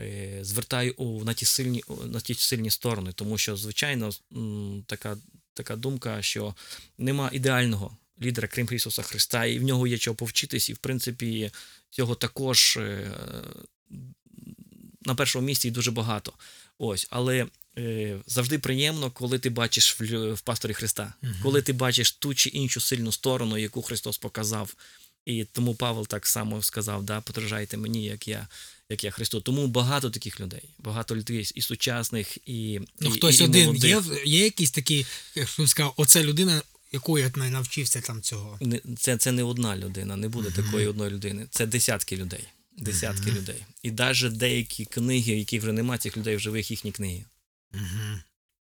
е, 0.00 0.38
звертаю 0.42 0.94
увагу 0.96 1.24
на 1.24 1.34
ті 1.34 1.44
сильні, 1.44 1.84
на 2.04 2.20
ті 2.20 2.34
сильні 2.34 2.70
сторони, 2.70 3.12
тому 3.12 3.38
що, 3.38 3.56
звичайно, 3.56 4.10
така, 4.86 5.16
така 5.54 5.76
думка, 5.76 6.22
що 6.22 6.54
нема 6.98 7.30
ідеального 7.32 7.96
лідера, 8.22 8.48
крім 8.48 8.68
Ісуса 8.72 9.02
Христа, 9.02 9.44
і 9.46 9.58
в 9.58 9.62
нього 9.62 9.86
є 9.86 9.98
чого 9.98 10.14
повчитись, 10.14 10.70
і 10.70 10.72
в 10.72 10.78
принципі 10.78 11.50
цього 11.90 12.14
також 12.14 12.76
е, 12.80 13.10
на 15.02 15.14
першому 15.14 15.46
місці 15.46 15.68
і 15.68 15.70
дуже 15.70 15.90
багато. 15.90 16.32
Ось, 16.78 17.06
але 17.10 17.46
е, 17.78 18.18
завжди 18.26 18.58
приємно, 18.58 19.10
коли 19.10 19.38
ти 19.38 19.50
бачиш 19.50 20.00
в, 20.00 20.40
пасторі 20.40 20.72
Христа, 20.74 21.12
Мгм. 21.22 21.34
коли 21.42 21.62
ти 21.62 21.72
бачиш 21.72 22.12
ту 22.12 22.34
чи 22.34 22.48
іншу 22.48 22.80
сильну 22.80 23.12
сторону, 23.12 23.58
яку 23.58 23.82
Христос 23.82 24.18
показав. 24.18 24.74
І 25.26 25.44
тому 25.44 25.74
Павел 25.74 26.06
так 26.06 26.26
само 26.26 26.62
сказав: 26.62 27.02
да, 27.02 27.20
подражайте 27.20 27.76
мені, 27.76 28.04
як 28.04 28.28
я, 28.28 28.48
як 28.88 29.04
я 29.04 29.10
Христу. 29.10 29.40
Тому 29.40 29.66
багато 29.66 30.10
таких 30.10 30.40
людей, 30.40 30.62
багато 30.78 31.16
людей 31.16 31.50
і 31.54 31.62
сучасних, 31.62 32.38
і, 32.46 32.80
Ну, 33.00 33.08
і, 33.08 33.12
хтось 33.12 33.40
і, 33.40 33.42
і 33.42 33.46
один 33.46 33.66
молодих. 33.66 33.90
є, 33.90 34.02
є 34.24 34.44
якийсь 34.44 34.70
такий, 34.70 35.06
б 35.58 35.68
сказав, 35.68 35.94
оце 35.96 36.22
людина, 36.22 36.62
якої 36.92 37.24
я 37.36 37.50
навчився 37.50 38.00
там 38.00 38.22
цього. 38.22 38.58
Це, 38.98 39.16
це 39.16 39.32
не 39.32 39.42
одна 39.42 39.76
людина, 39.76 40.16
не 40.16 40.28
буде 40.28 40.48
Мгм. 40.48 40.64
такої 40.64 40.86
одної 40.86 41.10
людини. 41.10 41.46
Це 41.50 41.66
десятки 41.66 42.16
людей. 42.16 42.44
Десятки 42.78 43.26
Мгм. 43.30 43.36
людей. 43.36 43.64
І 43.82 43.90
навіть 43.90 44.36
деякі 44.36 44.84
книги, 44.84 45.32
які 45.32 45.58
вже 45.58 45.72
немає 45.72 45.98
цих 45.98 46.16
людей 46.16 46.36
в 46.36 46.40
живих, 46.40 46.70
їхні 46.70 46.92
книги. 46.92 47.24
Угу. 47.74 48.18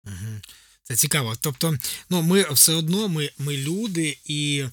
Угу. 0.05 0.41
Це 0.83 0.95
цікаво. 0.95 1.35
Тобто, 1.41 1.77
ну, 2.09 2.21
ми 2.21 2.45
все 2.53 2.73
одно 2.73 3.07
ми, 3.07 3.29
ми 3.37 3.57
люди, 3.57 4.17
і 4.25 4.65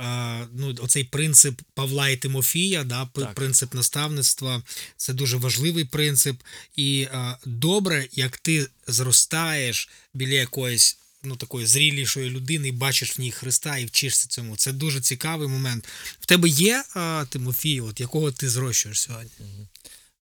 е, 0.00 0.46
ну, 0.52 0.76
оцей 0.80 1.04
принцип 1.04 1.60
Павла 1.74 2.08
і 2.08 2.16
Тимофія, 2.16 2.84
да, 2.84 3.06
Так. 3.06 3.34
принцип 3.34 3.74
наставництва, 3.74 4.62
це 4.96 5.12
дуже 5.12 5.36
важливий 5.36 5.84
принцип. 5.84 6.42
І 6.76 7.08
е, 7.12 7.36
добре, 7.44 8.08
як 8.12 8.38
ти 8.38 8.66
зростаєш 8.86 9.88
біля 10.14 10.34
якоїсь. 10.34 10.98
Ну, 11.24 11.36
такої 11.36 11.66
зрілішої 11.66 12.30
людини, 12.30 12.68
і 12.68 12.72
бачиш 12.72 13.18
в 13.18 13.20
ній 13.20 13.32
Христа 13.32 13.78
і 13.78 13.84
вчишся 13.84 14.28
цьому. 14.28 14.56
Це 14.56 14.72
дуже 14.72 15.00
цікавий 15.00 15.48
момент. 15.48 15.88
В 16.20 16.26
тебе 16.26 16.48
є 16.48 16.84
а, 16.94 17.24
Тимофій, 17.30 17.80
от 17.80 18.00
якого 18.00 18.32
ти 18.32 18.48
зрощуєш 18.48 19.00
сьогодні? 19.00 19.30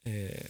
Е, 0.07 0.45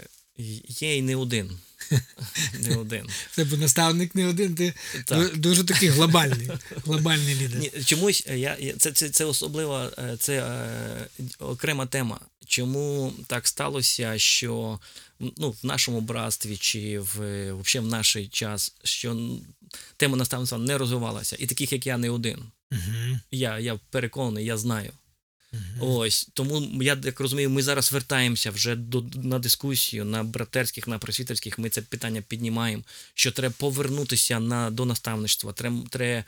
є 0.69 0.97
і 0.97 1.03
не 1.03 1.17
один. 1.17 1.59
Не 2.61 2.77
один. 2.77 3.09
Тебе 3.35 3.57
наставник 3.57 4.15
не 4.15 4.27
один, 4.27 4.55
ти 4.55 4.75
Так. 5.05 5.37
дуже 5.37 5.65
такий 5.65 5.89
глобальний, 5.89 6.51
глобальний 6.85 7.35
лідер. 7.35 7.61
Ні, 7.61 7.85
чомусь 7.85 8.25
е, 8.27 8.39
я, 8.39 8.57
це, 8.79 8.93
це, 8.93 9.09
це 9.09 9.25
особлива, 9.25 9.91
е, 9.99 10.17
це 10.21 10.39
е, 10.39 11.25
окрема 11.39 11.87
тема. 11.87 12.21
Чому 12.55 13.13
так 13.27 13.49
сталося, 13.49 14.19
що 14.19 14.81
ну, 15.21 15.51
в 15.51 15.67
нашому 15.67 16.01
братстві 16.01 16.57
чи 16.57 16.99
в, 16.99 17.23
е, 17.23 17.53
вообще 17.53 17.81
в 17.81 17.87
наш 17.87 18.17
час, 18.31 18.75
що 18.85 19.39
тема 19.97 20.17
наставництва 20.17 20.59
не 20.59 20.79
розвивалася, 20.79 21.37
і 21.39 21.47
таких 21.47 21.73
як 21.73 21.87
я 21.87 21.99
не 21.99 22.11
один. 22.11 22.39
Угу. 22.73 23.19
Я, 23.31 23.59
я 23.59 23.81
переконаний, 23.91 24.45
я 24.45 24.57
знаю. 24.57 24.93
Угу. 25.53 25.97
Ось 25.99 26.29
тому 26.35 26.83
я 26.83 26.99
як 27.05 27.21
розумію, 27.21 27.51
ми 27.51 27.63
зараз 27.63 27.93
вертаємося 27.93 28.51
вже 28.51 28.77
до 28.77 29.05
на 29.15 29.39
дискусію 29.39 30.05
на 30.05 30.25
братерських, 30.25 30.89
на 30.89 30.99
просвітерських. 30.99 31.59
Ми 31.59 31.69
це 31.69 31.83
питання 31.83 32.23
піднімаємо. 32.29 32.83
Що 33.15 33.33
треба 33.33 33.55
повернутися 33.59 34.41
на 34.41 34.71
до 34.71 34.85
наставництва. 34.85 35.53
Треба, 35.53 35.83
треба, 35.91 36.25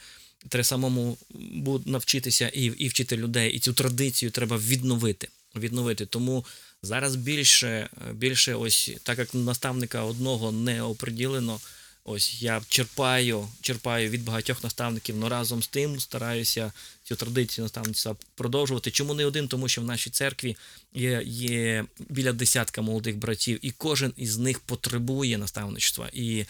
треба 0.49 0.63
самому 0.63 1.17
навчитися 1.85 2.47
і, 2.47 2.63
і 2.63 2.87
вчити 2.87 3.17
людей. 3.17 3.51
І 3.51 3.59
цю 3.59 3.73
традицію 3.73 4.31
треба 4.31 4.57
відновити. 4.57 5.27
Відновити. 5.59 6.05
Тому 6.05 6.45
зараз 6.83 7.15
більше, 7.15 7.89
більше, 8.13 8.55
ось 8.55 8.91
так 9.03 9.19
як 9.19 9.33
наставника 9.33 10.03
одного 10.03 10.51
не 10.51 10.81
оприділено. 10.81 11.59
Ось 12.09 12.41
я 12.41 12.61
черпаю, 12.67 13.47
черпаю 13.61 14.09
від 14.09 14.23
багатьох 14.23 14.63
наставників, 14.63 15.15
але 15.19 15.29
разом 15.29 15.63
з 15.63 15.67
тим 15.67 15.99
стараюся 15.99 16.71
цю 17.03 17.15
традицію 17.15 17.65
наставництва 17.65 18.15
продовжувати. 18.35 18.91
Чому 18.91 19.13
не 19.13 19.25
один? 19.25 19.47
Тому 19.47 19.67
що 19.67 19.81
в 19.81 19.85
нашій 19.85 20.09
церкві 20.09 20.57
є, 20.93 21.21
є 21.25 21.85
біля 22.09 22.33
десятка 22.33 22.81
молодих 22.81 23.17
братів, 23.17 23.59
і 23.61 23.71
кожен 23.71 24.13
із 24.17 24.37
них 24.37 24.59
потребує 24.59 25.37
наставництва. 25.37 26.09
І 26.13 26.45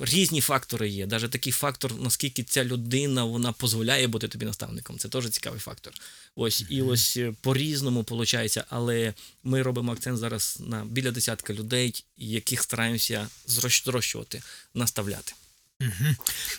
різні 0.00 0.40
фактори 0.40 0.88
є. 0.88 1.06
Навіть 1.06 1.30
такий 1.30 1.52
фактор, 1.52 1.94
наскільки 2.00 2.42
ця 2.42 2.64
людина 2.64 3.24
вона 3.24 3.54
дозволяє 3.60 4.06
бути 4.06 4.28
тобі 4.28 4.46
наставником. 4.46 4.98
Це 4.98 5.08
теж 5.08 5.28
цікавий 5.30 5.60
фактор. 5.60 5.92
Ось 6.36 6.64
і 6.68 6.82
ось 6.82 7.16
е, 7.16 7.32
по-різному 7.40 8.06
виходить, 8.10 8.58
але 8.68 9.14
ми 9.44 9.62
робимо 9.62 9.92
акцент 9.92 10.18
зараз 10.18 10.58
на 10.60 10.84
біля 10.84 11.10
десятка 11.10 11.52
людей, 11.52 12.04
яких 12.16 12.62
стараємося 12.62 13.28
зрощувати, 13.46 14.42
наставляти. 14.74 15.32
Угу. 15.80 16.14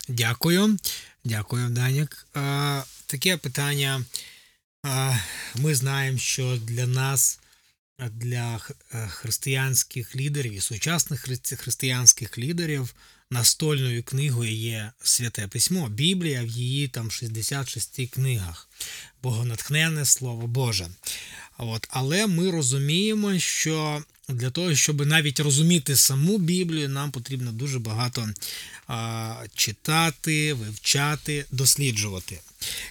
Дякую. 0.07 0.77
Дякую, 1.23 1.69
Данік. 1.69 2.27
Таке 3.05 3.37
питання. 3.37 4.05
Ми 5.55 5.75
знаємо, 5.75 6.17
що 6.17 6.59
для 6.63 6.87
нас, 6.87 7.38
для 8.07 8.59
е, 8.93 9.07
християнських 9.07 10.15
лідерів 10.15 10.53
і 10.53 10.61
сучасних 10.61 11.27
хри- 11.27 11.55
християнських 11.55 12.37
лідерів, 12.37 12.93
настольною 13.31 14.03
книгою 14.03 14.51
є 14.51 14.91
святе 15.03 15.47
письмо, 15.47 15.89
Біблія 15.89 16.43
в 16.43 16.47
її 16.47 16.87
там 16.87 17.11
66 17.11 18.09
книгах, 18.09 18.69
богонатхненне 19.23 20.05
Слово 20.05 20.47
Боже. 20.47 20.87
От. 21.57 21.87
Але 21.89 22.27
ми 22.27 22.51
розуміємо, 22.51 23.39
що 23.39 24.03
для 24.29 24.49
того, 24.49 24.75
щоб 24.75 25.05
навіть 25.05 25.39
розуміти 25.39 25.95
саму 25.95 26.37
Біблію, 26.37 26.89
нам 26.89 27.11
потрібно 27.11 27.51
дуже 27.51 27.79
багато 27.79 28.29
а, 28.87 29.35
читати, 29.55 30.53
вивчати, 30.53 31.45
досліджувати. 31.51 32.39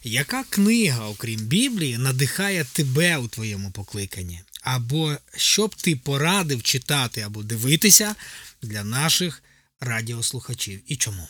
Яка 0.05 0.45
книга, 0.45 1.09
окрім 1.09 1.41
Біблії, 1.41 1.99
надихає 1.99 2.67
тебе 2.73 3.17
у 3.19 3.29
твоєму 3.29 3.71
покликанні? 3.71 4.41
Або 4.75 5.17
що 5.37 5.67
б 5.67 5.75
ти 5.75 5.97
порадив 5.97 6.63
читати 6.63 7.21
або 7.21 7.43
дивитися 7.43 8.15
для 8.63 8.85
наших 8.85 9.43
радіослухачів? 9.81 10.81
І 10.87 10.97
чому? 10.97 11.29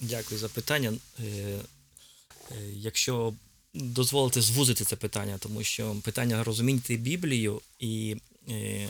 Дякую 0.00 0.40
за 0.40 0.48
питання. 0.48 0.92
Е, 1.20 1.24
е, 1.24 2.54
якщо 2.74 3.34
дозволите 3.74 4.40
звузити 4.40 4.84
це 4.84 4.96
питання, 4.96 5.38
тому 5.38 5.64
що 5.64 5.94
питання 5.94 6.44
розуміти 6.44 6.96
Біблію 6.96 7.60
і 7.78 8.16
е, 8.48 8.88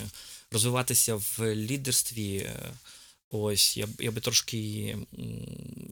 розвиватися 0.51 1.15
в 1.15 1.55
лідерстві. 1.55 2.51
Ось 3.35 3.77
я, 3.77 3.89
я 3.99 4.11
би 4.11 4.21
трошки 4.21 4.59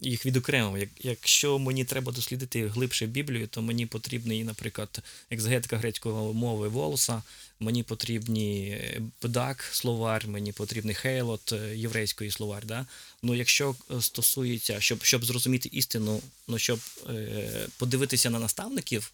їх 0.00 0.26
відокремив. 0.26 0.78
Як, 0.80 0.88
якщо 1.02 1.58
мені 1.58 1.84
треба 1.84 2.12
дослідити 2.12 2.68
глибше 2.68 3.06
Біблію, 3.06 3.46
то 3.46 3.62
мені 3.62 3.86
потрібний, 3.86 4.44
наприклад, 4.44 5.02
екзегетика 5.30 5.76
грецької 5.76 6.14
мови 6.14 6.68
волоса, 6.68 7.22
мені 7.60 7.82
потрібні 7.82 8.68
е, 8.68 9.02
бдак, 9.22 9.62
словар, 9.72 10.28
мені 10.28 10.52
потрібний 10.52 10.94
хейлот 10.94 11.52
е, 11.52 11.76
єврейської 11.76 12.30
словар. 12.30 12.66
Да? 12.66 12.86
Ну, 13.22 13.34
якщо 13.34 13.74
е, 13.90 14.00
стосується, 14.02 14.80
щоб, 14.80 15.04
щоб 15.04 15.24
зрозуміти 15.24 15.68
істину, 15.72 16.22
ну 16.48 16.58
щоб 16.58 16.80
е, 17.08 17.68
подивитися 17.78 18.30
на 18.30 18.38
наставників, 18.38 19.12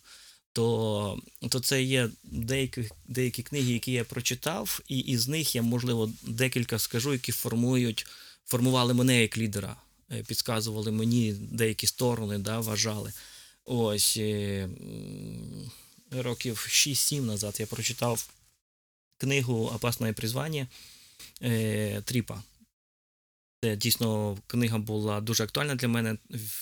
то, 0.57 1.19
то 1.49 1.61
це 1.61 1.83
є 1.83 2.11
деякі, 2.25 2.89
деякі 3.09 3.43
книги, 3.43 3.73
які 3.73 3.93
я 3.93 4.05
прочитав, 4.05 4.81
і 4.89 4.99
із 4.99 5.29
них 5.29 5.55
я, 5.55 5.63
можливо, 5.63 6.13
декілька 6.23 6.79
скажу, 6.79 7.13
які 7.13 7.33
формують, 7.33 8.07
формували 8.47 8.95
мене 8.95 9.23
як 9.23 9.39
лідера, 9.39 9.77
е, 10.13 10.23
підказували 10.23 10.93
мені 10.93 11.33
деякі 11.33 11.87
сторони, 11.87 12.39
да, 12.39 12.61
вважали. 12.61 13.13
Ось 13.65 14.17
е, 14.17 14.69
років 16.11 16.67
6-7 16.69 17.21
назад 17.21 17.57
я 17.61 17.67
прочитав 17.67 18.29
книгу 19.19 19.71
«Опасне 19.75 20.13
призвання» 20.13 20.67
е, 21.43 22.03
Тріпа. 22.05 22.43
Це 23.65 23.77
дійсно 23.77 24.39
книга 24.47 24.79
була 24.79 25.21
дуже 25.21 25.45
актуальна 25.45 25.75
для 25.75 25.89
мене. 25.89 26.17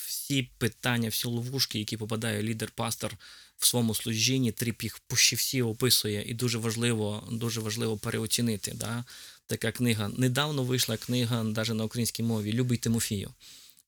Всі 0.07 0.49
питання, 0.57 1.09
всі 1.09 1.27
ловушки, 1.27 1.79
які 1.79 1.97
попадає 1.97 2.43
лідер-пастор 2.43 3.17
в 3.57 3.65
своєму 3.65 3.95
служінні, 3.95 4.51
тріп 4.51 4.83
їх 4.83 5.01
всі 5.09 5.61
описує, 5.61 6.23
і 6.27 6.33
дуже 6.33 6.57
важливо, 6.57 7.27
дуже 7.31 7.61
важливо 7.61 7.97
переоцінити. 7.97 8.71
Да? 8.75 9.03
Така 9.47 9.71
книга. 9.71 10.11
Недавно 10.17 10.63
вийшла 10.63 10.97
книга 10.97 11.43
навіть 11.43 11.73
на 11.73 11.83
українській 11.83 12.23
мові 12.23 12.53
Любий 12.53 12.77
Тимофію. 12.77 13.31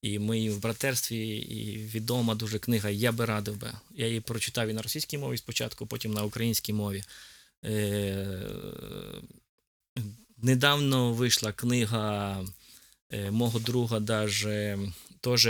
І 0.01 0.20
ми 0.20 0.49
в 0.49 0.59
братерстві, 0.59 1.38
і 1.38 1.78
відома 1.78 2.36
дуже 2.36 2.59
книга. 2.59 2.89
Я 2.89 3.11
би 3.11 3.26
радив 3.26 3.57
би. 3.57 3.74
Я 3.95 4.07
її 4.07 4.20
прочитав 4.20 4.68
і 4.68 4.74
на 4.74 4.82
російській 4.82 5.18
мові 5.18 5.38
спочатку, 5.38 5.86
потім 5.86 6.13
на 6.13 6.24
українській 6.24 6.74
мові. 6.74 7.03
Е, 7.65 8.41
недавно 10.38 11.13
вийшла 11.13 11.51
книга 11.51 12.45
е, 13.11 13.32
мого 13.32 13.59
друга, 13.59 13.99
даже 13.99 14.80
теж, 15.22 15.49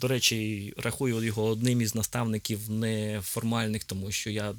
до 0.00 0.08
речі, 0.08 0.72
рахую 0.76 1.24
його 1.24 1.44
одним 1.44 1.80
із 1.80 1.94
наставників 1.94 2.70
неформальних, 2.70 3.84
тому 3.84 4.12
що 4.12 4.30
я, 4.30 4.54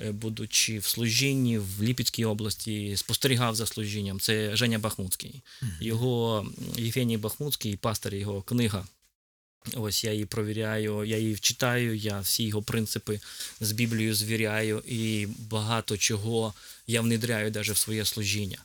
е, 0.00 0.12
будучи 0.12 0.78
в 0.78 0.84
служінні 0.84 1.58
в 1.58 1.82
Ліпецькій 1.82 2.24
області, 2.24 2.96
спостерігав 2.96 3.54
за 3.54 3.66
служінням. 3.66 4.20
Це 4.20 4.56
Женя 4.56 4.78
Бахмутський. 4.78 5.42
Його 5.80 6.46
Євгеній 6.76 7.16
Бахмутський, 7.16 7.76
пастор, 7.76 8.14
його 8.14 8.42
книга. 8.42 8.86
Ось 9.76 10.04
я 10.04 10.12
її 10.12 10.24
провіряю, 10.24 11.04
я 11.04 11.18
її 11.18 11.36
читаю, 11.36 11.96
я 11.96 12.20
всі 12.20 12.44
його 12.44 12.62
принципи 12.62 13.20
з 13.60 13.72
Біблією 13.72 14.14
звіряю, 14.14 14.82
і 14.86 15.26
багато 15.38 15.96
чого 15.96 16.54
я 16.86 17.00
внедряю 17.00 17.50
навіть 17.50 17.70
в 17.70 17.76
своє 17.76 18.04
служіння. 18.04 18.58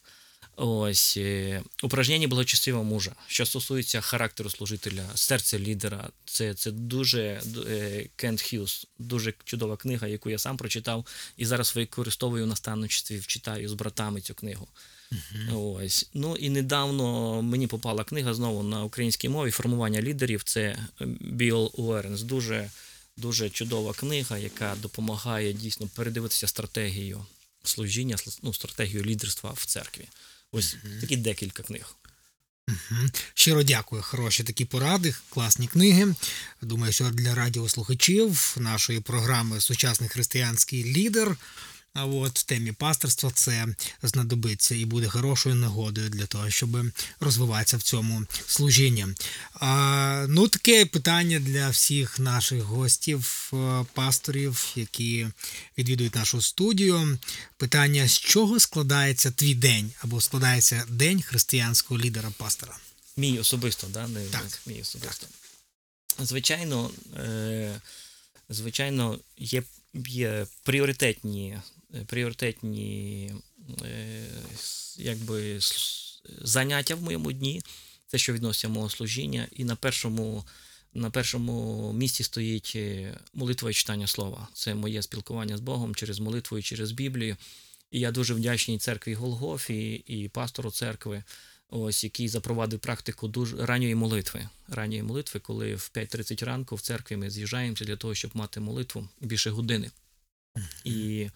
Ось 0.55 1.17
е, 1.17 1.61
упражнення 1.83 2.27
благочестивого 2.27 2.83
мужа. 2.83 3.11
Що 3.27 3.45
стосується 3.45 4.01
характеру 4.01 4.49
служителя, 4.49 5.05
серця 5.15 5.59
лідера, 5.59 6.09
це, 6.25 6.53
це 6.53 6.71
дуже 6.71 7.41
е, 7.67 8.09
Кент 8.15 8.41
Х'юз, 8.41 8.87
дуже 8.99 9.33
чудова 9.43 9.77
книга, 9.77 10.07
яку 10.07 10.29
я 10.29 10.37
сам 10.37 10.57
прочитав, 10.57 11.05
і 11.37 11.45
зараз 11.45 11.75
використовую 11.75 12.43
в 12.43 12.47
наставничестві, 12.47 13.21
читаю 13.21 13.69
з 13.69 13.73
братами 13.73 14.21
цю 14.21 14.33
книгу. 14.33 14.67
Ось. 15.53 16.09
Ну 16.13 16.35
і 16.35 16.49
недавно 16.49 17.41
мені 17.41 17.67
попала 17.67 18.03
книга 18.03 18.33
знову 18.33 18.63
на 18.63 18.83
українській 18.83 19.29
мові 19.29 19.51
Формування 19.51 20.01
лідерів. 20.01 20.43
Це 20.43 20.61
е, 20.61 20.77
Біл 21.19 21.71
Уернс. 21.73 22.21
Дуже, 22.21 22.69
дуже 23.17 23.49
чудова 23.49 23.93
книга, 23.93 24.37
яка 24.37 24.75
допомагає 24.81 25.53
дійсно 25.53 25.87
передивитися 25.95 26.47
стратегію 26.47 27.25
служіння, 27.63 28.15
ну, 28.41 28.53
стратегію 28.53 29.03
лідерства 29.03 29.51
в 29.51 29.65
церкві. 29.65 30.07
Ось 30.53 30.75
такі 31.01 31.17
декілька 31.17 31.63
книг. 31.63 31.95
Угу. 32.67 32.99
Щиро 33.33 33.63
дякую. 33.63 34.01
Хороші 34.01 34.43
такі 34.43 34.65
поради, 34.65 35.13
класні 35.29 35.67
книги. 35.67 36.15
Думаю, 36.61 36.93
що 36.93 37.09
для 37.09 37.35
радіослухачів 37.35 38.55
нашої 38.59 38.99
програми 38.99 39.61
Сучасний 39.61 40.09
християнський 40.09 40.83
лідер. 40.83 41.35
А 41.95 42.05
от 42.05 42.39
в 42.39 42.43
темі 42.43 42.71
пасторства 42.71 43.31
це 43.31 43.67
знадобиться 44.03 44.75
і 44.75 44.85
буде 44.85 45.07
хорошою 45.09 45.55
нагодою 45.55 46.09
для 46.09 46.25
того, 46.25 46.49
щоб 46.49 46.69
розвиватися 47.19 47.77
в 47.77 47.81
цьому 47.81 48.23
служінні. 48.47 49.07
А, 49.53 50.25
ну, 50.29 50.47
таке 50.47 50.85
питання 50.85 51.39
для 51.39 51.69
всіх 51.69 52.19
наших 52.19 52.61
гостів, 52.61 53.51
е, 53.53 53.85
пасторів, 53.93 54.73
які 54.75 55.27
відвідують 55.77 56.15
нашу 56.15 56.41
студію. 56.41 57.19
Питання: 57.57 58.07
з 58.07 58.19
чого 58.19 58.59
складається 58.59 59.31
твій 59.31 59.55
день 59.55 59.91
або 60.01 60.21
складається 60.21 60.85
день 60.89 61.21
християнського 61.21 61.99
лідера-пастора? 61.99 62.77
Мій 63.17 63.39
особисто, 63.39 63.87
да? 63.87 64.07
Не, 64.07 64.25
Так. 64.25 64.59
мій 64.65 64.81
особисто. 64.81 65.27
Звичайно, 66.19 66.91
е, 67.17 67.81
звичайно, 68.49 69.19
є, 69.37 69.63
є 69.93 70.47
пріоритетні, 70.63 71.57
пріоритетні 72.05 73.31
е, 73.85 74.25
якби, 74.97 75.59
заняття 76.41 76.95
в 76.95 77.01
моєму 77.01 77.31
дні, 77.31 77.61
це 78.07 78.17
що 78.17 78.33
відноситься 78.33 78.67
мого 78.67 78.89
служіння, 78.89 79.47
і 79.51 79.63
на 79.63 79.75
першому. 79.75 80.43
На 80.95 81.09
першому 81.09 81.93
місці 81.93 82.23
стоїть 82.23 82.73
е, 82.75 83.17
молитва 83.33 83.69
і 83.71 83.73
читання 83.73 84.07
слова. 84.07 84.47
Це 84.53 84.75
моє 84.75 85.01
спілкування 85.01 85.57
з 85.57 85.59
Богом 85.59 85.95
через 85.95 86.19
молитву 86.19 86.57
і 86.57 86.61
через 86.61 86.91
Біблію. 86.91 87.37
І 87.91 87.99
я 87.99 88.11
дуже 88.11 88.33
вдячний 88.33 88.77
церкві 88.77 89.13
Голгофі 89.13 89.93
і 89.93 90.29
пастору 90.29 90.71
церкви, 90.71 91.23
ось 91.69 92.03
який 92.03 92.27
запровадив 92.27 92.79
практику 92.79 93.27
дуже 93.27 93.65
ранньої 93.65 93.95
молитви. 93.95 94.49
Ранньої 94.67 95.03
молитви, 95.03 95.39
коли 95.39 95.75
в 95.75 95.91
5.30 95.93 96.45
ранку 96.45 96.75
в 96.75 96.81
церкві 96.81 97.15
ми 97.15 97.29
з'їжджаємося 97.29 97.85
для 97.85 97.95
того, 97.95 98.15
щоб 98.15 98.31
мати 98.35 98.59
молитву 98.59 99.09
більше 99.21 99.49
години. 99.49 99.91
І 100.83 101.29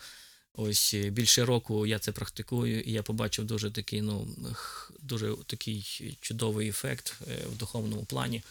ось 0.58 0.94
е, 0.94 1.10
більше 1.10 1.46
року 1.46 1.86
я 1.86 2.00
це 2.00 2.12
практикую, 2.12 2.82
і 2.82 2.92
я 2.92 3.04
побачив 3.04 3.46
дуже 3.46 3.72
такий, 3.72 4.02
ну, 4.02 4.28
дуже 5.02 5.36
такий 5.46 5.86
чудовий 6.22 6.70
ефект 6.70 7.14
е, 7.28 7.38
в 7.54 7.58
духовному 7.58 8.06
плані. 8.06 8.42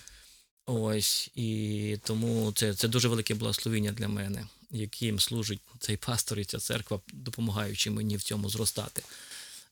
Ось, 0.66 1.30
і 1.34 1.98
тому 2.04 2.52
це, 2.52 2.74
це 2.74 2.88
дуже 2.88 3.08
велике 3.08 3.34
благословення 3.34 3.92
для 3.92 4.08
мене, 4.08 4.46
яким 4.70 5.20
служить 5.20 5.60
цей 5.78 5.96
пастор 5.96 6.38
і 6.38 6.44
ця 6.44 6.58
церква, 6.58 7.00
допомагаючи 7.12 7.90
мені 7.90 8.16
в 8.16 8.22
цьому 8.22 8.48
зростати. 8.48 9.02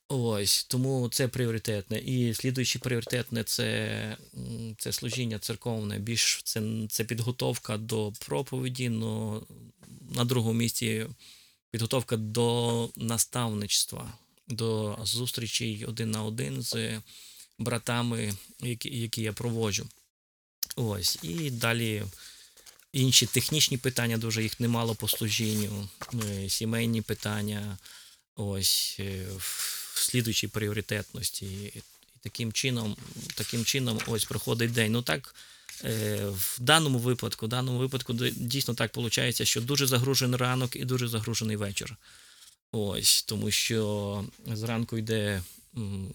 Ось, 0.09 0.65
тому 0.65 1.09
це 1.09 1.29
пріоритетне. 1.29 1.99
І 1.99 2.35
слідуючи 2.35 2.79
пріоритетне 2.79 3.45
це, 3.45 4.17
це 4.79 4.93
служіння 4.93 5.39
церковне, 5.39 5.99
більш 5.99 6.41
це, 6.45 6.63
це 6.89 7.05
підготовка 7.05 7.77
до 7.77 8.13
проповіді, 8.27 8.89
но 8.89 9.43
на 10.15 10.25
другому 10.25 10.59
місці 10.59 11.07
підготовка 11.75 12.17
до 12.17 12.89
наставництва, 12.97 14.13
до 14.49 14.99
зустрічей 15.03 15.85
один 15.85 16.11
на 16.11 16.23
один 16.23 16.63
з 16.63 17.01
братами, 17.59 18.35
які, 18.61 18.99
які 19.01 19.23
я 19.23 19.33
проводжу. 19.33 19.89
Ось, 20.77 21.19
і 21.23 21.51
далі 21.51 22.03
інші 22.93 23.27
технічні 23.27 23.77
питання, 23.77 24.19
дуже 24.19 24.43
їх 24.43 24.61
немало 24.61 24.95
по 24.95 25.09
служінню, 25.09 25.89
е, 26.25 26.49
сімейні 26.49 27.03
питання, 27.03 27.79
ось, 28.37 28.97
е, 29.01 29.27
в 29.39 29.95
слідуючій 29.97 30.49
пріоритетності 30.49 31.73
таким 32.21 32.53
чином, 32.53 32.97
таким 33.35 33.65
чином 33.65 34.01
ось 34.07 34.25
проходить 34.25 34.73
день. 34.73 34.93
Ну 34.93 35.03
так, 35.03 35.35
в 36.31 36.57
даному 36.61 36.99
випадку, 36.99 37.47
в 37.47 37.49
даному 37.49 37.79
випадку 37.79 38.13
дійсно 38.37 38.75
так 38.75 38.97
виходить, 38.97 39.47
що 39.47 39.61
дуже 39.61 39.87
загружений 39.87 40.37
ранок 40.37 40.77
і 40.77 40.85
дуже 40.85 41.09
загружений 41.09 41.57
вечір. 41.57 41.97
Ось, 42.73 43.23
тому 43.23 43.51
що 43.51 44.25
зранку 44.47 44.99
йде 44.99 45.43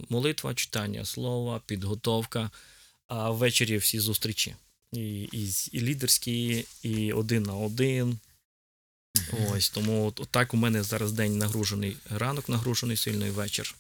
молитва, 0.10 0.54
читання 0.54 1.06
слова, 1.06 1.62
підготовка, 1.66 2.50
а 3.08 3.30
ввечері 3.30 3.78
всі 3.78 4.00
зустрічі. 4.00 4.56
І, 4.94 5.22
і, 5.22 5.52
і 5.72 5.82
лідерські, 5.82 6.66
і 6.84 7.14
один 7.14 7.44
на 7.44 7.54
один. 7.54 8.20
Ось 9.52 9.70
тому 9.70 10.08
от, 10.08 10.28
так 10.32 10.54
у 10.54 10.58
мене 10.58 10.84
зараз 10.84 11.12
день 11.12 11.38
нагружений, 11.38 11.98
ранок 12.10 12.50
нагружений 12.50 12.98
сильно 12.98 13.28
і 13.28 13.30
вечір. 13.30 13.76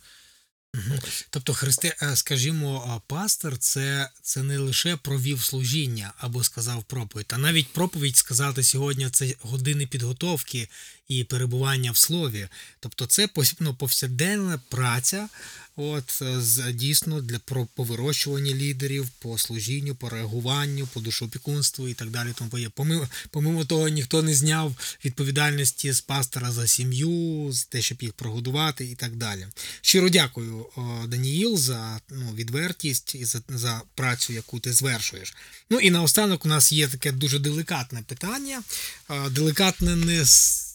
Тобто, 1.29 1.53
Христе, 1.53 1.95
скажімо, 2.15 3.01
пастор 3.07 3.57
це, 3.57 4.09
це 4.21 4.43
не 4.43 4.57
лише 4.57 4.95
провів 4.95 5.43
служіння 5.43 6.13
або 6.17 6.43
сказав 6.43 6.83
проповідь, 6.83 7.31
а 7.33 7.37
навіть 7.37 7.73
проповідь 7.73 8.17
сказати 8.17 8.63
сьогодні 8.63 9.09
це 9.09 9.35
години 9.41 9.87
підготовки 9.87 10.69
і 11.09 11.23
перебування 11.23 11.91
в 11.91 11.97
слові. 11.97 12.47
Тобто, 12.79 13.05
це 13.05 13.29
ну, 13.59 13.73
повсякденна 13.73 14.61
праця, 14.69 15.29
от 15.75 16.21
е, 16.21 16.73
дійсно 16.73 17.21
для 17.21 17.39
про 17.39 17.65
по 17.65 17.83
вирощуванню 17.83 18.53
лідерів, 18.53 19.09
по 19.19 19.37
служінню, 19.37 19.95
по 19.95 20.09
реагуванню, 20.09 20.87
по 20.87 20.99
душоопікунству 20.99 21.87
і 21.87 21.93
так 21.93 22.09
далі. 22.09 22.29
Тому 22.35 22.49
подібне. 22.49 22.71
Помимо, 22.75 23.07
помимо 23.29 23.65
того, 23.65 23.89
ніхто 23.89 24.21
не 24.21 24.35
зняв 24.35 24.75
відповідальності 25.05 25.91
з 25.91 26.01
пастора 26.01 26.51
за 26.51 26.67
сім'ю, 26.67 27.47
за 27.51 27.65
те, 27.69 27.81
щоб 27.81 28.01
їх 28.01 28.13
прогодувати 28.13 28.85
і 28.85 28.95
так 28.95 29.15
далі. 29.15 29.47
Щиро 29.81 30.09
дякую, 30.09 30.65
Даніїл, 31.07 31.57
за 31.57 32.01
ну, 32.09 32.33
відвертість 32.35 33.15
і 33.15 33.25
за, 33.25 33.41
за 33.49 33.81
працю, 33.95 34.33
яку 34.33 34.59
ти 34.59 34.73
звершуєш. 34.73 35.33
Ну 35.69 35.79
і 35.79 35.89
наостанок 35.91 36.45
у 36.45 36.49
нас 36.49 36.71
є 36.71 36.87
таке 36.87 37.11
дуже 37.11 37.39
делікатне 37.39 38.01
питання. 38.01 38.63
Е, 39.09 39.29
Делікатне 39.29 39.95
не, 39.95 40.25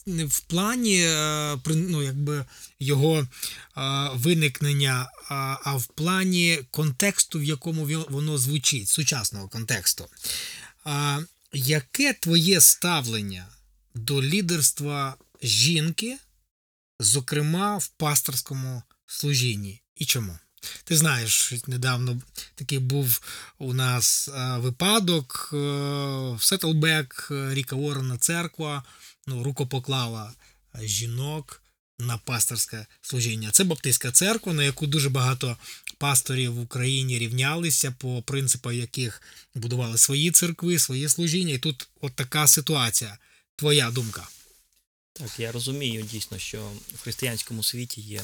не 0.05 0.25
в 0.25 0.39
плані 0.39 1.01
е, 1.03 1.57
ну, 1.65 2.03
якби 2.03 2.45
його 2.79 3.19
е, 3.19 3.27
виникнення, 4.13 5.09
а, 5.29 5.75
в 5.75 5.85
плані 5.85 6.59
контексту, 6.71 7.39
в 7.39 7.43
якому 7.43 8.05
воно 8.09 8.37
звучить, 8.37 8.89
сучасного 8.89 9.47
контексту. 9.47 10.07
Яке 11.53 12.13
твоє 12.13 12.61
ставлення 12.61 13.47
до 13.95 14.23
лідерства 14.23 15.15
жінки, 15.41 16.17
зокрема 16.99 17.77
в 17.77 17.87
пасторському 17.87 18.83
служінні? 19.07 19.81
І 19.95 20.05
чому? 20.05 20.37
Ти 20.83 20.97
знаєш, 20.97 21.53
недавно 21.67 22.21
такий 22.55 22.79
був 22.79 23.21
у 23.57 23.73
нас 23.73 24.27
е, 24.27 24.57
випадок 24.57 25.49
в 25.51 26.37
Сеттлбек 26.39 27.27
е, 27.31 27.53
Ріка 27.53 27.75
Уоррена 27.75 28.17
церква 28.17 28.83
ну, 29.27 29.43
рукопоклала 29.43 30.33
е, 30.75 30.87
жінок 30.87 31.61
на 31.99 32.17
пасторське 32.17 32.85
служіння. 33.01 33.51
Це 33.51 33.63
баптистська 33.63 34.11
церква, 34.11 34.53
на 34.53 34.63
яку 34.63 34.87
дуже 34.87 35.09
багато 35.09 35.57
пасторів 35.97 36.53
в 36.53 36.59
Україні 36.59 37.19
рівнялися 37.19 37.91
по 37.91 38.21
принципах 38.21 38.73
яких 38.73 39.21
будували 39.55 39.97
свої 39.97 40.31
церкви, 40.31 40.79
своє 40.79 41.09
служіння. 41.09 41.53
І 41.53 41.57
тут 41.57 41.87
от 42.01 42.13
така 42.13 42.47
ситуація. 42.47 43.17
Твоя 43.55 43.91
думка. 43.91 44.27
Так, 45.13 45.39
я 45.39 45.51
розумію 45.51 46.03
дійсно, 46.03 46.37
що 46.37 46.71
в 46.95 47.01
християнському 47.01 47.63
світі 47.63 48.01
є 48.01 48.23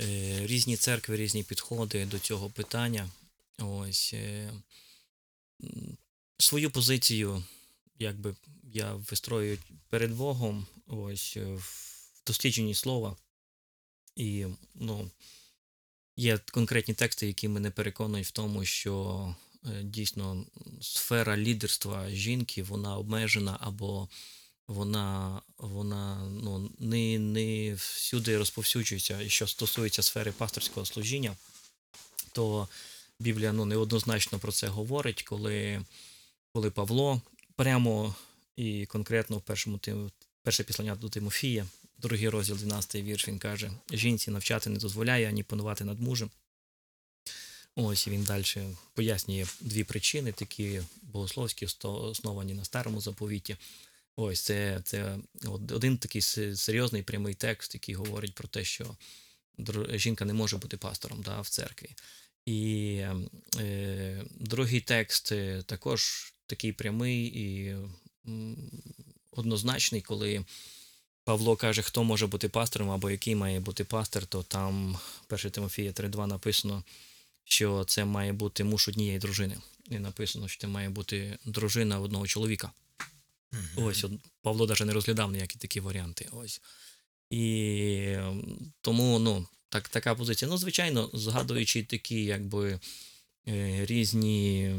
е, 0.00 0.46
різні 0.46 0.76
церкви, 0.76 1.16
різні 1.16 1.42
підходи 1.42 2.06
до 2.06 2.18
цього 2.18 2.50
питання. 2.50 3.10
Ось 3.58 4.10
е, 4.14 4.52
свою 6.38 6.70
позицію, 6.70 7.44
якби 7.98 8.34
я 8.72 8.92
вистрою 8.94 9.58
перед 9.88 10.12
Богом, 10.12 10.66
ось 10.86 11.34
е, 11.36 11.44
в 11.44 11.98
дослідженні 12.26 12.74
слова. 12.74 13.16
І 14.16 14.46
ну, 14.74 15.10
є 16.16 16.38
конкретні 16.38 16.94
тексти, 16.94 17.26
які 17.26 17.48
мене 17.48 17.70
переконують 17.70 18.26
в 18.26 18.30
тому, 18.30 18.64
що 18.64 19.34
е, 19.66 19.82
дійсно 19.82 20.46
сфера 20.80 21.36
лідерства 21.36 22.10
жінки 22.10 22.62
вона 22.62 22.96
обмежена 22.96 23.56
або 23.60 24.08
вона, 24.68 25.42
вона 25.58 26.28
ну, 26.42 26.70
не, 26.78 27.18
не 27.18 27.74
всюди 27.74 28.38
розповсюджується. 28.38 29.20
І 29.20 29.28
що 29.28 29.46
стосується 29.46 30.02
сфери 30.02 30.32
пасторського 30.32 30.86
служіння, 30.86 31.36
то 32.32 32.68
Біблія 33.18 33.52
ну, 33.52 33.64
неоднозначно 33.64 34.38
про 34.38 34.52
це 34.52 34.68
говорить, 34.68 35.22
коли, 35.22 35.84
коли 36.52 36.70
Павло 36.70 37.22
прямо 37.56 38.14
і 38.56 38.86
конкретно 38.86 39.38
в 39.38 39.42
першому 39.42 39.80
перше 40.42 40.64
післання 40.64 40.96
до 40.96 41.08
Тимофія, 41.08 41.66
другий 41.98 42.28
розділ, 42.28 42.56
12 42.56 43.02
вірш, 43.02 43.28
він 43.28 43.38
каже: 43.38 43.70
жінці 43.92 44.30
навчати 44.30 44.70
не 44.70 44.78
дозволяє 44.78 45.28
ані 45.28 45.42
панувати 45.42 45.84
над 45.84 46.00
мужем. 46.00 46.30
Ось 47.74 48.08
він 48.08 48.24
далі 48.24 48.44
пояснює 48.94 49.46
дві 49.60 49.84
причини, 49.84 50.32
такі 50.32 50.82
богословські, 51.02 51.66
основані 51.84 52.54
на 52.54 52.64
старому 52.64 53.00
заповіті. 53.00 53.56
Ось 54.16 54.40
це, 54.40 54.80
це 54.84 55.18
один 55.70 55.98
такий 55.98 56.22
серйозний 56.56 57.02
прямий 57.02 57.34
текст, 57.34 57.74
який 57.74 57.94
говорить 57.94 58.34
про 58.34 58.48
те, 58.48 58.64
що 58.64 58.96
жінка 59.92 60.24
не 60.24 60.32
може 60.32 60.56
бути 60.56 60.76
пастором 60.76 61.22
да, 61.22 61.40
в 61.40 61.48
церкві. 61.48 61.90
І 62.46 62.94
е, 63.58 64.24
другий 64.40 64.80
текст 64.80 65.32
е, 65.32 65.62
також 65.66 66.32
такий 66.46 66.72
прямий 66.72 67.26
і 67.26 67.76
однозначний, 69.30 70.00
коли 70.00 70.44
Павло 71.24 71.56
каже, 71.56 71.82
хто 71.82 72.04
може 72.04 72.26
бути 72.26 72.48
пастором 72.48 72.90
або 72.90 73.10
який 73.10 73.34
має 73.34 73.60
бути 73.60 73.84
пастор, 73.84 74.26
то 74.26 74.42
там 74.42 74.98
1 75.30 75.50
Тимофія 75.50 75.90
3.2 75.90 76.26
написано, 76.26 76.84
що 77.44 77.84
це 77.84 78.04
має 78.04 78.32
бути 78.32 78.64
муж 78.64 78.88
однієї 78.88 79.18
дружини. 79.18 79.56
І 79.90 79.98
написано, 79.98 80.48
що 80.48 80.60
це 80.60 80.66
має 80.66 80.88
бути 80.88 81.38
дружина 81.44 82.00
одного 82.00 82.26
чоловіка. 82.26 82.72
Ось 83.76 84.04
от 84.04 84.12
Павло 84.42 84.66
навіть 84.66 84.86
не 84.86 84.92
розглядав 84.92 85.32
ніякі 85.32 85.58
такі 85.58 85.80
варіанти. 85.80 86.28
Ось. 86.32 86.60
І 87.30 88.16
тому 88.80 89.18
ну, 89.18 89.46
так, 89.68 89.88
така 89.88 90.14
позиція. 90.14 90.50
Ну, 90.50 90.56
звичайно, 90.56 91.10
згадуючи 91.12 91.82
такі, 91.82 92.24
якби 92.24 92.80
е, 93.48 93.86
різні 93.86 94.74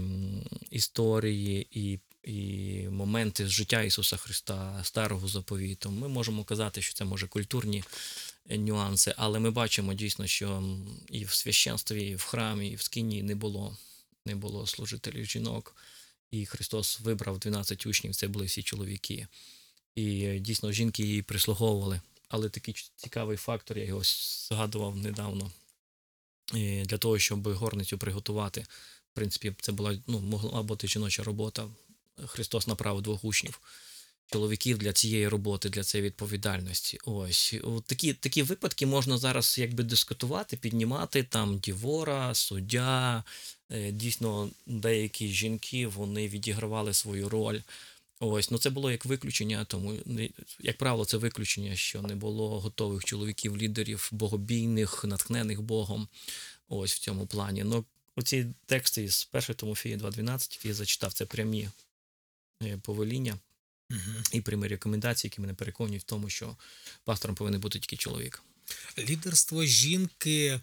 історії 0.72 1.68
і, 1.72 2.00
і 2.24 2.88
моменти 2.89 3.47
з 3.47 3.49
життя 3.49 3.82
Ісуса 3.82 4.17
Христа, 4.17 4.82
Старого 4.84 5.28
заповіту, 5.28 5.91
ми 5.91 6.07
можемо 6.07 6.43
казати, 6.43 6.82
що 6.82 6.93
це 6.93 7.05
може 7.05 7.28
культурні 7.28 7.84
е, 8.49 8.57
нюанси, 8.57 9.13
але 9.17 9.39
ми 9.39 9.51
бачимо 9.51 9.93
дійсно, 9.93 10.28
що 10.28 10.63
і 11.09 11.26
в 11.26 11.34
священстві, 11.34 12.07
і 12.07 12.15
в 12.15 12.24
храмі, 12.24 12.69
і 12.69 12.76
в 12.76 12.82
скині 12.82 13.24
не 13.24 13.36
було, 13.36 13.78
не 14.26 14.36
було 14.36 14.67
служителів 14.67 15.26
жінок. 15.26 15.76
І 16.32 16.45
Христос 16.45 16.99
вибрав 16.99 17.39
12 17.39 17.86
учнів, 17.86 18.15
це 18.15 18.28
були 18.28 18.45
всі 18.45 18.63
чоловіки. 18.63 19.28
І 19.95 20.24
е, 20.24 20.39
дійсно 20.39 20.71
жінки 20.71 21.03
її 21.03 21.21
прислуговували. 21.21 22.01
Але 22.30 22.49
такий 22.49 22.76
цікавий 22.95 23.38
фактор, 23.38 23.78
я 23.78 23.86
його 23.86 24.01
згадував 24.49 24.97
недавно. 24.97 25.51
Для 26.86 26.97
того, 26.97 27.19
щоб 27.19 27.47
горницю 27.53 27.97
приготувати, 27.97 28.61
в 29.11 29.15
принципі, 29.15 29.55
це 29.61 29.71
була 29.71 29.97
ну, 30.07 30.19
могла 30.19 30.63
бути 30.63 30.88
жіноча 30.88 31.24
робота. 31.24 31.67
Христос 32.26 32.68
направив 32.68 33.01
двох 33.01 33.24
учнів, 33.24 33.61
чоловіків 34.32 34.78
для 34.78 34.93
цієї 34.93 35.28
роботи, 35.28 35.70
для 35.70 35.84
цієї 35.84 36.07
відповідальності. 36.07 36.99
Ось 37.05 37.55
такі, 37.86 38.14
такі 38.14 38.43
випадки 38.43 38.86
можна 38.86 39.18
зараз 39.18 39.55
якби 39.59 39.84
дискутувати, 39.84 40.57
піднімати 40.57 41.24
там 41.24 41.59
дівора, 41.59 42.36
суддя. 42.36 43.24
Е, 43.72 43.91
Дійсно, 43.91 44.49
деякі 44.66 45.28
жінки 45.28 45.88
вони 45.88 46.28
відігравали 46.28 46.93
свою 46.93 47.30
роль. 47.30 47.59
Ось, 48.20 48.51
ну 48.51 48.57
це 48.57 48.70
було 48.70 48.91
як 48.91 49.05
виключення, 49.05 49.66
тому 49.66 49.93
як 50.59 50.78
правило, 50.78 51.05
це 51.05 51.18
виключення, 51.18 51.76
що 51.76 52.01
не 52.01 52.16
було 52.16 52.59
готових 52.59 53.03
чоловіків, 53.03 53.57
лідерів, 53.57 54.09
богобійних, 54.11 55.03
натхнених 55.03 55.61
Богом. 55.61 56.07
Ось 56.70 56.93
в 56.93 56.99
цьому 56.99 57.26
плані. 57.26 57.64
Ну, 57.64 57.86
оці 58.16 58.45
тексти 58.66 59.09
з 59.09 59.30
1 59.34 59.55
Тимофія 59.55 59.97
2.12, 59.97 60.53
які 60.57 60.68
я 60.68 60.74
зачитав, 60.74 61.14
це 61.14 61.26
прямі 61.26 61.70
повеління 62.78 63.39
Мгм. 63.89 64.24
і 64.32 64.41
прямі 64.41 64.68
рекомендації, 64.68 65.30
які 65.30 65.41
мене 65.41 65.53
переконують 65.53 66.03
в 66.03 66.05
тому, 66.05 66.30
що 66.30 66.57
пастором 67.03 67.36
повинен 67.36 67.61
бути 67.61 67.80
тільки 67.80 67.97
чоловік. 67.97 68.43
Лідерство 68.97 69.66
жінки, 69.66 70.59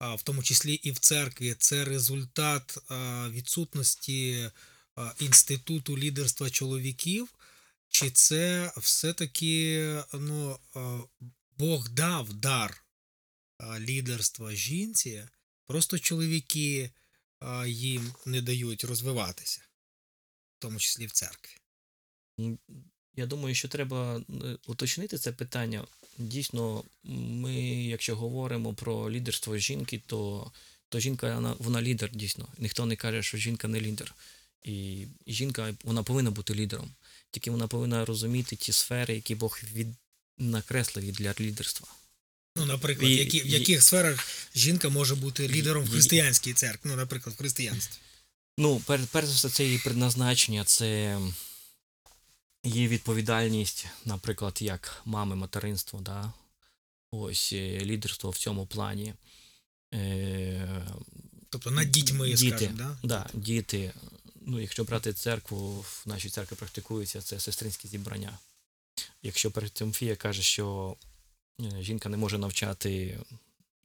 в 0.00 0.22
тому 0.22 0.42
числі 0.42 0.74
і 0.74 0.90
в 0.90 0.98
церкві, 0.98 1.54
це 1.58 1.84
результат 1.84 2.78
відсутності 3.30 4.50
інституту 5.18 5.98
лідерства 5.98 6.50
чоловіків, 6.50 7.28
чи 7.88 8.10
це 8.10 8.72
все-таки 8.76 10.02
ну, 10.12 10.58
Бог 11.58 11.88
дав 11.88 12.32
дар 12.32 12.84
лідерства 13.78 14.54
жінці, 14.54 15.24
Просто 15.66 15.98
чоловіки 15.98 16.90
їм 17.66 18.14
не 18.26 18.42
дають 18.42 18.84
розвиватися, 18.84 19.60
тому 20.64 20.78
числі 20.78 21.06
в 21.06 21.10
церкві. 21.12 21.50
Я 23.16 23.26
думаю, 23.26 23.54
що 23.54 23.68
треба 23.68 24.16
е, 24.18 24.22
уточнити 24.66 25.18
це 25.18 25.32
питання. 25.32 25.84
Дійсно, 26.18 26.84
ми, 27.04 27.54
якщо 27.84 28.16
говоримо 28.16 28.74
про 28.74 29.10
лідерство 29.10 29.58
жінки, 29.58 30.02
то, 30.06 30.52
то 30.88 31.00
жінка 31.00 31.34
вона, 31.34 31.56
вона 31.58 31.82
лідер, 31.82 32.10
дійсно. 32.12 32.48
Ніхто 32.58 32.86
не 32.86 32.96
каже, 32.96 33.22
що 33.22 33.38
жінка 33.38 33.68
не 33.68 33.80
лідер. 33.80 34.14
І 34.62 35.06
жінка 35.26 35.74
вона 35.84 36.02
повинна 36.02 36.30
бути 36.30 36.54
лідером. 36.54 36.90
Тільки 37.30 37.50
вона 37.50 37.66
повинна 37.68 38.04
розуміти 38.04 38.56
ті 38.56 38.72
сфери, 38.72 39.14
які 39.14 39.34
Бог 39.34 39.60
від 39.74 39.86
накреслив 40.38 41.12
для 41.12 41.34
лідерства. 41.40 41.88
Ну, 42.56 42.64
наприклад, 42.64 43.10
І- 43.10 43.14
які, 43.16 43.40
в 43.40 43.46
і- 43.46 43.50
яких 43.50 43.82
сферах 43.82 44.26
жінка 44.54 44.88
може 44.88 45.14
бути 45.14 45.48
лідером 45.48 45.84
в 45.84 45.88
і- 45.88 45.90
християнській 45.90 46.52
церкві, 46.54 46.88
ну, 46.90 46.96
наприклад, 46.96 47.34
в 47.34 47.38
християнстві. 47.38 47.98
Ну, 48.58 48.80
пер, 48.86 49.00
перш 49.12 49.26
за 49.26 49.34
все, 49.34 49.48
це 49.48 49.64
її 49.64 49.78
предназначення, 49.78 50.64
це 50.64 51.20
її 52.64 52.88
відповідальність, 52.88 53.86
наприклад, 54.04 54.58
як 54.60 55.02
мами, 55.04 55.36
материнство, 55.36 56.00
да? 56.00 56.32
ось 57.10 57.52
е, 57.52 57.80
лідерство 57.80 58.30
в 58.30 58.36
цьому 58.36 58.66
плані. 58.66 59.14
Е, 59.94 60.86
Тобто 61.48 61.70
над 61.70 61.90
дітьми, 61.90 62.34
Діти. 62.34 62.56
скажімо, 62.56 62.74
да? 62.76 62.96
да, 63.02 63.26
діти. 63.34 63.92
Ну, 64.40 64.60
якщо 64.60 64.84
брати 64.84 65.12
церкву, 65.12 65.80
в 65.80 66.02
нашій 66.06 66.30
церкві 66.30 66.56
практикується 66.56 67.20
це 67.20 67.40
сестринське 67.40 67.88
зібрання. 67.88 68.38
Якщо 69.22 69.50
перед 69.50 69.72
Тимофія 69.72 70.16
каже, 70.16 70.42
що 70.42 70.96
е, 71.60 71.82
жінка 71.82 72.08
не 72.08 72.16
може 72.16 72.38
навчати 72.38 73.18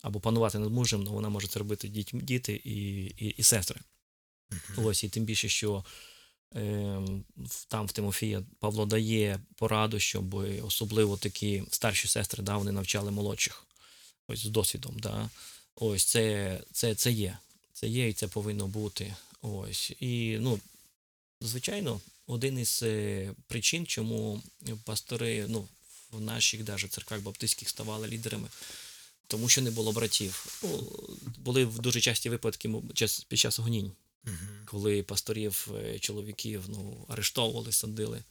або 0.02 0.20
панувати 0.20 0.60
над 0.60 0.72
мужем, 0.72 1.02
але 1.02 1.10
вона 1.10 1.30
може 1.30 1.48
це 1.48 1.60
робити 1.60 1.88
діти 2.14 2.62
і, 2.64 3.04
і, 3.04 3.26
і 3.28 3.44
сестри. 3.44 3.82
Ось, 4.78 5.04
і 5.04 5.10
тим 5.10 5.24
більше, 5.24 5.50
що 5.50 5.86
е, 6.56 7.02
там 7.68 7.86
в 7.86 7.92
Тимофія 7.92 8.44
Павло 8.60 8.86
дає 8.86 9.40
пораду, 9.56 10.00
щоб 10.00 10.34
особливо 10.64 11.18
такі 11.18 11.64
старші 11.72 12.08
сестри 12.08 12.44
да, 12.44 12.58
вони 12.58 12.72
навчали 12.72 13.12
молодших. 13.12 13.66
Ось 14.28 14.40
з 14.40 14.50
досвідом. 14.50 15.00
Да. 15.00 15.30
Ось 15.76 16.06
це, 16.06 16.60
це, 16.72 16.96
це 16.96 17.12
є. 17.12 17.38
Це 17.74 17.88
є 17.88 18.10
і 18.10 18.14
це 18.14 18.28
повинно 18.28 18.68
бути. 18.68 19.16
Ось. 19.42 19.92
І, 20.00 20.38
ну, 20.40 20.60
звичайно, 21.42 22.02
один 22.28 22.60
із 22.60 22.80
е, 22.84 23.32
причин, 23.48 23.86
чому 23.86 24.44
пастори 24.84 25.46
ну, 25.48 25.68
в 26.12 26.22
наших 26.22 26.64
даже 26.64 26.88
церквах 26.88 27.22
баптистських 27.22 27.70
ставали 27.70 28.08
лідерами, 28.08 28.48
тому 29.28 29.50
що 29.50 29.62
не 29.62 29.72
було 29.72 29.92
братів. 29.92 30.60
Ну, 30.64 31.00
були 31.38 31.66
дуже 31.66 32.02
часті 32.02 32.30
випадки 32.30 32.74
під 33.28 33.40
час 33.40 33.60
гонінь 33.60 33.92
Мгм. 34.26 34.38
коли 34.66 35.04
пасторів, 35.04 35.68
е, 35.86 36.00
чоловіків 36.00 36.64
ну, 36.68 37.06
арештовували, 37.10 37.72
садили, 37.72 38.24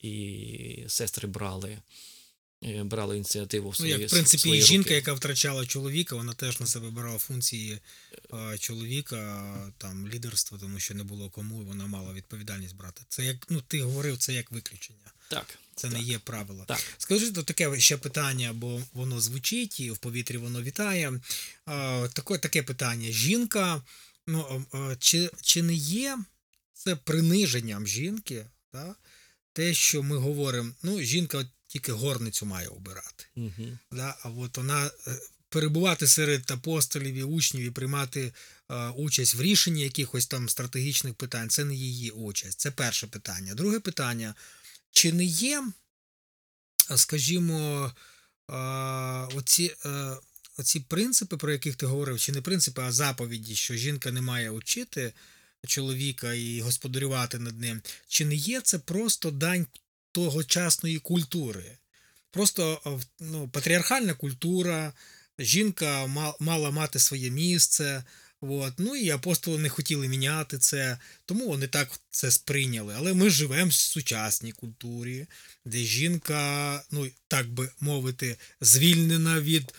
і 0.00 0.84
сестри 0.88 1.28
брали, 1.28 1.78
е, 2.64 2.84
брали 2.84 3.16
ініціативу 3.16 3.70
в 3.70 3.76
Ну, 3.80 3.86
як, 3.86 4.00
в 4.08 4.10
принципі, 4.10 4.40
свої 4.42 4.62
жінка, 4.62 4.88
руки. 4.88 4.94
яка 4.94 5.12
втрачала 5.12 5.66
чоловіка, 5.66 6.16
вона 6.16 6.32
теж 6.32 6.60
на 6.60 6.66
себе 6.66 6.90
брала 6.90 7.18
функції 7.18 7.78
е, 8.34 8.58
чоловіка, 8.58 9.72
там, 9.78 10.08
лідерства, 10.08 10.58
тому 10.58 10.80
що 10.80 10.94
не 10.94 11.04
було 11.04 11.30
кому, 11.30 11.62
і 11.62 11.64
вона 11.64 11.86
мала 11.86 12.12
відповідальність 12.12 12.76
брати. 12.76 13.02
Це 13.08 13.24
як, 13.24 13.36
ну, 13.50 13.60
ти 13.60 13.82
говорив, 13.82 14.18
це 14.18 14.32
як 14.32 14.52
виключення. 14.52 15.12
Так, 15.28 15.58
Це 15.74 15.88
не 15.88 16.00
є 16.00 16.18
правило. 16.18 16.64
так. 16.68 16.82
Скажи 16.98 17.30
то 17.32 17.42
таке 17.42 17.80
ще 17.80 17.96
питання, 17.96 18.52
бо 18.52 18.82
воно 18.92 19.20
звучить 19.20 19.80
і 19.80 19.90
в 19.90 19.98
повітрі 19.98 20.36
воно 20.36 20.62
вітає. 20.62 21.20
А, 21.66 22.08
таке, 22.12 22.38
таке 22.38 22.62
питання. 22.62 23.10
Жінка, 23.10 23.82
ну, 24.26 24.66
чи, 24.98 25.30
чи 25.42 25.62
не 25.62 25.74
є 25.74 26.18
це 26.72 26.96
приниженням 26.96 27.86
жінки, 27.86 28.46
да? 28.72 28.94
те, 29.52 29.74
що 29.74 30.02
ми 30.02 30.16
говоримо, 30.16 30.72
ну, 30.82 31.00
жінка 31.00 31.46
тільки 31.66 31.92
горницю 31.92 32.46
має 32.46 32.68
обирати. 32.68 33.24
Угу. 33.36 33.78
Да? 33.92 34.16
А 34.22 34.28
от 34.28 34.56
вона 34.56 34.86
е, 34.86 35.18
перебувати 35.48 36.06
серед 36.06 36.50
апостолів 36.50 37.14
і 37.14 37.22
учнів 37.22 37.62
і 37.62 37.70
приймати 37.70 38.32
е, 38.70 38.88
участь 38.88 39.34
в 39.34 39.42
рішенні 39.42 39.82
якихось 39.82 40.26
там 40.26 40.48
стратегічних 40.48 41.14
питань, 41.14 41.50
це 41.50 41.64
не 41.64 41.74
її 41.74 42.10
участь. 42.10 42.60
Це 42.60 42.70
перше 42.70 43.06
питання. 43.06 43.54
Друге 43.54 43.80
питання: 43.80 44.34
чи 44.90 45.12
не 45.12 45.24
є, 45.24 45.64
скажімо, 46.96 47.92
е, 48.50 48.54
оці, 49.36 49.74
е, 49.84 50.16
оці 50.56 50.80
принципи, 50.80 51.36
про 51.36 51.52
яких 51.52 51.76
ти 51.76 51.86
говорив, 51.86 52.20
чи 52.20 52.32
не 52.32 52.40
принципи, 52.40 52.82
а 52.82 52.92
заповіді, 52.92 53.54
що 53.54 53.74
жінка 53.74 54.12
не 54.12 54.20
має 54.20 54.50
учити 54.50 55.12
чоловіка 55.66 56.34
і 56.34 56.60
господарювати 56.60 57.38
над 57.38 57.60
ним, 57.60 57.82
чи 58.08 58.24
не 58.24 58.34
є 58.34 58.60
це 58.60 58.78
просто 58.78 59.30
дань 59.30 59.66
тогочасної 60.12 60.98
культури? 60.98 61.78
Просто 62.30 62.80
ну, 63.20 63.48
патріархальна 63.48 64.14
культура, 64.14 64.92
жінка 65.38 66.06
мала 66.40 66.70
мати 66.70 66.98
своє 66.98 67.30
місце. 67.30 68.04
От. 68.40 68.72
Ну 68.78 68.96
і 68.96 69.10
апостоли 69.10 69.58
не 69.58 69.68
хотіли 69.68 70.08
міняти 70.08 70.58
це, 70.58 70.98
тому 71.26 71.48
вони 71.48 71.66
так 71.66 72.00
це 72.10 72.30
сприйняли. 72.30 72.94
Але 72.96 73.14
ми 73.14 73.30
живемо 73.30 73.70
в 73.70 73.74
сучасній 73.74 74.52
культурі, 74.52 75.26
де 75.64 75.78
жінка, 75.78 76.82
ну 76.90 77.10
так 77.28 77.48
би 77.48 77.70
мовити, 77.80 78.36
звільнена 78.60 79.40
від 79.40 79.74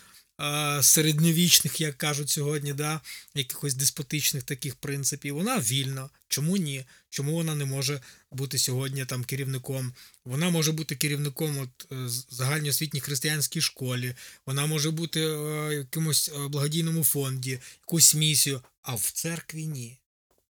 середньовічних, 0.81 1.81
як 1.81 1.97
кажуть 1.97 2.29
сьогодні, 2.29 2.73
да, 2.73 3.01
якихось 3.35 3.73
деспотичних 3.73 4.43
таких 4.43 4.75
принципів. 4.75 5.35
Вона 5.35 5.59
вільна. 5.59 6.09
Чому 6.27 6.57
ні? 6.57 6.85
Чому 7.09 7.33
вона 7.33 7.55
не 7.55 7.65
може 7.65 8.01
бути 8.31 8.57
сьогодні 8.57 9.05
там 9.05 9.23
керівником? 9.23 9.93
Вона 10.25 10.49
може 10.49 10.71
бути 10.71 10.95
керівником 10.95 11.57
от, 11.57 11.91
е, 11.91 11.95
загальноосвітній 12.29 12.99
християнській 12.99 13.61
школі, 13.61 14.15
вона 14.45 14.65
може 14.65 14.91
бути 14.91 15.21
е, 15.21 15.87
е, 15.97 16.47
благодійному 16.47 17.03
фонді, 17.03 17.59
якусь 17.81 18.15
місію, 18.15 18.61
а 18.81 18.95
в 18.95 19.11
церкві 19.11 19.65
ні. 19.65 19.97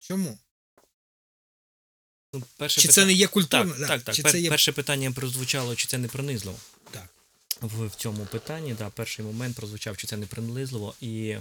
Чому? 0.00 0.38
Ну, 2.34 2.42
перше 2.56 2.80
Чи 2.80 2.88
пита- 2.88 2.94
це 2.94 3.06
не 3.06 3.12
є 3.12 3.26
культурно? 3.26 3.74
Так, 3.74 3.88
так, 3.88 4.02
так. 4.02 4.14
Чи 4.14 4.22
Пер- 4.22 4.32
це 4.32 4.40
є... 4.40 4.50
Перше 4.50 4.72
питання 4.72 5.12
прозвучало, 5.12 5.76
чи 5.76 5.86
це 5.86 5.98
не 5.98 6.08
принизливо. 6.08 6.58
В, 7.62 7.90
цьому 7.96 8.26
питанні. 8.26 8.74
Да, 8.74 8.90
перший 8.90 9.24
момент 9.24 9.56
прозвучав, 9.56 9.96
чи 9.96 10.06
це 10.06 10.16
не 10.16 10.26
принизливо. 10.26 10.94
І 11.00 11.36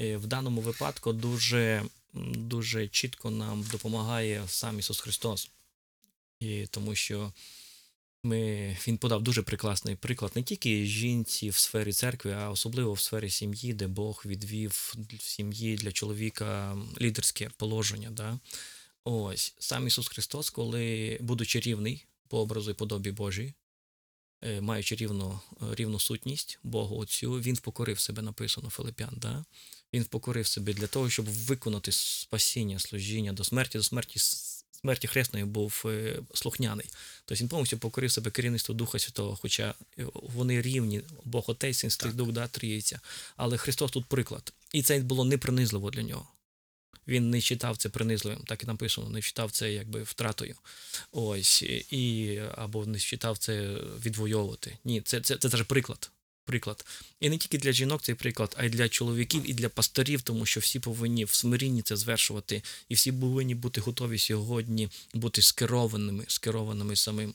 е, 0.00 0.16
в 0.16 0.26
даному 0.26 0.60
випадку 0.60 1.12
дуже, 1.12 1.82
дуже 2.34 2.88
чітко 2.88 3.30
нам 3.30 3.64
допомагає 3.72 4.42
сам 4.46 4.78
Ісус 4.78 5.00
Христос. 5.00 5.50
І 6.40 6.66
тому 6.66 6.94
що 6.94 7.32
ми, 8.22 8.76
Він 8.86 8.98
подав 8.98 9.22
дуже 9.22 9.42
прекрасний 9.42 9.96
приклад 9.96 10.32
не 10.34 10.42
тільки 10.42 10.84
жінці 10.84 11.50
в 11.50 11.56
сфері 11.56 11.92
церкви, 11.92 12.32
а 12.32 12.50
особливо 12.50 12.92
в 12.92 13.00
сфері 13.00 13.30
сім'ї, 13.30 13.72
де 13.72 13.86
Бог 13.86 14.22
відвів 14.26 14.94
в 15.18 15.22
сім'ї 15.22 15.76
для 15.76 15.92
чоловіка 15.92 16.76
лідерське 17.00 17.50
положення. 17.56 18.10
Да? 18.10 18.38
Ось 19.04 19.54
сам 19.58 19.86
Ісус 19.86 20.08
Христос, 20.08 20.50
коли, 20.50 21.18
будучи 21.20 21.60
рівний 21.60 22.06
по 22.28 22.38
образу 22.38 22.70
і 22.70 22.74
подобі 22.74 23.10
Божій, 23.10 23.54
маючи 24.60 24.96
рівну, 24.96 25.40
е, 25.62 25.74
рівну 25.74 26.00
сутність 26.00 26.58
Богу 26.62 26.98
Отцю, 26.98 27.32
він 27.32 27.54
впокорив 27.54 28.00
себе, 28.00 28.22
написано 28.22 28.70
Филипян. 28.70 29.14
Да? 29.16 29.44
Він 29.92 30.02
впокорив 30.02 30.46
себе 30.46 30.74
для 30.74 30.86
того, 30.86 31.10
щоб 31.10 31.26
виконати 31.26 31.92
спасіння, 31.92 32.78
служіння 32.78 33.32
до 33.32 33.44
смерті, 33.44 33.78
до 33.78 33.84
смерті, 33.84 34.18
смерті 34.72 35.06
хресної 35.06 35.44
був 35.44 35.82
е, 35.86 36.18
слухняний. 36.34 36.86
Тобто 37.24 37.42
він 37.42 37.48
повністю 37.48 37.78
покорив 37.78 38.12
себе 38.12 38.30
керівництву 38.30 38.74
Духа 38.74 38.98
Святого, 38.98 39.36
хоча 39.36 39.74
е, 39.98 40.06
вони 40.14 40.62
рівні, 40.62 41.02
Бог 41.24 41.44
Отець, 41.46 41.78
Син, 41.78 41.90
Святий 41.90 42.12
Дух, 42.12 42.32
да, 42.32 42.48
тріється. 42.48 43.00
Але 43.36 43.56
Христос 43.56 43.90
тут 43.90 44.06
приклад. 44.06 44.52
І 44.72 44.82
це 44.82 44.98
було 44.98 45.24
непринизливо 45.24 45.90
для 45.90 46.02
нього. 46.02 46.28
Він 47.08 47.30
не 47.30 47.40
читав 47.40 47.76
це 47.76 47.88
принизливим, 47.88 48.42
так 48.46 48.62
і 48.62 48.66
написано, 48.66 49.10
не 49.10 49.22
читав 49.22 49.50
це 49.50 49.72
якби 49.72 50.02
втратою. 50.02 50.54
Ось, 51.12 51.62
і 51.90 52.40
або 52.56 52.86
не 52.86 52.98
читав 52.98 53.38
це 53.38 53.76
відвоювати. 54.04 54.78
Ні, 54.84 55.00
це, 55.00 55.20
це, 55.20 55.36
це, 55.36 55.48
теж 55.48 55.62
приклад. 55.62 56.10
Приклад. 56.46 56.84
І 57.20 57.30
не 57.30 57.38
тільки 57.38 57.58
для 57.58 57.72
жінок 57.72 58.02
цей 58.02 58.14
приклад, 58.14 58.54
а 58.58 58.64
й 58.64 58.68
для 58.68 58.88
чоловіків, 58.88 59.50
і 59.50 59.54
для 59.54 59.68
пасторів, 59.68 60.22
тому 60.22 60.46
що 60.46 60.60
всі 60.60 60.80
повинні 60.80 61.24
в 61.24 61.30
смирінні 61.30 61.82
це 61.82 61.96
звершувати, 61.96 62.62
і 62.88 62.94
всі 62.94 63.12
повинні 63.12 63.54
бути 63.54 63.80
готові 63.80 64.18
сьогодні 64.18 64.88
бути 65.14 65.42
скерованими, 65.42 66.24
скерованими 66.28 66.96
самим 66.96 67.34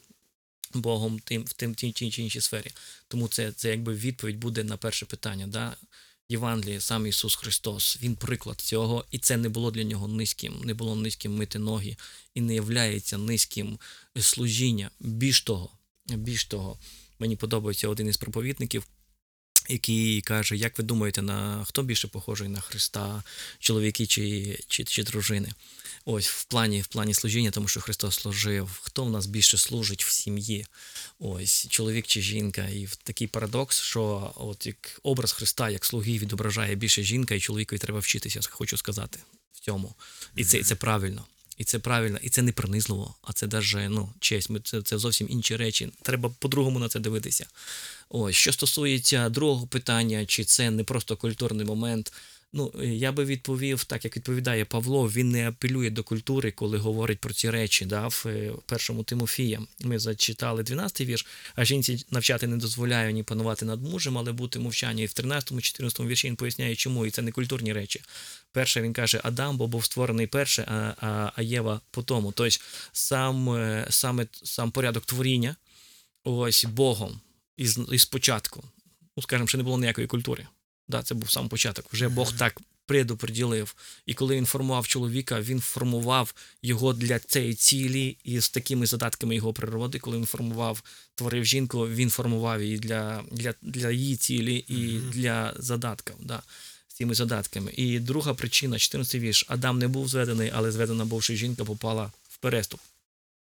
Богом 0.73 1.19
тим, 1.19 1.43
в 1.43 1.53
тим 1.53 1.75
тій 1.75 1.91
чи 1.91 2.21
іншій 2.21 2.41
сфері. 2.41 2.71
Тому 3.07 3.27
це, 3.27 3.51
це 3.51 3.69
якби 3.69 3.93
відповідь 3.93 4.37
буде 4.37 4.63
на 4.63 4.77
перше 4.77 5.05
питання. 5.05 5.47
Да? 5.47 5.75
Євангеліє, 6.29 6.81
сам 6.81 7.07
Ісус 7.07 7.35
Христос, 7.35 7.97
Він 8.01 8.15
приклад 8.15 8.61
цього, 8.61 9.05
і 9.11 9.19
це 9.19 9.37
не 9.37 9.49
було 9.49 9.71
для 9.71 9.83
нього 9.83 10.07
низьким, 10.07 10.61
не 10.63 10.73
було 10.73 10.95
низьким 10.95 11.35
мити 11.35 11.59
ноги, 11.59 11.97
і 12.33 12.41
не 12.41 12.55
являється 12.55 13.17
низьким 13.17 13.79
служіння. 14.19 14.91
Більш 14.99 15.41
того, 15.41 15.69
більш 16.07 16.45
того, 16.45 16.79
мені 17.19 17.35
подобається 17.35 17.87
один 17.87 18.07
із 18.07 18.17
проповідників, 18.17 18.87
який 19.69 20.21
каже: 20.21 20.57
Як 20.57 20.77
ви 20.77 20.83
думаєте, 20.83 21.21
на 21.21 21.65
хто 21.65 21.83
більше 21.83 22.07
похожий 22.07 22.47
на 22.47 22.59
Христа, 22.59 23.23
чоловіки 23.59 24.05
чи, 24.05 24.59
чи, 24.67 24.83
чи 24.83 25.03
дружини? 25.03 25.51
Ось 26.05 26.27
в 26.27 26.43
плані 26.43 26.81
в 26.81 26.87
плані 26.87 27.13
служіння, 27.13 27.51
тому 27.51 27.67
що 27.67 27.81
Христос 27.81 28.15
служив. 28.15 28.79
Хто 28.81 29.03
в 29.03 29.09
нас 29.09 29.25
більше 29.25 29.57
служить 29.57 30.05
в 30.05 30.11
сім'ї? 30.11 30.65
Ось 31.19 31.67
чоловік 31.69 32.07
чи 32.07 32.21
жінка. 32.21 32.67
І 32.67 32.85
в 32.85 32.95
такий 32.95 33.27
парадокс, 33.27 33.81
що 33.81 34.33
от 34.35 34.65
як 34.65 34.99
образ 35.03 35.31
Христа, 35.31 35.69
як 35.69 35.85
слуги, 35.85 36.17
відображає 36.17 36.75
більше 36.75 37.03
жінка, 37.03 37.35
і 37.35 37.39
чоловікові 37.39 37.79
треба 37.79 37.99
вчитися, 37.99 38.39
хочу 38.49 38.77
сказати 38.77 39.19
в 39.53 39.59
цьому. 39.59 39.95
І 40.35 40.45
це, 40.45 40.57
і 40.57 40.63
це 40.63 40.75
правильно. 40.75 41.25
І 41.59 41.63
це 41.63 41.79
правильно, 41.79 42.19
і 42.21 42.29
це 42.29 42.41
не 42.41 42.51
принизливо, 42.51 43.15
а 43.21 43.33
це 43.33 43.47
даже 43.47 43.89
ну, 43.89 44.09
честь. 44.19 44.49
Ми 44.49 44.59
це, 44.59 44.81
це 44.81 44.97
зовсім 44.97 45.27
інші 45.29 45.55
речі. 45.55 45.89
Треба 46.01 46.31
по-другому 46.39 46.79
на 46.79 46.89
це 46.89 46.99
дивитися. 46.99 47.45
Ось 48.09 48.35
що 48.35 48.53
стосується 48.53 49.29
другого 49.29 49.67
питання, 49.67 50.25
чи 50.25 50.43
це 50.43 50.71
не 50.71 50.83
просто 50.83 51.17
культурний 51.17 51.65
момент. 51.65 52.13
Ну, 52.53 52.71
я 52.83 53.11
би 53.11 53.25
відповів, 53.25 53.83
так 53.83 54.05
як 54.05 54.15
відповідає 54.17 54.65
Павло, 54.65 55.07
він 55.07 55.31
не 55.31 55.47
апелює 55.47 55.89
до 55.89 56.03
культури, 56.03 56.51
коли 56.51 56.77
говорить 56.77 57.19
про 57.19 57.33
ці 57.33 57.49
речі. 57.49 57.85
Да, 57.85 58.07
В 58.07 58.23
е, 58.25 58.51
першому 58.65 59.03
Тимофія 59.03 59.61
ми 59.79 59.99
зачитали 59.99 60.63
12-й 60.63 61.05
вірш, 61.05 61.25
а 61.55 61.65
жінці 61.65 62.05
навчати 62.11 62.47
не 62.47 62.57
дозволяю 62.57 63.11
ні 63.11 63.23
панувати 63.23 63.65
над 63.65 63.83
мужем, 63.83 64.17
але 64.17 64.31
бути 64.31 64.59
мовчання. 64.59 65.03
І 65.03 65.05
в 65.05 65.09
13-14 65.09 66.07
вірші 66.07 66.27
він 66.27 66.35
поясняє, 66.35 66.75
чому, 66.75 67.05
і 67.05 67.11
це 67.11 67.21
не 67.21 67.31
культурні 67.31 67.73
речі. 67.73 68.01
Перше 68.51 68.81
він 68.81 68.93
каже 68.93 69.21
Адам, 69.23 69.57
бо 69.57 69.67
був 69.67 69.85
створений 69.85 70.27
перше, 70.27 70.65
а, 70.67 70.93
а, 71.07 71.31
а 71.35 71.41
Єва 71.41 71.81
по 71.91 72.03
тому. 72.03 72.31
Тобто 72.31 72.57
сам, 72.91 73.49
е, 73.49 73.87
саме, 73.89 74.27
сам 74.43 74.71
порядок 74.71 75.05
творіння, 75.05 75.55
ось 76.23 76.65
Богом 76.65 77.19
із, 77.57 77.79
із 77.91 78.05
початку. 78.05 78.63
Ну, 79.17 79.23
скажімо, 79.23 79.47
ще 79.47 79.57
не 79.57 79.63
було 79.63 79.79
ніякої 79.79 80.07
культури. 80.07 80.47
Да, 80.87 81.03
це 81.03 81.15
був 81.15 81.31
сам 81.31 81.49
початок. 81.49 81.85
Вже 81.93 82.09
Бог 82.09 82.33
так 82.33 82.61
предоприділив. 82.89 83.75
І 84.05 84.13
коли 84.13 84.35
він 84.35 84.45
формував 84.45 84.87
чоловіка, 84.87 85.41
він 85.41 85.59
формував 85.59 86.33
його 86.61 86.93
для 86.93 87.19
цієї 87.19 87.53
цілі 87.53 88.17
і 88.23 88.39
з 88.39 88.49
такими 88.49 88.85
задатками 88.85 89.35
його 89.35 89.53
природи. 89.53 89.99
Коли 89.99 90.17
він 90.17 90.25
формував, 90.25 90.83
творив 91.15 91.45
жінку, 91.45 91.87
він 91.87 92.09
формував 92.09 92.61
її 92.63 92.77
для 92.77 93.23
для, 93.31 93.53
для 93.61 93.91
її 93.91 94.15
цілі 94.15 94.55
і 94.55 94.73
mm-hmm. 94.73 95.09
для 95.09 95.53
задатків. 95.57 96.15
Да, 96.19 96.41
цими 96.99 97.15
задатками. 97.15 97.71
І 97.75 97.99
друга 97.99 98.33
причина 98.33 98.79
14 98.79 99.21
вірш. 99.21 99.45
Адам 99.47 99.79
не 99.79 99.87
був 99.87 100.07
зведений, 100.07 100.51
але 100.53 100.71
зведена 100.71 101.05
бувши 101.05 101.35
жінка 101.35 101.65
попала 101.65 102.11
в 102.29 102.37
переступ. 102.37 102.79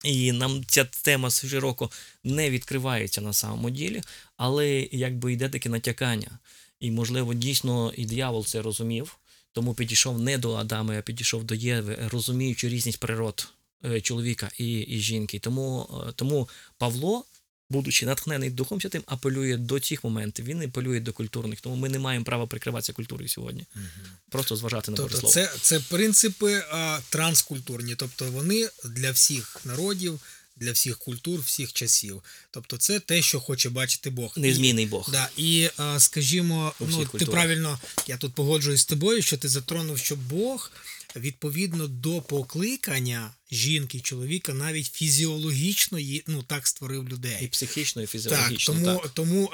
І 0.04 0.32
нам 0.32 0.64
ця 0.66 0.84
тема 0.84 1.30
широко 1.30 1.90
не 2.24 2.50
відкривається 2.50 3.20
на 3.20 3.32
самому 3.32 3.70
ділі, 3.70 4.02
але 4.36 4.88
якби 4.92 5.32
йде 5.32 5.48
таке 5.48 5.68
натякання. 5.68 6.38
І, 6.80 6.90
можливо, 6.90 7.34
дійсно 7.34 7.92
і 7.96 8.06
диявол 8.06 8.46
це 8.46 8.62
розумів, 8.62 9.16
тому 9.52 9.74
підійшов 9.74 10.20
не 10.20 10.38
до 10.38 10.54
Адама, 10.54 10.98
а 10.98 11.02
підійшов 11.02 11.44
до 11.44 11.54
Єви, 11.54 11.98
розуміючи 12.12 12.68
різність 12.68 13.00
природ 13.00 13.48
е, 13.84 14.00
чоловіка 14.00 14.50
і 14.58 14.78
і 14.80 14.98
жінки. 14.98 15.38
Тому 15.38 15.88
е, 16.08 16.12
тому 16.16 16.48
Павло, 16.78 17.24
будучи 17.70 18.07
натхнений 18.07 18.51
Духом 18.51 18.81
Святим, 18.81 19.03
апелює 19.07 19.57
до 19.57 19.81
цих 19.81 20.05
моментів. 20.05 20.45
Він 20.45 20.62
апелює 20.62 21.01
до 21.01 21.12
культурних. 21.12 21.61
Тому 21.61 21.77
ми 21.77 21.89
не 21.89 21.99
маємо 21.99 22.24
права 22.24 22.47
прикриватися 22.47 22.93
культурою 22.93 23.28
сьогодні. 23.28 23.66
Угу. 23.77 23.85
Просто 24.31 24.57
зважати 24.57 24.91
на 24.91 24.97
тобто 24.97 25.27
Це 25.28 25.51
це 25.61 25.81
принципи 25.81 26.62
а, 26.70 27.01
транскультурні, 27.09 27.95
тобто 27.95 28.24
вони 28.24 28.69
для 28.85 29.11
всіх 29.11 29.61
народів 29.65 30.20
для 30.57 30.73
всіх 30.73 30.99
культур, 30.99 31.41
всіх 31.41 31.73
часів. 31.73 32.23
Тобто, 32.51 32.77
це 32.77 33.01
те, 33.01 33.23
що 33.23 33.41
хоче 33.41 33.70
бачити 33.70 34.11
Бог. 34.11 34.35
Незмінний 34.36 34.86
Бог. 34.86 35.09
Да, 35.12 35.28
І 35.36 35.69
скажімо, 35.99 36.73
ну 36.81 37.07
ти 37.07 37.27
правильно, 37.27 37.81
я 38.07 38.16
тут 38.16 38.35
погоджуюсь 38.35 38.81
з 38.81 38.85
тобою, 38.85 39.23
що 39.23 39.36
ти 39.36 39.49
затронув, 39.49 39.99
що 39.99 40.16
Бог 40.16 40.70
відповідно 41.16 41.86
до 41.86 42.20
покликання 42.20 43.31
жінки, 43.55 44.01
чоловіка, 44.01 44.55
навіть 44.55 44.86
фізіологічно 44.86 45.98
ну 46.26 46.43
так 46.43 46.66
створив 46.66 47.09
людей. 47.09 47.39
І 47.43 47.47
психічно, 47.47 48.02
і 48.02 48.06
фізіологічно. 48.06 48.74
Так, 48.74 48.85
Тому, 48.85 49.01
так. 49.02 49.10
тому 49.14 49.51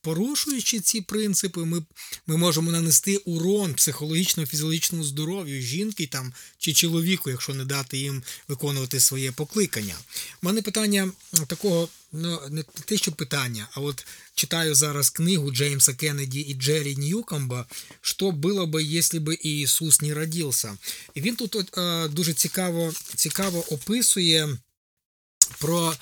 порушуючи 0.00 0.80
ці 0.80 1.00
принципи, 1.00 1.64
ми 1.64 1.82
ми 2.26 2.36
можемо 2.36 2.72
нанести 2.72 3.16
урон 3.16 3.74
психологічно 3.74 4.46
фізіологічному 4.46 5.04
здоров'ю 5.04 5.62
жінки 5.62 6.06
там 6.06 6.32
чи 6.58 6.72
чоловіку, 6.72 7.30
якщо 7.30 7.54
не 7.54 7.64
дати 7.64 7.98
їм 7.98 8.22
виконувати 8.48 9.00
своє 9.00 9.32
покликання. 9.32 9.94
У 10.42 10.46
мене 10.46 10.62
питання 10.62 11.12
такого 11.46 11.88
ну, 12.12 12.40
не 12.50 12.62
те, 12.62 12.96
що 12.96 13.12
питання, 13.12 13.68
а 13.72 13.80
от 13.80 14.06
читаю 14.34 14.74
зараз 14.74 15.10
книгу 15.10 15.52
Джеймса 15.52 15.94
Кеннеді 15.94 16.40
і 16.40 16.54
Джері 16.54 16.96
Ньюкомба 16.96 17.66
«Що 18.00 18.30
було 18.30 18.66
би, 18.66 18.82
якщо 18.82 19.20
б 19.20 19.34
Ісус 19.34 20.00
не 20.00 20.14
родився». 20.14 20.78
І 21.14 21.20
він 21.20 21.36
тут 21.36 21.56
от, 21.56 21.78
е, 21.78 22.08
дуже 22.08 22.32
цікаво, 22.34 22.92
цікаво 23.14 23.37
описує 23.46 24.58
про. 25.58 25.94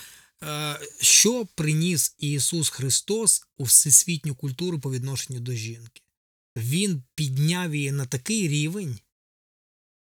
Е, 0.42 0.80
що 1.00 1.46
приніс 1.54 2.14
Ісус 2.18 2.68
Христос 2.68 3.42
у 3.56 3.64
всесвітню 3.64 4.34
культуру 4.34 4.80
по 4.80 4.92
відношенню 4.92 5.40
до 5.40 5.52
жінки? 5.52 6.02
Він 6.56 7.02
підняв 7.14 7.74
її 7.74 7.92
на 7.92 8.06
такий 8.06 8.48
рівень, 8.48 8.98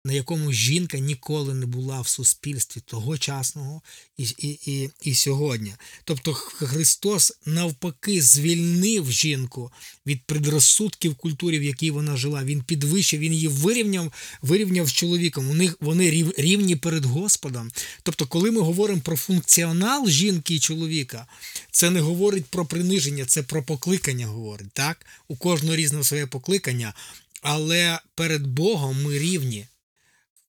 на 0.04 0.12
якому 0.12 0.52
жінка 0.52 0.98
ніколи 0.98 1.54
не 1.54 1.66
була 1.66 2.00
в 2.00 2.08
суспільстві 2.08 2.80
тогочасного 2.86 3.82
і 4.16 4.22
і, 4.22 4.58
і, 4.66 4.90
і 5.02 5.14
сьогодні. 5.14 5.74
Тобто 6.04 6.32
Христос 6.34 7.32
навпаки 7.46 8.22
звільнив 8.22 9.12
жінку 9.12 9.72
від 10.06 10.24
предрозсудків 10.26 11.14
культури, 11.14 11.58
в 11.58 11.62
якій 11.62 11.90
вона 11.90 12.16
жила. 12.16 12.44
Він 12.44 12.62
підвищив, 12.62 13.20
він 13.20 13.32
її 13.32 13.48
вирівняв 13.48 14.12
вирівняв 14.42 14.88
з 14.88 14.92
чоловіком. 14.92 15.50
У 15.50 15.54
них 15.54 15.76
вони 15.80 16.10
рівні 16.36 16.76
перед 16.76 17.04
Господом. 17.04 17.70
Тобто, 18.02 18.26
коли 18.26 18.50
ми 18.50 18.60
говоримо 18.60 19.00
про 19.00 19.16
функціонал 19.16 20.08
жінки 20.08 20.54
і 20.54 20.60
чоловіка, 20.60 21.26
це 21.70 21.90
не 21.90 22.00
говорить 22.00 22.46
про 22.46 22.66
приниження, 22.66 23.24
це 23.24 23.42
про 23.42 23.62
покликання 23.62 24.26
говорить. 24.26 24.72
так? 24.72 25.06
У 25.28 25.36
кожного 25.36 25.76
різне 25.76 26.04
своє 26.04 26.26
покликання. 26.26 26.94
Але 27.42 27.98
перед 28.14 28.46
Богом 28.46 29.02
ми 29.02 29.18
рівні 29.18 29.66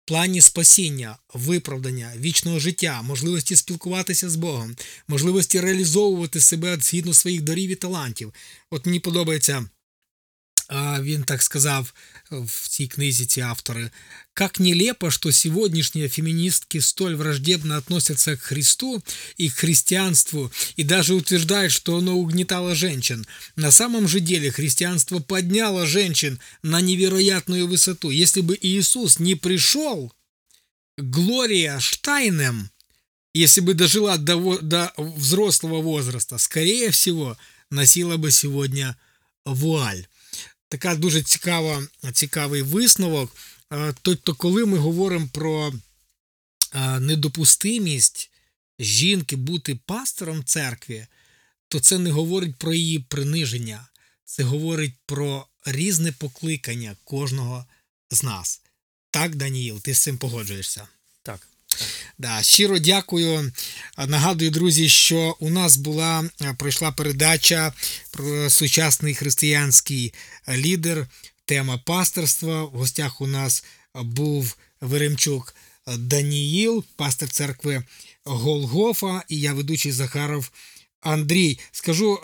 плані 0.05 0.41
спасіння, 0.41 1.17
виправдання, 1.33 2.13
вічного 2.17 2.59
життя, 2.59 3.01
можливості 3.01 3.55
спілкуватися 3.55 4.29
з 4.29 4.35
Богом, 4.35 4.75
можливості 5.07 5.59
реалізовувати 5.59 6.41
себе 6.41 6.77
згідно 6.81 7.13
своїх 7.13 7.41
дарів 7.41 7.69
і 7.69 7.75
талантів. 7.75 8.33
От 8.69 8.85
мені 8.85 8.99
подобається 8.99 9.65
він 11.00 11.24
так 11.24 11.42
сказав 11.42 11.94
в 12.30 12.68
цій 12.68 12.86
книзі 12.86 13.26
ці 13.26 13.40
автори, 13.40 13.90
как 14.34 14.60
нелепо, 14.60 15.10
что 15.10 15.32
сегодняшние 15.32 16.08
феминистки 16.08 16.80
столь 16.80 17.16
враждебно 17.16 17.76
относятся 17.76 18.36
к 18.36 18.42
Христу 18.42 19.02
и 19.38 19.48
к 19.48 19.54
христианству 19.54 20.52
и 20.76 20.84
даже 20.84 21.14
утверждают, 21.14 21.72
что 21.72 21.96
оно 21.96 22.16
угнетало 22.16 22.74
женщин. 22.74 23.26
На 23.56 23.70
самом 23.70 24.08
же 24.08 24.20
деле 24.20 24.50
христианство 24.50 25.20
подняло 25.20 25.86
женщин 25.86 26.38
на 26.62 26.80
невероятную 26.80 27.66
высоту. 27.66 28.10
Если 28.10 28.42
бы 28.42 28.58
Иисус 28.60 29.18
не 29.18 29.34
пришел, 29.34 30.12
Глория 30.98 31.80
Штайнем, 31.80 32.70
если 33.32 33.60
бы 33.60 33.74
дожила 33.74 34.18
до, 34.18 34.58
до 34.58 34.92
взрослого 34.96 35.80
возраста, 35.80 36.38
скорее 36.38 36.90
всего, 36.90 37.38
носила 37.70 38.16
бы 38.18 38.30
сегодня 38.30 38.96
вуаль. 39.44 40.06
Така 40.73 40.95
дуже 40.95 41.23
цікава, 41.23 41.87
цікавий 42.13 42.61
висновок. 42.61 43.35
Тобто, 44.01 44.35
коли 44.35 44.65
ми 44.65 44.77
говоримо 44.77 45.29
про 45.33 45.73
недопустимість 46.99 48.31
жінки 48.79 49.35
бути 49.35 49.79
пастором 49.85 50.43
церкви, 50.43 51.07
то 51.67 51.79
це 51.79 51.99
не 51.99 52.11
говорить 52.11 52.55
про 52.55 52.73
її 52.73 52.99
приниження, 52.99 53.87
це 54.25 54.43
говорить 54.43 54.93
про 55.05 55.47
різне 55.65 56.11
покликання 56.11 56.95
кожного 57.03 57.65
з 58.11 58.23
нас. 58.23 58.61
Так, 59.11 59.35
Даніїл, 59.35 59.81
ти 59.81 59.93
з 59.93 60.01
цим 60.01 60.17
погоджуєшся? 60.17 60.87
Так. 61.23 61.47
Да, 62.17 62.43
Щиро 62.43 62.79
дякую. 62.79 63.51
Нагадую, 64.07 64.51
друзі, 64.51 64.89
що 64.89 65.37
у 65.39 65.49
нас 65.49 65.77
була 65.77 66.29
пройшла 66.57 66.91
передача 66.91 67.73
про 68.11 68.49
сучасний 68.49 69.15
християнський 69.15 70.13
лідер, 70.49 71.07
тема 71.45 71.77
пасторства. 71.77 72.63
В 72.63 72.69
гостях 72.69 73.21
у 73.21 73.27
нас 73.27 73.63
був 73.95 74.57
Веремчук 74.81 75.55
Даніїл, 75.97 76.83
пастор 76.95 77.29
церкви 77.29 77.83
Голгофа, 78.25 79.23
і 79.29 79.39
я 79.39 79.53
ведучий 79.53 79.91
Захаров 79.91 80.51
Андрій. 81.01 81.59
Скажу 81.71 82.19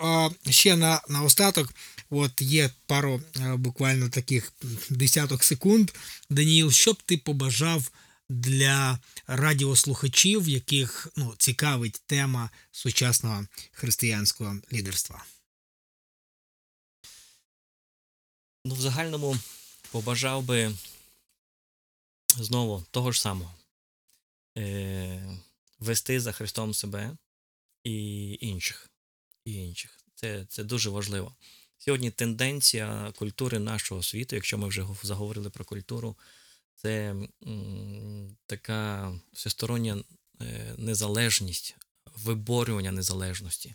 ще 0.50 0.76
на, 0.76 1.00
на 1.08 1.22
остаток. 1.22 1.74
От 2.10 2.42
є 2.42 2.70
пару 2.86 3.22
буквально 3.54 4.08
таких 4.08 4.52
десяток 4.90 5.44
секунд. 5.44 5.90
Даніїл, 6.30 6.70
що 6.72 6.92
б 6.92 7.02
ти 7.02 7.16
побажав 7.16 7.90
для 8.30 8.98
радіослухачів, 9.26 10.48
яких 10.48 11.08
ну, 11.16 11.34
цікавить 11.38 12.02
тема 12.06 12.50
сучасного 12.70 13.46
християнського 13.72 14.56
лідерства? 14.72 15.24
Ну, 18.64 18.74
в 18.74 18.80
загальному 18.80 19.36
побажав 19.90 20.42
би 20.42 20.74
знову 22.36 22.84
того 22.90 23.12
ж 23.12 23.20
самого. 23.20 23.54
Е, 24.58 25.38
вести 25.78 26.20
за 26.20 26.32
Христом 26.32 26.74
себе 26.74 27.16
і 27.84 28.38
інших. 28.40 28.90
І 29.44 29.54
інших. 29.54 30.00
Це, 30.14 30.46
це 30.48 30.64
дуже 30.64 30.90
важливо. 30.90 31.34
Сьогодні 31.78 32.10
тенденція 32.10 33.12
культури 33.16 33.58
нашого 33.58 34.02
світу, 34.02 34.36
якщо 34.36 34.58
ми 34.58 34.68
вже 34.68 34.86
заговорили 35.02 35.50
про 35.50 35.64
культуру, 35.64 36.16
це 36.82 37.14
така 38.46 39.12
всестороння 39.32 40.04
е, 40.40 40.74
незалежність, 40.78 41.76
виборювання 42.16 42.92
незалежності. 42.92 43.74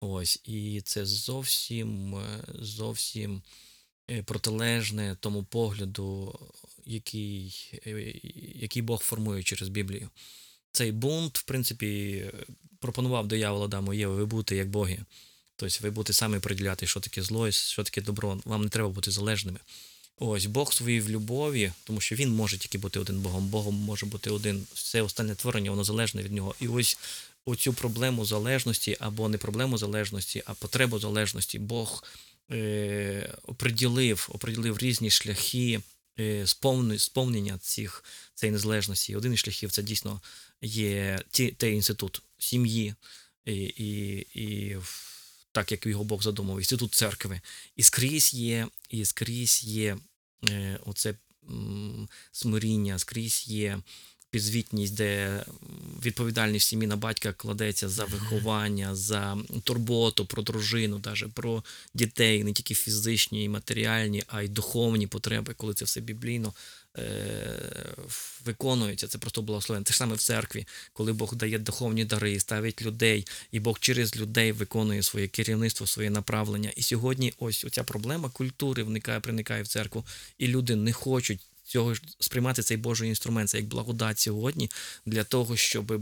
Ось, 0.00 0.40
і 0.44 0.80
це 0.84 1.06
зовсім, 1.06 2.14
е, 2.14 2.44
зовсім 2.54 3.42
е, 4.10 4.22
протилежне 4.22 5.16
тому 5.20 5.44
погляду, 5.44 6.38
який, 6.84 7.70
який 8.54 8.82
Бог 8.82 9.02
формує 9.02 9.42
через 9.42 9.68
Біблію. 9.68 10.10
Цей 10.72 10.92
бунт, 10.92 11.38
в 11.38 11.42
принципі, 11.42 12.24
пропонував 12.78 13.28
диявол 13.28 13.64
Адаму 13.64 13.94
і 13.94 13.98
Єві, 13.98 14.10
ви 14.10 14.26
будете 14.26 14.56
як 14.56 14.70
боги. 14.70 14.98
Тобто 15.56 15.78
ви 15.82 15.90
будете 15.90 16.12
самі 16.12 16.38
приділяти, 16.38 16.86
що 16.86 17.00
таке 17.00 17.22
зло, 17.22 17.50
що 17.50 17.84
таке 17.84 18.02
добро. 18.02 18.40
Вам 18.44 18.62
не 18.62 18.68
треба 18.68 18.88
бути 18.88 19.10
залежними. 19.10 19.58
Ось 20.18 20.46
Бог 20.46 20.72
своїй 20.72 21.00
в 21.00 21.10
любові, 21.10 21.72
тому 21.84 22.00
що 22.00 22.14
він 22.14 22.30
може 22.30 22.58
тільки 22.58 22.78
бути 22.78 23.00
один 23.00 23.20
Богом. 23.20 23.48
Богом 23.48 23.74
може 23.74 24.06
бути 24.06 24.30
один. 24.30 24.66
Все 24.74 25.02
остальне 25.02 25.34
творення, 25.34 25.70
воно 25.70 25.84
залежне 25.84 26.22
від 26.22 26.32
нього. 26.32 26.54
І 26.60 26.68
ось 26.68 26.98
оцю 27.44 27.72
проблему 27.72 28.24
залежності, 28.24 28.96
або 29.00 29.28
не 29.28 29.38
проблему 29.38 29.78
залежності, 29.78 30.42
а 30.46 30.54
потребу 30.54 30.98
залежності, 30.98 31.58
Бог 31.58 32.04
е, 32.50 33.34
оприділив, 33.42 34.28
оприділив 34.32 34.78
різні 34.78 35.10
шляхи 35.10 35.80
е, 36.18 36.46
сповнення 36.98 37.58
цих, 37.58 38.04
цієї 38.34 38.52
незалежності. 38.52 39.16
Один 39.16 39.32
із 39.32 39.38
шляхів 39.38 39.70
це 39.70 39.82
дійсно 39.82 40.20
є 40.62 41.18
ті, 41.30 41.50
той 41.50 41.72
інститут 41.72 42.22
сім'ї, 42.38 42.94
і, 43.44 43.54
і, 43.54 44.16
і 44.34 44.76
так 45.56 45.72
як 45.72 45.86
його 45.86 46.04
Бог 46.04 46.22
задумав, 46.22 46.58
інститут 46.58 46.94
церкви. 46.94 47.40
І 47.76 47.82
скрізь 47.82 48.34
є, 48.34 48.68
і 48.90 49.04
скрізь 49.04 49.64
є 49.64 49.96
е, 50.48 50.78
оце 50.86 51.14
м, 51.50 52.08
смиріння, 52.32 52.98
скрізь 52.98 53.44
є 53.48 53.78
підзвітність, 54.30 54.94
де 54.94 55.44
відповідальність 56.04 56.68
сім'ї 56.68 56.86
на 56.86 56.96
батька 56.96 57.32
кладеться 57.32 57.88
за 57.88 58.04
виховання, 58.04 58.94
за 58.94 59.38
турботу 59.64 60.26
про 60.26 60.42
дружину, 60.42 60.98
даже 60.98 61.28
про 61.28 61.64
дітей, 61.94 62.44
не 62.44 62.52
тільки 62.52 62.74
фізичні 62.74 63.44
і 63.44 63.48
матеріальні, 63.48 64.24
а 64.26 64.42
й 64.42 64.48
духовні 64.48 65.06
потреби, 65.06 65.54
коли 65.56 65.74
це 65.74 65.84
все 65.84 66.00
біблійно 66.00 66.54
е, 66.98 67.94
виконується. 68.44 69.08
Це 69.08 69.18
просто 69.18 69.42
благословення. 69.42 69.84
Те 69.84 69.92
ж 69.92 69.98
саме 69.98 70.14
в 70.14 70.18
церкві, 70.18 70.66
коли 70.92 71.12
Бог 71.12 71.34
дає 71.34 71.58
духовні 71.58 72.04
дари, 72.04 72.40
ставить 72.40 72.82
людей, 72.82 73.26
і 73.52 73.60
Бог 73.60 73.78
через 73.78 74.16
людей 74.16 74.52
виконує 74.52 75.02
своє 75.02 75.28
керівництво, 75.28 75.86
своє 75.86 76.10
направлення. 76.10 76.72
І 76.76 76.82
сьогодні 76.82 77.32
ось 77.38 77.64
оця 77.64 77.84
проблема 77.84 78.28
культури 78.28 78.82
вникає, 78.82 79.20
проникає 79.20 79.62
в 79.62 79.68
церкву, 79.68 80.04
і 80.38 80.48
люди 80.48 80.76
не 80.76 80.92
хочуть. 80.92 81.40
Цього 81.64 81.94
сприймати 82.18 82.62
цей 82.62 82.76
Божий 82.76 83.08
інструмент, 83.08 83.48
це 83.48 83.58
як 83.58 83.66
благодать 83.66 84.18
сьогодні 84.18 84.70
для 85.06 85.24
того, 85.24 85.56
щоб 85.56 86.00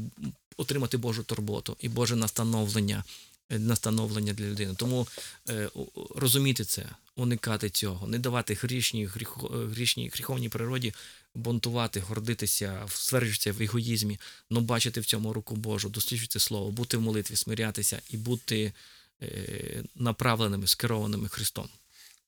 отримати 0.57 0.97
Божу 0.97 1.23
турботу 1.23 1.77
і 1.81 1.89
Боже 1.89 2.17
настановлення, 2.17 3.05
настановлення 3.51 4.33
для 4.33 4.45
людини. 4.45 4.75
Тому 4.77 5.09
е, 5.49 5.71
розуміти 6.17 6.65
це, 6.65 6.87
уникати 7.17 7.71
цього, 7.71 8.07
не 8.07 8.19
давати 8.19 8.55
грішній, 8.55 9.07
гріхо, 9.07 9.51
е, 9.55 9.67
грішній 9.67 10.11
гріховній 10.15 10.49
природі 10.49 10.95
бунтувати, 11.35 12.01
гордитися, 12.01 12.87
стверджуватися 12.89 13.53
в 13.53 13.63
егоїзмі, 13.63 14.21
але 14.51 14.61
бачити 14.61 15.01
в 15.01 15.05
цьому 15.05 15.33
руку 15.33 15.57
Божу, 15.57 15.89
досліджувати 15.89 16.41
слово, 16.41 16.71
бути 16.71 16.97
в 16.97 17.01
молитві, 17.01 17.37
смирятися 17.37 18.03
і 18.11 18.17
бути 18.17 18.73
е, 19.23 19.83
направленими, 19.95 20.67
скерованими 20.67 21.29
Христом. 21.29 21.69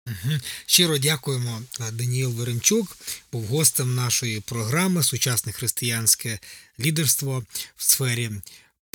Мгм. 0.06 0.40
Щиро 0.66 0.98
дякуємо. 0.98 1.62
А, 1.80 1.90
Даніїл 1.90 2.30
Веремчук 2.30 2.97
був 3.32 3.44
гостем 3.44 3.94
нашої 3.94 4.40
програми 4.40 5.02
Сучасне 5.02 5.52
християнське 5.52 6.38
лідерство 6.80 7.44
в 7.76 7.82
сфері 7.82 8.30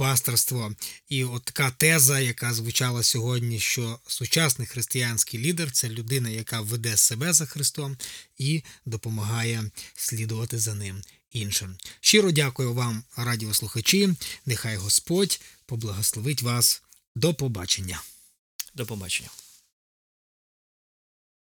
пасторства. 0.02 0.76
І 1.10 1.24
от 1.24 1.44
така 1.44 1.72
теза, 1.72 2.20
яка 2.20 2.54
звучала 2.54 3.04
сьогодні, 3.04 3.60
що 3.60 4.00
сучасний 4.08 4.68
християнський 4.68 5.40
лідер 5.40 5.72
це 5.72 5.90
людина, 5.90 6.30
яка 6.30 6.62
веде 6.62 6.98
себе 6.98 7.34
за 7.34 7.46
Христом 7.46 7.98
і 8.38 8.64
допомагає 8.86 9.64
слідувати 9.96 10.60
за 10.60 10.76
ним 10.76 11.02
іншим. 11.32 11.78
Щиро 12.00 12.32
дякую 12.32 12.74
вам, 12.74 13.04
радіослухачі. 13.18 14.10
Нехай 14.46 14.76
Господь 14.76 15.42
поблагословить 15.66 16.42
вас. 16.42 16.82
До 17.16 17.34
побачення. 17.34 18.02
До 18.76 18.86
побачення. 18.86 19.41